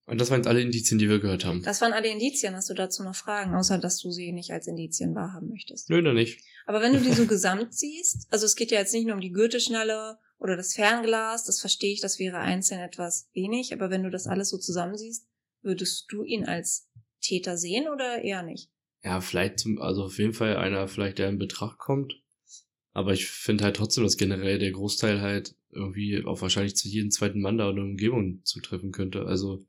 Und 0.05 0.19
das 0.19 0.29
waren 0.29 0.39
jetzt 0.39 0.47
alle 0.47 0.61
Indizien, 0.61 0.99
die 0.99 1.07
wir 1.07 1.19
gehört 1.19 1.45
haben. 1.45 1.61
Das 1.63 1.79
waren 1.79 1.93
alle 1.93 2.09
Indizien. 2.09 2.55
Hast 2.55 2.69
du 2.69 2.73
dazu 2.73 3.03
noch 3.03 3.15
Fragen, 3.15 3.55
außer 3.55 3.77
dass 3.77 3.99
du 3.99 4.11
sie 4.11 4.33
nicht 4.33 4.51
als 4.51 4.67
Indizien 4.67 5.15
wahrhaben 5.15 5.49
möchtest? 5.49 5.89
Nö, 5.89 6.01
noch 6.01 6.13
nicht. 6.13 6.43
Aber 6.65 6.81
wenn 6.81 6.93
du 6.93 6.99
die 6.99 7.13
so 7.13 7.25
gesamt 7.27 7.73
siehst, 7.73 8.27
also 8.29 8.45
es 8.45 8.55
geht 8.55 8.71
ja 8.71 8.79
jetzt 8.79 8.93
nicht 8.93 9.05
nur 9.05 9.15
um 9.15 9.21
die 9.21 9.31
Gürtelschnalle 9.31 10.17
oder 10.39 10.57
das 10.57 10.73
Fernglas, 10.73 11.45
das 11.45 11.61
verstehe 11.61 11.93
ich, 11.93 12.01
das 12.01 12.19
wäre 12.19 12.39
einzeln 12.39 12.81
etwas 12.81 13.29
wenig, 13.33 13.71
aber 13.71 13.89
wenn 13.89 14.03
du 14.03 14.09
das 14.09 14.27
alles 14.27 14.49
so 14.49 14.57
zusammensiehst, 14.57 15.25
würdest 15.61 16.05
du 16.09 16.23
ihn 16.23 16.45
als 16.45 16.89
Täter 17.21 17.57
sehen 17.57 17.87
oder 17.87 18.21
eher 18.21 18.43
nicht? 18.43 18.72
Ja, 19.03 19.19
vielleicht, 19.21 19.59
zum- 19.59 19.79
also 19.81 20.03
auf 20.03 20.17
jeden 20.17 20.33
Fall 20.33 20.57
einer, 20.57 20.87
vielleicht 20.87 21.17
der 21.19 21.29
in 21.29 21.37
Betracht 21.37 21.77
kommt. 21.77 22.21
Aber 22.93 23.13
ich 23.13 23.25
finde 23.27 23.63
halt 23.63 23.75
trotzdem, 23.75 24.03
dass 24.03 24.17
generell 24.17 24.59
der 24.59 24.71
Großteil 24.71 25.19
halt 25.21 25.55
irgendwie 25.71 26.23
auf 26.23 26.41
wahrscheinlich 26.41 26.75
zu 26.75 26.87
jedem 26.87 27.09
zweiten 27.11 27.41
Mann 27.41 27.57
da 27.57 27.69
in 27.69 27.75
der 27.75 27.85
Umgebung 27.85 28.41
zutreffen 28.43 28.91
könnte. 28.91 29.25
Also, 29.25 29.65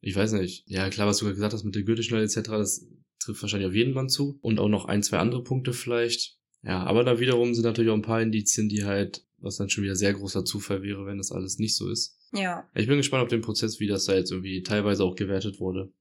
ich 0.00 0.14
weiß 0.14 0.32
nicht. 0.32 0.64
Ja, 0.68 0.88
klar, 0.88 1.08
was 1.08 1.18
du 1.18 1.24
gerade 1.24 1.34
gesagt 1.34 1.52
hast 1.52 1.64
mit 1.64 1.74
der 1.74 1.82
Gürtelschnelle 1.82 2.24
etc., 2.24 2.42
das 2.58 2.86
trifft 3.18 3.42
wahrscheinlich 3.42 3.68
auf 3.68 3.74
jeden 3.74 3.92
Mann 3.92 4.08
zu. 4.08 4.38
Und 4.40 4.60
auch 4.60 4.68
noch 4.68 4.84
ein, 4.86 5.02
zwei 5.02 5.18
andere 5.18 5.42
Punkte 5.42 5.72
vielleicht. 5.72 6.38
Ja, 6.62 6.84
aber 6.84 7.04
da 7.04 7.18
wiederum 7.18 7.54
sind 7.54 7.64
natürlich 7.64 7.90
auch 7.90 7.94
ein 7.96 8.02
paar 8.02 8.22
Indizien, 8.22 8.68
die 8.68 8.84
halt, 8.84 9.26
was 9.38 9.56
dann 9.56 9.68
schon 9.68 9.82
wieder 9.84 9.96
sehr 9.96 10.12
großer 10.14 10.44
Zufall 10.44 10.82
wäre, 10.82 11.04
wenn 11.06 11.18
das 11.18 11.32
alles 11.32 11.58
nicht 11.58 11.74
so 11.74 11.90
ist. 11.90 12.16
Ja, 12.32 12.68
Ich 12.74 12.86
bin 12.86 12.98
gespannt 12.98 13.22
auf 13.24 13.28
den 13.30 13.40
Prozess, 13.40 13.80
wie 13.80 13.88
das 13.88 14.04
da 14.04 14.14
jetzt 14.14 14.30
irgendwie 14.30 14.62
teilweise 14.62 15.02
auch 15.04 15.16
gewertet 15.16 15.58
wurde. 15.58 15.92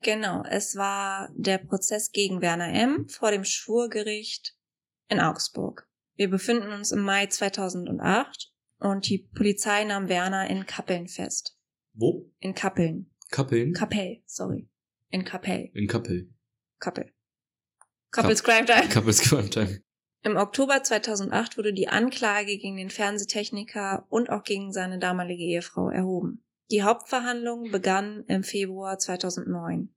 Genau. 0.00 0.42
Es 0.48 0.76
war 0.76 1.30
der 1.34 1.58
Prozess 1.58 2.10
gegen 2.12 2.40
Werner 2.40 2.72
M. 2.72 3.08
vor 3.08 3.30
dem 3.30 3.44
Schwurgericht 3.44 4.56
in 5.08 5.20
Augsburg. 5.20 5.88
Wir 6.16 6.28
befinden 6.28 6.72
uns 6.72 6.92
im 6.92 7.00
Mai 7.00 7.26
2008 7.26 8.52
und 8.80 9.08
die 9.08 9.28
Polizei 9.34 9.84
nahm 9.84 10.08
Werner 10.08 10.48
in 10.48 10.66
Kappeln 10.66 11.08
fest. 11.08 11.56
Wo? 11.94 12.30
In 12.40 12.54
Kappeln. 12.54 13.10
Kappeln? 13.30 13.72
Kapell, 13.72 14.22
sorry. 14.26 14.68
In 15.10 15.24
Kapell. 15.24 15.70
in 15.74 15.86
Kappel. 15.86 16.30
Kappel. 16.78 17.12
Couples 18.10 18.42
Crime 18.42 18.66
Time. 18.66 18.88
Kappels 18.88 19.20
Crime 19.20 19.50
Time. 19.50 19.82
Im 20.22 20.36
Oktober 20.36 20.82
2008 20.82 21.56
wurde 21.56 21.72
die 21.72 21.88
Anklage 21.88 22.58
gegen 22.58 22.76
den 22.76 22.90
Fernsehtechniker 22.90 24.06
und 24.08 24.30
auch 24.30 24.42
gegen 24.42 24.72
seine 24.72 24.98
damalige 24.98 25.44
Ehefrau 25.44 25.90
erhoben. 25.90 26.44
Die 26.70 26.82
Hauptverhandlung 26.82 27.70
begann 27.70 28.24
im 28.28 28.42
Februar 28.42 28.98
2009. 28.98 29.94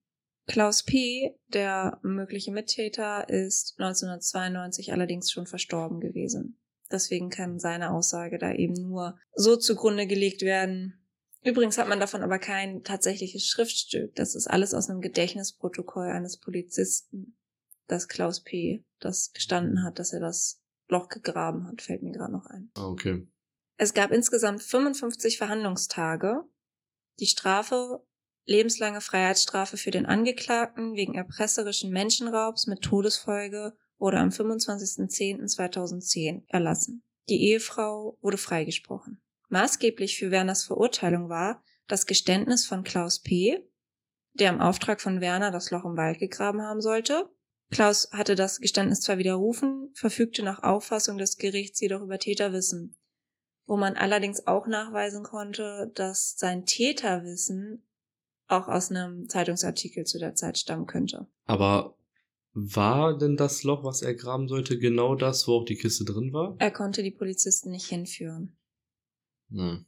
Klaus 0.48 0.84
P., 0.84 1.36
der 1.50 2.00
mögliche 2.02 2.52
Mittäter, 2.52 3.28
ist 3.30 3.76
1992 3.78 4.94
allerdings 4.94 5.32
schon 5.32 5.48
verstorben 5.48 6.00
gewesen. 6.00 6.60
Deswegen 6.92 7.30
kann 7.30 7.60
seine 7.60 7.92
Aussage 7.92 8.38
da 8.38 8.54
eben 8.54 8.74
nur 8.74 9.18
so 9.34 9.56
zugrunde 9.56 10.08
gelegt 10.08 10.42
werden. 10.42 11.02
Übrigens 11.44 11.78
hat 11.78 11.88
man 11.88 12.00
davon 12.00 12.22
aber 12.22 12.40
kein 12.40 12.84
tatsächliches 12.84 13.48
Schriftstück. 13.48 14.16
Das 14.16 14.36
ist 14.36 14.48
alles 14.48 14.74
aus 14.74 14.90
einem 14.90 15.02
Gedächtnisprotokoll 15.02 16.08
eines 16.08 16.38
Polizisten, 16.38 17.38
dass 17.88 18.08
Klaus 18.08 18.42
P. 18.42 18.86
das 19.00 19.32
gestanden 19.34 19.84
hat, 19.84 20.00
dass 20.00 20.14
er 20.14 20.20
das 20.20 20.62
Loch 20.88 21.10
gegraben 21.10 21.68
hat, 21.68 21.82
fällt 21.82 22.04
mir 22.04 22.12
gerade 22.12 22.34
noch 22.34 22.46
ein. 22.46 22.70
Ah, 22.76 22.88
okay. 22.88 23.28
Es 23.78 23.94
gab 23.94 24.12
insgesamt 24.12 24.62
55 24.62 25.38
Verhandlungstage. 25.38 26.44
Die 27.20 27.28
Strafe, 27.28 28.04
lebenslange 28.46 29.02
Freiheitsstrafe 29.02 29.76
für 29.78 29.92
den 29.92 30.06
Angeklagten 30.06 30.96
wegen 30.96 31.16
erpresserischen 31.16 31.92
Menschenraubs 31.92 32.68
mit 32.68 32.82
Todesfolge, 32.82 33.74
wurde 33.98 34.18
am 34.18 34.30
25.10.2010 34.30 36.44
erlassen. 36.48 37.04
Die 37.30 37.50
Ehefrau 37.50 38.18
wurde 38.22 38.38
freigesprochen. 38.38 39.22
Maßgeblich 39.50 40.18
für 40.18 40.32
Werners 40.32 40.64
Verurteilung 40.64 41.30
war 41.30 41.64
das 41.88 42.08
Geständnis 42.08 42.66
von 42.66 42.84
Klaus 42.84 43.20
P., 43.20 43.68
der 44.34 44.50
im 44.50 44.62
Auftrag 44.62 45.02
von 45.02 45.22
Werner 45.22 45.52
das 45.52 45.70
Loch 45.72 45.86
im 45.86 45.98
Wald 45.98 46.20
gegraben 46.20 46.62
haben 46.62 46.82
sollte. 46.82 47.30
Klaus 47.70 48.10
hatte 48.12 48.36
das 48.36 48.60
Geständnis 48.60 49.02
zwar 49.02 49.18
widerrufen, 49.18 49.92
verfügte 49.94 50.44
nach 50.44 50.64
Auffassung 50.64 51.18
des 51.18 51.38
Gerichts 51.38 51.80
jedoch 51.80 52.02
über 52.02 52.18
Täterwissen 52.18 52.96
wo 53.72 53.78
man 53.78 53.96
allerdings 53.96 54.48
auch 54.48 54.68
nachweisen 54.68 55.24
konnte, 55.24 55.90
dass 55.96 56.38
sein 56.38 56.66
Täterwissen 56.66 57.82
auch 58.50 58.68
aus 58.68 58.92
einem 58.92 59.30
Zeitungsartikel 59.30 60.04
zu 60.04 60.20
der 60.20 60.36
Zeit 60.36 60.58
stammen 60.58 60.88
könnte. 60.88 61.26
Aber 61.46 61.96
war 62.52 63.18
denn 63.18 63.38
das 63.38 63.64
Loch, 63.64 63.86
was 63.86 64.02
er 64.02 64.14
graben 64.14 64.50
sollte, 64.50 64.78
genau 64.78 65.16
das, 65.16 65.48
wo 65.48 65.54
auch 65.54 65.64
die 65.64 65.78
Kiste 65.78 66.04
drin 66.04 66.34
war? 66.34 66.58
Er 66.60 66.72
konnte 66.72 67.02
die 67.02 67.12
Polizisten 67.12 67.72
nicht 67.72 67.86
hinführen. 67.86 68.58
Hm. 69.52 69.86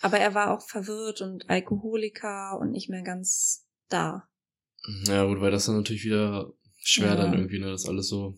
Aber 0.00 0.18
er 0.18 0.34
war 0.34 0.52
auch 0.52 0.66
verwirrt 0.66 1.20
und 1.20 1.48
Alkoholiker 1.48 2.58
und 2.60 2.72
nicht 2.72 2.88
mehr 2.88 3.02
ganz 3.02 3.68
da. 3.88 4.28
Ja, 5.04 5.26
gut, 5.26 5.40
weil 5.40 5.52
das 5.52 5.66
dann 5.66 5.76
natürlich 5.76 6.04
wieder 6.04 6.52
schwer 6.78 7.10
Ja. 7.10 7.16
dann 7.18 7.34
irgendwie, 7.34 7.60
ne, 7.60 7.70
das 7.70 7.86
alles 7.86 8.08
so. 8.08 8.36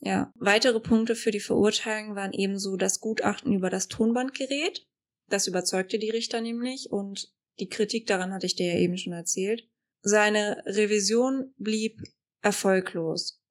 Ja, 0.00 0.32
weitere 0.36 0.80
Punkte 0.80 1.14
für 1.14 1.30
die 1.30 1.40
Verurteilung 1.40 2.16
waren 2.16 2.32
ebenso 2.32 2.76
das 2.76 3.00
Gutachten 3.00 3.52
über 3.52 3.70
das 3.70 3.88
Tonbandgerät. 3.88 4.86
Das 5.28 5.46
überzeugte 5.46 5.98
die 5.98 6.10
Richter 6.10 6.40
nämlich 6.40 6.90
und 6.90 7.32
die 7.58 7.68
Kritik 7.68 8.06
daran 8.06 8.32
hatte 8.32 8.46
ich 8.46 8.56
dir 8.56 8.72
ja 8.72 8.78
eben 8.78 8.96
schon 8.96 9.12
erzählt. 9.12 9.68
Seine 10.02 10.62
Revision 10.64 11.52
blieb 11.58 12.00
erfolglos. 12.40 13.42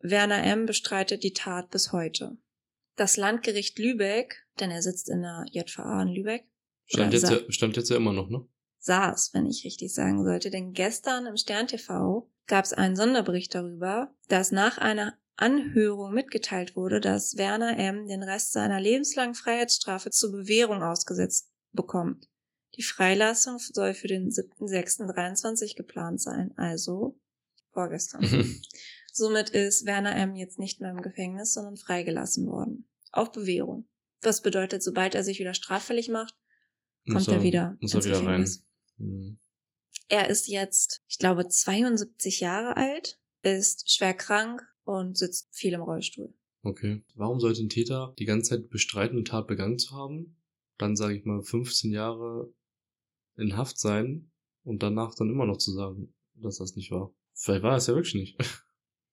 Werner 0.00 0.44
M. 0.44 0.66
bestreitet 0.66 1.24
die 1.24 1.32
Tat 1.32 1.70
bis 1.70 1.92
heute. 1.92 2.36
Das 2.96 3.16
Landgericht 3.16 3.78
Lübeck, 3.78 4.46
denn 4.60 4.70
er 4.70 4.82
sitzt 4.82 5.08
in 5.08 5.22
der 5.22 5.46
JVA 5.50 6.02
in 6.02 6.08
Lübeck, 6.08 6.44
Stand 6.86 7.14
oder 7.14 7.16
jetzt, 7.16 7.30
ja, 7.30 7.52
stand 7.52 7.76
jetzt 7.76 7.88
ja 7.88 7.96
immer 7.96 8.12
noch, 8.12 8.28
ne? 8.28 8.46
saß, 8.84 9.32
wenn 9.32 9.46
ich 9.46 9.64
richtig 9.64 9.94
sagen 9.94 10.24
sollte, 10.24 10.50
denn 10.50 10.72
gestern 10.72 11.26
im 11.26 11.36
Stern 11.36 11.66
TV 11.66 12.30
gab 12.46 12.66
es 12.66 12.74
einen 12.74 12.96
Sonderbericht 12.96 13.54
darüber, 13.54 14.14
dass 14.28 14.52
nach 14.52 14.76
einer 14.76 15.18
Anhörung 15.36 16.12
mitgeteilt 16.12 16.76
wurde, 16.76 17.00
dass 17.00 17.36
Werner 17.36 17.78
M. 17.78 18.06
den 18.06 18.22
Rest 18.22 18.52
seiner 18.52 18.80
lebenslangen 18.80 19.34
Freiheitsstrafe 19.34 20.10
zur 20.10 20.32
Bewährung 20.32 20.82
ausgesetzt 20.82 21.50
bekommt. 21.72 22.28
Die 22.76 22.82
Freilassung 22.82 23.58
soll 23.58 23.94
für 23.94 24.08
den 24.08 24.30
7.6.23 24.30 25.76
geplant 25.76 26.20
sein, 26.20 26.52
also 26.56 27.18
vorgestern. 27.72 28.24
Somit 29.12 29.50
ist 29.50 29.86
Werner 29.86 30.16
M. 30.16 30.34
jetzt 30.34 30.58
nicht 30.58 30.80
mehr 30.80 30.90
im 30.90 31.02
Gefängnis, 31.02 31.52
sondern 31.52 31.76
freigelassen 31.76 32.46
worden. 32.46 32.88
Auf 33.12 33.30
Bewährung. 33.30 33.88
Das 34.20 34.42
bedeutet, 34.42 34.82
sobald 34.82 35.14
er 35.14 35.22
sich 35.22 35.38
wieder 35.38 35.54
straffällig 35.54 36.08
macht, 36.08 36.34
kommt 37.10 37.28
er 37.28 37.42
wieder 37.42 37.76
Muss 37.80 37.92
er 37.92 37.98
ins 37.98 38.06
wieder 38.06 38.16
rein. 38.18 38.24
Gefängnis. 38.24 38.64
Mhm. 38.96 39.38
Er 40.08 40.28
ist 40.30 40.48
jetzt, 40.48 41.02
ich 41.06 41.18
glaube, 41.18 41.48
72 41.48 42.40
Jahre 42.40 42.76
alt, 42.76 43.18
ist 43.42 43.92
schwer 43.92 44.14
krank 44.14 44.66
und 44.84 45.16
sitzt 45.16 45.48
viel 45.52 45.72
im 45.72 45.82
Rollstuhl. 45.82 46.34
Okay. 46.62 47.02
Warum 47.14 47.40
sollte 47.40 47.62
ein 47.62 47.68
Täter 47.68 48.14
die 48.18 48.24
ganze 48.24 48.50
Zeit 48.50 48.70
bestreiten, 48.70 49.16
eine 49.16 49.24
Tat 49.24 49.46
begangen 49.46 49.78
zu 49.78 49.94
haben, 49.94 50.36
dann 50.78 50.96
sage 50.96 51.16
ich 51.16 51.24
mal 51.24 51.42
15 51.42 51.90
Jahre 51.92 52.52
in 53.36 53.56
Haft 53.56 53.78
sein 53.78 54.30
und 54.62 54.82
danach 54.82 55.14
dann 55.14 55.28
immer 55.28 55.46
noch 55.46 55.58
zu 55.58 55.72
sagen, 55.72 56.14
dass 56.34 56.58
das 56.58 56.74
nicht 56.74 56.90
war? 56.90 57.14
Vielleicht 57.34 57.62
war 57.62 57.76
es 57.76 57.86
ja 57.86 57.94
wirklich 57.94 58.14
nicht. 58.14 58.38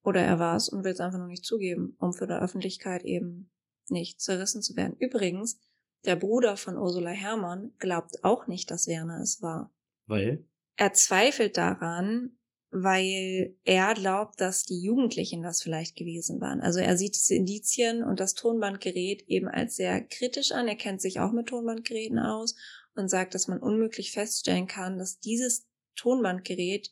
Oder 0.03 0.21
er 0.21 0.39
war 0.39 0.55
es 0.55 0.69
und 0.69 0.83
will 0.83 0.93
es 0.93 0.99
einfach 0.99 1.19
nur 1.19 1.27
nicht 1.27 1.45
zugeben, 1.45 1.95
um 1.99 2.13
für 2.13 2.25
der 2.25 2.41
Öffentlichkeit 2.41 3.03
eben 3.03 3.51
nicht 3.89 4.19
zerrissen 4.19 4.61
zu 4.61 4.75
werden. 4.75 4.95
Übrigens, 4.99 5.59
der 6.05 6.15
Bruder 6.15 6.57
von 6.57 6.77
Ursula 6.77 7.11
Herrmann 7.11 7.73
glaubt 7.77 8.23
auch 8.23 8.47
nicht, 8.47 8.71
dass 8.71 8.87
Werner 8.87 9.21
es 9.21 9.41
war. 9.41 9.71
Weil? 10.07 10.47
Er 10.77 10.93
zweifelt 10.93 11.57
daran, 11.57 12.39
weil 12.71 13.53
er 13.65 13.93
glaubt, 13.93 14.39
dass 14.39 14.63
die 14.63 14.81
Jugendlichen 14.81 15.43
das 15.43 15.61
vielleicht 15.61 15.95
gewesen 15.97 16.39
waren. 16.39 16.61
Also 16.61 16.79
er 16.79 16.97
sieht 16.97 17.15
diese 17.15 17.35
Indizien 17.35 18.03
und 18.03 18.19
das 18.19 18.33
Tonbandgerät 18.33 19.23
eben 19.27 19.49
als 19.49 19.75
sehr 19.75 20.01
kritisch 20.01 20.53
an. 20.53 20.69
Er 20.69 20.75
kennt 20.75 21.01
sich 21.01 21.19
auch 21.19 21.33
mit 21.33 21.47
Tonbandgeräten 21.47 22.17
aus 22.17 22.55
und 22.95 23.09
sagt, 23.09 23.35
dass 23.35 23.47
man 23.47 23.59
unmöglich 23.59 24.11
feststellen 24.11 24.67
kann, 24.67 24.97
dass 24.97 25.19
dieses 25.19 25.67
Tonbandgerät 25.95 26.91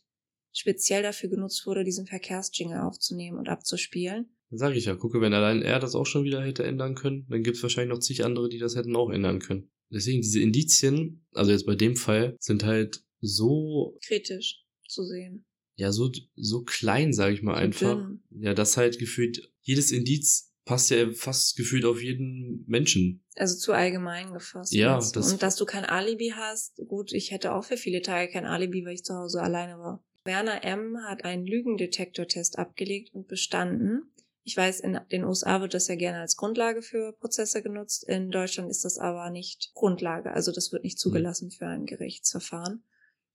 speziell 0.52 1.02
dafür 1.02 1.30
genutzt 1.30 1.66
wurde, 1.66 1.86
diesen 1.86 2.08
Verkehrsjingle 2.08 2.84
aufzunehmen 2.84 3.38
und 3.38 3.48
abzuspielen. 3.48 4.30
Dann 4.50 4.60
sage 4.60 4.76
ich 4.78 4.86
ja, 4.86 4.96
gucke, 4.96 5.22
wenn 5.22 5.34
allein 5.34 5.62
er 5.62 5.80
das 5.80 5.96
auch 5.96 6.06
schon 6.06 6.24
wieder 6.24 6.44
hätte 6.44 6.64
ändern 6.64 6.96
können, 6.96 7.26
dann 7.30 7.44
gibt 7.44 7.58
es 7.58 7.64
wahrscheinlich 7.64 7.96
noch 7.96 8.02
zig 8.02 8.26
andere, 8.26 8.50
die 8.50 8.58
das 8.58 8.76
hätten 8.76 8.96
auch 8.96 9.12
ändern 9.12 9.40
können. 9.40 9.72
Deswegen, 9.92 10.22
diese 10.22 10.42
Indizien, 10.42 11.26
also 11.34 11.52
jetzt 11.52 11.66
bei 11.66 11.76
dem 11.76 11.96
Fall, 11.96 12.36
sind 12.40 12.64
halt 12.64 13.04
so, 13.22 13.98
Kritisch 14.06 14.66
zu 14.88 15.04
sehen. 15.04 15.46
Ja, 15.80 15.94
so, 15.94 16.12
so 16.36 16.64
klein, 16.64 17.14
sage 17.14 17.34
ich 17.34 17.42
mal 17.42 17.56
einfach. 17.56 17.96
Dünn. 17.96 18.22
Ja, 18.32 18.54
das 18.54 18.76
halt 18.76 19.00
gefühlt, 19.00 19.50
jedes 19.62 19.92
Indiz 19.92 20.52
passt 20.66 20.90
ja 20.90 21.10
fast 21.14 21.56
gefühlt 21.56 21.86
auf 21.86 22.02
jeden 22.02 22.66
Menschen. 22.68 23.24
Also 23.36 23.58
zu 23.58 23.72
allgemein 23.72 24.34
gefasst. 24.34 24.74
Ja, 24.74 24.98
das- 24.98 25.32
und 25.32 25.42
dass 25.42 25.56
du 25.56 25.66
kein 25.66 25.86
Alibi 25.86 26.34
hast. 26.36 26.76
Gut, 26.88 27.14
ich 27.14 27.32
hätte 27.32 27.54
auch 27.54 27.64
für 27.64 27.78
viele 27.78 28.02
Tage 28.02 28.30
kein 28.30 28.46
Alibi, 28.46 28.84
weil 28.86 28.96
ich 28.96 29.06
zu 29.06 29.16
Hause 29.16 29.42
alleine 29.42 29.80
war. 29.80 30.04
Werner 30.26 30.66
M. 30.66 30.98
hat 31.08 31.24
einen 31.24 31.46
Lügendetektortest 31.46 32.60
abgelegt 32.60 33.14
und 33.14 33.30
bestanden. 33.30 34.12
Ich 34.44 34.58
weiß, 34.58 34.82
in 34.82 35.00
den 35.12 35.24
USA 35.24 35.62
wird 35.62 35.74
das 35.74 35.88
ja 35.88 35.96
gerne 35.96 36.20
als 36.20 36.36
Grundlage 36.36 36.82
für 36.82 37.14
Prozesse 37.14 37.64
genutzt. 37.64 38.04
In 38.08 38.32
Deutschland 38.32 38.70
ist 38.70 38.84
das 38.84 38.98
aber 38.98 39.30
nicht 39.30 39.72
Grundlage. 39.74 40.32
Also 40.34 40.52
das 40.52 40.74
wird 40.74 40.84
nicht 40.84 41.00
zugelassen 41.00 41.52
für 41.52 41.68
ein 41.68 41.86
Gerichtsverfahren. 41.86 42.84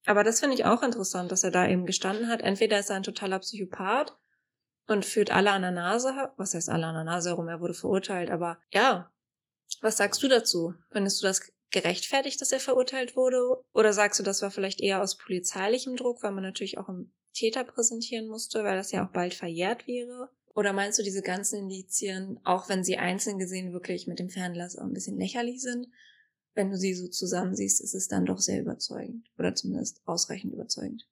Aber 0.07 0.23
das 0.23 0.41
finde 0.41 0.55
ich 0.55 0.65
auch 0.65 0.83
interessant, 0.83 1.33
dass 1.33 1.45
er 1.45 1.51
da 1.51 1.67
eben 1.67 1.87
gestanden 1.87 2.29
hat. 2.29 2.43
Entweder 2.43 2.79
ist 2.79 2.91
er 2.91 2.97
ein 2.97 3.03
totaler 3.03 3.39
Psychopath 3.39 4.17
und 4.87 5.05
führt 5.05 5.31
alle 5.31 5.51
an 5.51 5.63
der 5.63 5.71
Nase, 5.71 6.13
was 6.37 6.55
heißt 6.55 6.69
alle 6.69 6.87
an 6.87 6.95
der 6.95 7.05
Nase 7.05 7.31
herum, 7.31 7.49
er 7.49 7.61
wurde 7.61 7.75
verurteilt, 7.75 8.31
aber 8.31 8.59
ja, 8.71 9.11
was 9.81 9.97
sagst 9.97 10.23
du 10.23 10.29
dazu? 10.29 10.75
Findest 10.91 11.23
du 11.23 11.27
das 11.27 11.53
gerechtfertigt, 11.71 12.41
dass 12.41 12.53
er 12.53 12.61
verurteilt 12.61 13.17
wurde? 13.17 13.39
Oder 13.73 13.93
sagst 13.93 14.21
du, 14.21 14.23
das 14.23 14.43
war 14.43 14.51
vielleicht 14.51 14.81
eher 14.81 15.03
aus 15.03 15.17
polizeilichem 15.17 15.97
Druck, 15.97 16.23
weil 16.23 16.33
man 16.33 16.45
natürlich 16.45 16.79
auch 16.79 16.89
einen 16.89 17.13
Täter 17.33 17.65
präsentieren 17.65 18.29
musste, 18.29 18.63
weil 18.63 18.77
das 18.77 18.93
ja 18.93 19.05
auch 19.05 19.13
bald 19.13 19.35
verjährt 19.35 19.87
wäre? 19.87 20.31
Oder 20.55 20.73
meinst 20.73 20.99
du, 20.99 21.03
diese 21.03 21.23
ganzen 21.23 21.59
Indizien, 21.59 22.39
auch 22.45 22.69
wenn 22.69 22.85
sie 22.85 22.97
einzeln 22.97 23.39
gesehen 23.39 23.73
wirklich 23.73 24.07
mit 24.07 24.21
dem 24.21 24.31
Fernglas 24.31 24.79
auch 24.79 24.85
ein 24.85 24.93
bisschen 24.93 25.19
lächerlich 25.19 25.61
sind, 25.61 25.89
wenn 26.55 26.71
du 26.71 26.77
sie 26.77 26.95
so 26.95 27.09
zusammensiehst, 27.09 27.81
ist 27.81 27.95
es 27.95 28.09
dann 28.09 28.27
doch 28.27 28.39
sehr 28.39 28.61
überzeugend 28.61 29.29
oder 29.39 29.55
zumindest 29.55 30.01
ausreichend 30.05 30.53
überzeugend? 30.53 31.07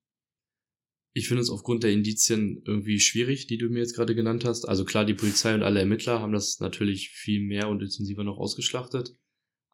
Ich 1.15 1.29
finde 1.29 1.43
es 1.43 1.51
aufgrund 1.51 1.83
der 1.83 1.93
Indizien 1.93 2.63
irgendwie 2.65 2.99
schwierig, 2.99 3.47
die 3.47 3.59
du 3.59 3.69
mir 3.69 3.81
jetzt 3.81 3.95
gerade 3.95 4.15
genannt 4.15 4.45
hast. 4.45 4.67
Also 4.67 4.85
klar, 4.85 5.05
die 5.05 5.15
Polizei 5.15 5.55
und 5.55 5.63
alle 5.63 5.81
Ermittler 5.81 6.21
haben 6.21 6.33
das 6.33 6.59
natürlich 6.61 7.11
viel 7.11 7.45
mehr 7.45 7.69
und 7.69 7.83
intensiver 7.83 8.25
noch 8.25 8.39
ausgeschlachtet. 8.39 9.15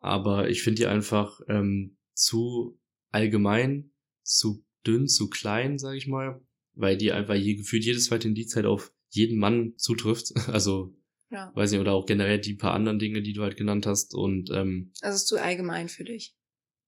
Aber 0.01 0.49
ich 0.49 0.63
finde 0.63 0.83
die 0.83 0.87
einfach 0.87 1.41
ähm, 1.49 1.97
zu 2.15 2.81
allgemein, 3.11 3.93
zu 4.25 4.65
dünn, 4.87 5.07
zu 5.07 5.29
klein, 5.29 5.79
sage 5.79 5.97
ich 5.97 6.09
mal, 6.09 6.41
weil 6.75 6.97
die 6.97 7.13
einfach 7.13 7.35
je, 7.35 7.55
gefühlt 7.55 7.85
jedes 7.85 8.07
zweite 8.07 8.29
Indiz 8.29 8.57
halt 8.57 8.67
auf 8.67 8.93
jeden 9.11 9.39
Mann 9.39 9.75
zutrifft. 9.77 10.33
Also, 10.49 10.97
Ja. 11.31 11.53
weiß 11.55 11.73
nicht, 11.73 11.81
oder 11.81 11.93
auch 11.93 12.07
generell 12.07 12.41
die 12.41 12.55
paar 12.55 12.73
anderen 12.75 12.99
Dinge, 12.99 13.21
die 13.23 13.33
du 13.35 13.43
halt 13.43 13.57
genannt 13.57 13.87
hast. 13.87 14.15
Und 14.15 14.51
ähm, 14.51 14.93
Also 15.03 15.17
es 15.17 15.23
ist 15.23 15.29
zu 15.29 15.37
allgemein 15.43 15.89
für 15.89 16.05
dich. 16.05 16.35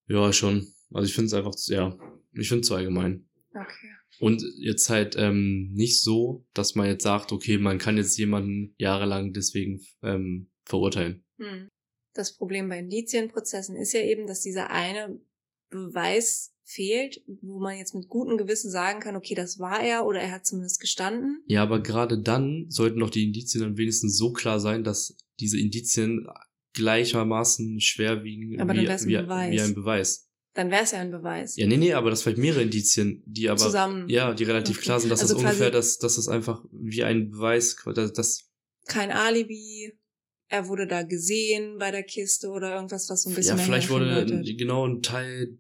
ja, 0.07 0.33
schon. 0.33 0.67
Also 0.93 1.07
ich 1.07 1.15
finde 1.15 1.27
es 1.27 1.35
einfach, 1.35 1.55
zu- 1.55 1.73
ja, 1.75 1.97
ich 2.33 2.49
finde 2.49 2.63
es 2.63 2.67
zu 2.69 2.75
allgemein. 2.75 3.29
Okay. 3.55 3.91
Und 4.19 4.43
jetzt 4.59 4.89
halt 4.91 5.15
ähm, 5.19 5.71
nicht 5.73 6.03
so, 6.03 6.47
dass 6.55 6.75
man 6.75 6.87
jetzt 6.87 7.05
sagt, 7.05 7.33
okay, 7.33 7.59
man 7.59 7.79
kann 7.79 7.97
jetzt 7.97 8.17
jemanden 8.19 8.75
jahrelang 8.79 9.33
deswegen 9.33 9.81
ähm, 10.03 10.51
verurteilen. 10.65 11.25
Hm. 11.39 11.69
Das 12.15 12.37
Problem 12.37 12.69
bei 12.69 12.81
Indizienprozessen 12.81 13.77
ist 13.77 13.93
ja 13.93 14.01
eben, 14.03 14.27
dass 14.27 14.41
dieser 14.43 14.71
eine 14.71 15.21
Beweis 15.71 16.53
fehlt, 16.71 17.23
wo 17.43 17.59
man 17.59 17.77
jetzt 17.77 17.95
mit 17.95 18.09
gutem 18.09 18.39
Gewissen 18.39 18.71
sagen 18.71 19.01
kann, 19.01 19.17
okay, 19.17 19.35
das 19.35 19.59
war 19.59 19.83
er 19.83 20.07
oder 20.07 20.21
er 20.21 20.31
hat 20.33 20.47
zumindest 20.47 20.81
gestanden. 20.81 21.43
Ja, 21.47 21.63
aber 21.63 21.81
gerade 21.83 22.21
dann 22.21 22.67
sollten 22.69 23.01
doch 23.01 23.11
die 23.11 23.25
Indizien 23.25 23.63
dann 23.63 23.77
wenigstens 23.77 24.17
so 24.17 24.33
klar 24.33 24.61
sein, 24.61 24.85
dass 24.85 25.17
diese 25.41 25.59
Indizien 25.59 26.27
gleichermaßen 26.75 27.81
schwer 27.81 28.23
wiegen 28.25 28.61
Aber 28.61 28.75
dann 28.75 28.85
wie, 28.85 28.89
wär's 28.89 29.03
ein 29.03 29.09
wie, 29.09 29.17
Beweis. 29.17 29.53
wie 29.53 29.61
ein 29.61 29.75
Beweis. 29.75 30.27
Dann 30.55 30.71
wäre 30.71 30.83
es 30.83 30.91
ja 30.91 30.99
ein 30.99 31.11
Beweis. 31.11 31.57
Ja, 31.57 31.67
nee, 31.67 31.77
nee, 31.77 31.93
aber 31.93 32.11
das 32.11 32.23
vielleicht 32.23 32.39
mehrere 32.39 32.63
Indizien, 32.63 33.23
die 33.25 33.49
aber 33.49 33.59
Zusammen. 33.61 34.09
ja, 34.09 34.35
die 34.35 34.45
relativ 34.45 34.77
Okay. 34.79 34.85
klar 34.85 35.01
sind, 35.01 35.11
dass 35.11 35.21
Also 35.21 35.35
das 35.35 35.43
ungefähr, 35.43 35.71
dass, 35.71 35.99
dass 35.99 36.17
das 36.17 36.29
einfach 36.29 36.65
wie 36.73 37.05
ein 37.05 37.31
Beweis, 37.31 37.77
dass, 37.95 38.13
dass 38.13 38.51
Kein 38.87 39.11
Alibi. 39.11 39.93
Er 40.49 40.67
wurde 40.67 40.89
da 40.89 41.05
gesehen 41.05 41.79
bei 41.79 41.93
der 41.93 42.03
Kiste 42.03 42.49
oder 42.49 42.75
irgendwas, 42.75 43.09
was 43.09 43.23
so 43.23 43.31
ein 43.31 43.37
bisschen 43.37 43.57
ja, 43.59 43.63
vielleicht 43.63 43.89
wurde 43.89 44.43
genau 44.57 44.85
ein 44.85 45.01
Teil, 45.01 45.59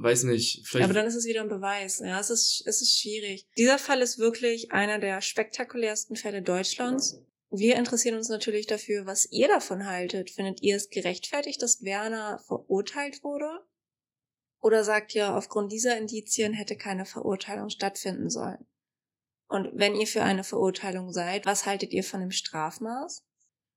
weiß 0.00 0.24
nicht, 0.24 0.66
vielleicht 0.66 0.84
Aber 0.84 0.94
dann 0.94 1.06
ist 1.06 1.14
es 1.14 1.26
wieder 1.26 1.42
ein 1.42 1.48
Beweis. 1.48 2.00
Ja, 2.00 2.18
es 2.20 2.30
ist, 2.30 2.62
es 2.66 2.82
ist 2.82 2.98
schwierig. 2.98 3.46
Dieser 3.56 3.78
Fall 3.78 4.00
ist 4.00 4.18
wirklich 4.18 4.72
einer 4.72 4.98
der 4.98 5.20
spektakulärsten 5.20 6.16
Fälle 6.16 6.42
Deutschlands. 6.42 7.22
Wir 7.50 7.76
interessieren 7.76 8.16
uns 8.16 8.28
natürlich 8.28 8.66
dafür, 8.66 9.06
was 9.06 9.30
ihr 9.30 9.48
davon 9.48 9.86
haltet. 9.86 10.30
Findet 10.30 10.62
ihr 10.62 10.76
es 10.76 10.88
gerechtfertigt, 10.88 11.60
dass 11.62 11.82
Werner 11.82 12.40
verurteilt 12.46 13.24
wurde? 13.24 13.64
Oder 14.60 14.84
sagt 14.84 15.14
ihr, 15.14 15.34
aufgrund 15.34 15.72
dieser 15.72 15.98
Indizien 15.98 16.52
hätte 16.52 16.76
keine 16.76 17.06
Verurteilung 17.06 17.70
stattfinden 17.70 18.30
sollen? 18.30 18.66
Und 19.48 19.70
wenn 19.74 19.96
ihr 19.96 20.06
für 20.06 20.22
eine 20.22 20.44
Verurteilung 20.44 21.12
seid, 21.12 21.44
was 21.44 21.66
haltet 21.66 21.92
ihr 21.92 22.04
von 22.04 22.20
dem 22.20 22.30
Strafmaß? 22.30 23.24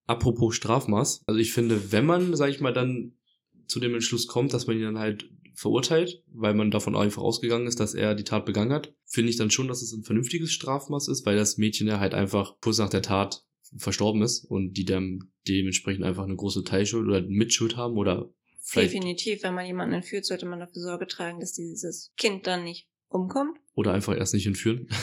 Apropos 0.06 0.56
Strafmaß, 0.56 1.24
also 1.26 1.39
ich 1.39 1.54
finde, 1.54 1.91
wenn 1.91 2.06
man, 2.06 2.36
sag 2.36 2.50
ich 2.50 2.60
mal, 2.60 2.74
dann 2.74 3.18
zu 3.68 3.80
dem 3.80 3.94
Entschluss 3.94 4.28
kommt, 4.28 4.54
dass 4.54 4.68
man 4.68 4.76
ihn 4.76 4.84
dann 4.84 5.00
halt 5.00 5.30
verurteilt, 5.54 6.24
weil 6.34 6.54
man 6.54 6.72
davon 6.72 6.95
einfach 6.95 7.22
ausgegangen 7.22 7.68
ist, 7.68 7.80
dass 7.80 7.93
er 7.93 8.16
die 8.16 8.24
Tat 8.24 8.45
begangen 8.45 8.74
hat, 8.74 8.93
finde 9.06 9.30
ich 9.30 9.38
dann 9.38 9.51
schon, 9.51 9.68
dass 9.68 9.82
es 9.82 9.93
ein 9.93 10.04
vernünftiges 10.04 10.51
Strafmaß 10.51 11.08
ist, 11.08 11.26
weil 11.26 11.36
das 11.36 11.58
Mädchen 11.58 11.88
ja 11.88 11.99
halt 11.99 12.14
einfach 12.14 12.56
kurz 12.62 12.78
nach 12.80 12.89
der 12.89 13.01
Tat 13.01 13.45
verstorben 13.78 14.22
ist 14.22 14.45
und 14.45 14.74
die 14.74 14.86
dann 14.86 15.32
dementsprechend 15.47 16.04
einfach 16.04 16.24
eine 16.24 16.36
große 16.36 16.64
Teilschuld 16.64 17.08
oder 17.08 17.22
Mitschuld 17.22 17.78
haben 17.78 17.97
oder 17.97 18.30
vielleicht 18.62 18.93
Definitiv, 18.93 19.43
wenn 19.43 19.54
man 19.54 19.66
jemanden 19.66 19.95
entführt, 19.95 20.26
sollte 20.26 20.45
man 20.45 20.60
dafür 20.60 20.82
Sorge 20.82 21.08
tragen, 21.08 21.39
dass 21.39 21.54
dieses 21.54 22.14
Kind 22.18 22.47
dann 22.47 22.64
nicht 22.64 22.88
umkommt. 23.10 23.58
oder 23.76 23.93
einfach 23.93 24.16
erst 24.16 24.34
nicht 24.34 24.47
entführen. 24.47 24.88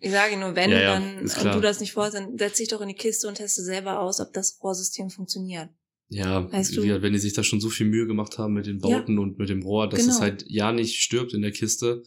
Ich 0.00 0.10
sage 0.10 0.36
nur, 0.36 0.56
wenn 0.56 0.70
Ja, 0.70 0.80
ja, 0.80 0.94
dann 0.94 1.20
und 1.20 1.54
du 1.54 1.60
das 1.60 1.78
nicht 1.78 1.92
vorhast, 1.92 2.16
dann 2.16 2.36
setz 2.36 2.56
dich 2.56 2.66
doch 2.66 2.80
in 2.80 2.88
die 2.88 2.94
Kiste 2.94 3.28
und 3.28 3.36
teste 3.36 3.62
selber 3.62 4.00
aus, 4.00 4.20
ob 4.20 4.32
das 4.32 4.58
Rohrsystem 4.60 5.10
funktioniert. 5.10 5.68
Ja, 6.12 6.50
Weißt 6.52 6.76
du- 6.76 7.02
wenn 7.02 7.12
die 7.12 7.18
sich 7.18 7.32
da 7.32 7.42
schon 7.42 7.60
so 7.60 7.68
viel 7.70 7.86
Mühe 7.86 8.06
gemacht 8.06 8.38
haben 8.38 8.54
mit 8.54 8.66
den 8.66 8.78
Bauten 8.80 9.18
und 9.18 9.38
mit 9.38 9.48
dem 9.48 9.62
Rohr, 9.62 9.88
dass 9.88 10.00
Genau. 10.00 10.12
es 10.14 10.20
halt 10.20 10.44
ja 10.48 10.72
nicht 10.72 11.00
stirbt 11.00 11.32
in 11.34 11.42
der 11.42 11.52
Kiste, 11.52 12.02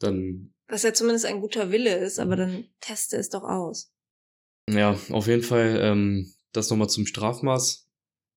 dann 0.00 0.52
Was 0.68 0.82
ja 0.82 0.92
zumindest 0.92 1.26
ein 1.26 1.40
guter 1.40 1.70
Wille 1.70 1.96
ist, 1.98 2.18
aber 2.18 2.36
dann 2.36 2.68
teste 2.80 3.16
es 3.16 3.28
doch 3.30 3.44
aus. 3.44 3.92
Ja, 4.68 4.98
auf 5.10 5.26
jeden 5.28 5.42
Fall 5.44 5.78
ähm, 5.80 6.34
das 6.52 6.70
nochmal 6.70 6.88
zum 6.90 7.06
Strafmaß. 7.06 7.88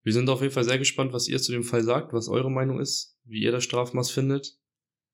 Wir 0.03 0.13
sind 0.13 0.29
auf 0.29 0.41
jeden 0.41 0.53
Fall 0.53 0.63
sehr 0.63 0.77
gespannt, 0.77 1.11
was 1.11 1.27
ihr 1.27 1.39
zu 1.41 1.51
dem 1.51 1.63
Fall 1.63 1.83
sagt, 1.83 2.13
was 2.13 2.29
eure 2.29 2.51
Meinung 2.51 2.79
ist, 2.79 3.17
wie 3.25 3.41
ihr 3.41 3.51
das 3.51 3.63
Strafmaß 3.63 4.11
findet. 4.11 4.57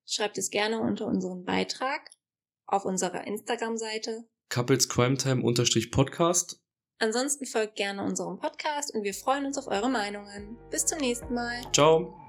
Schreibt 0.06 0.38
es 0.38 0.50
gerne 0.50 0.80
unter 0.80 1.06
unseren 1.06 1.44
Beitrag 1.44 2.10
auf 2.66 2.84
unserer 2.84 3.26
Instagram-Seite. 3.26 4.28
Couples 4.50 4.88
Crime 4.88 5.16
Time 5.16 5.42
Podcast. 5.90 6.60
Ansonsten 6.98 7.46
folgt 7.46 7.76
gerne 7.76 8.02
unserem 8.02 8.38
Podcast 8.38 8.94
und 8.94 9.04
wir 9.04 9.14
freuen 9.14 9.46
uns 9.46 9.58
auf 9.58 9.68
eure 9.68 9.90
Meinungen. 9.90 10.56
Bis 10.70 10.86
zum 10.86 10.98
nächsten 10.98 11.34
Mal. 11.34 11.60
Ciao. 11.72 12.25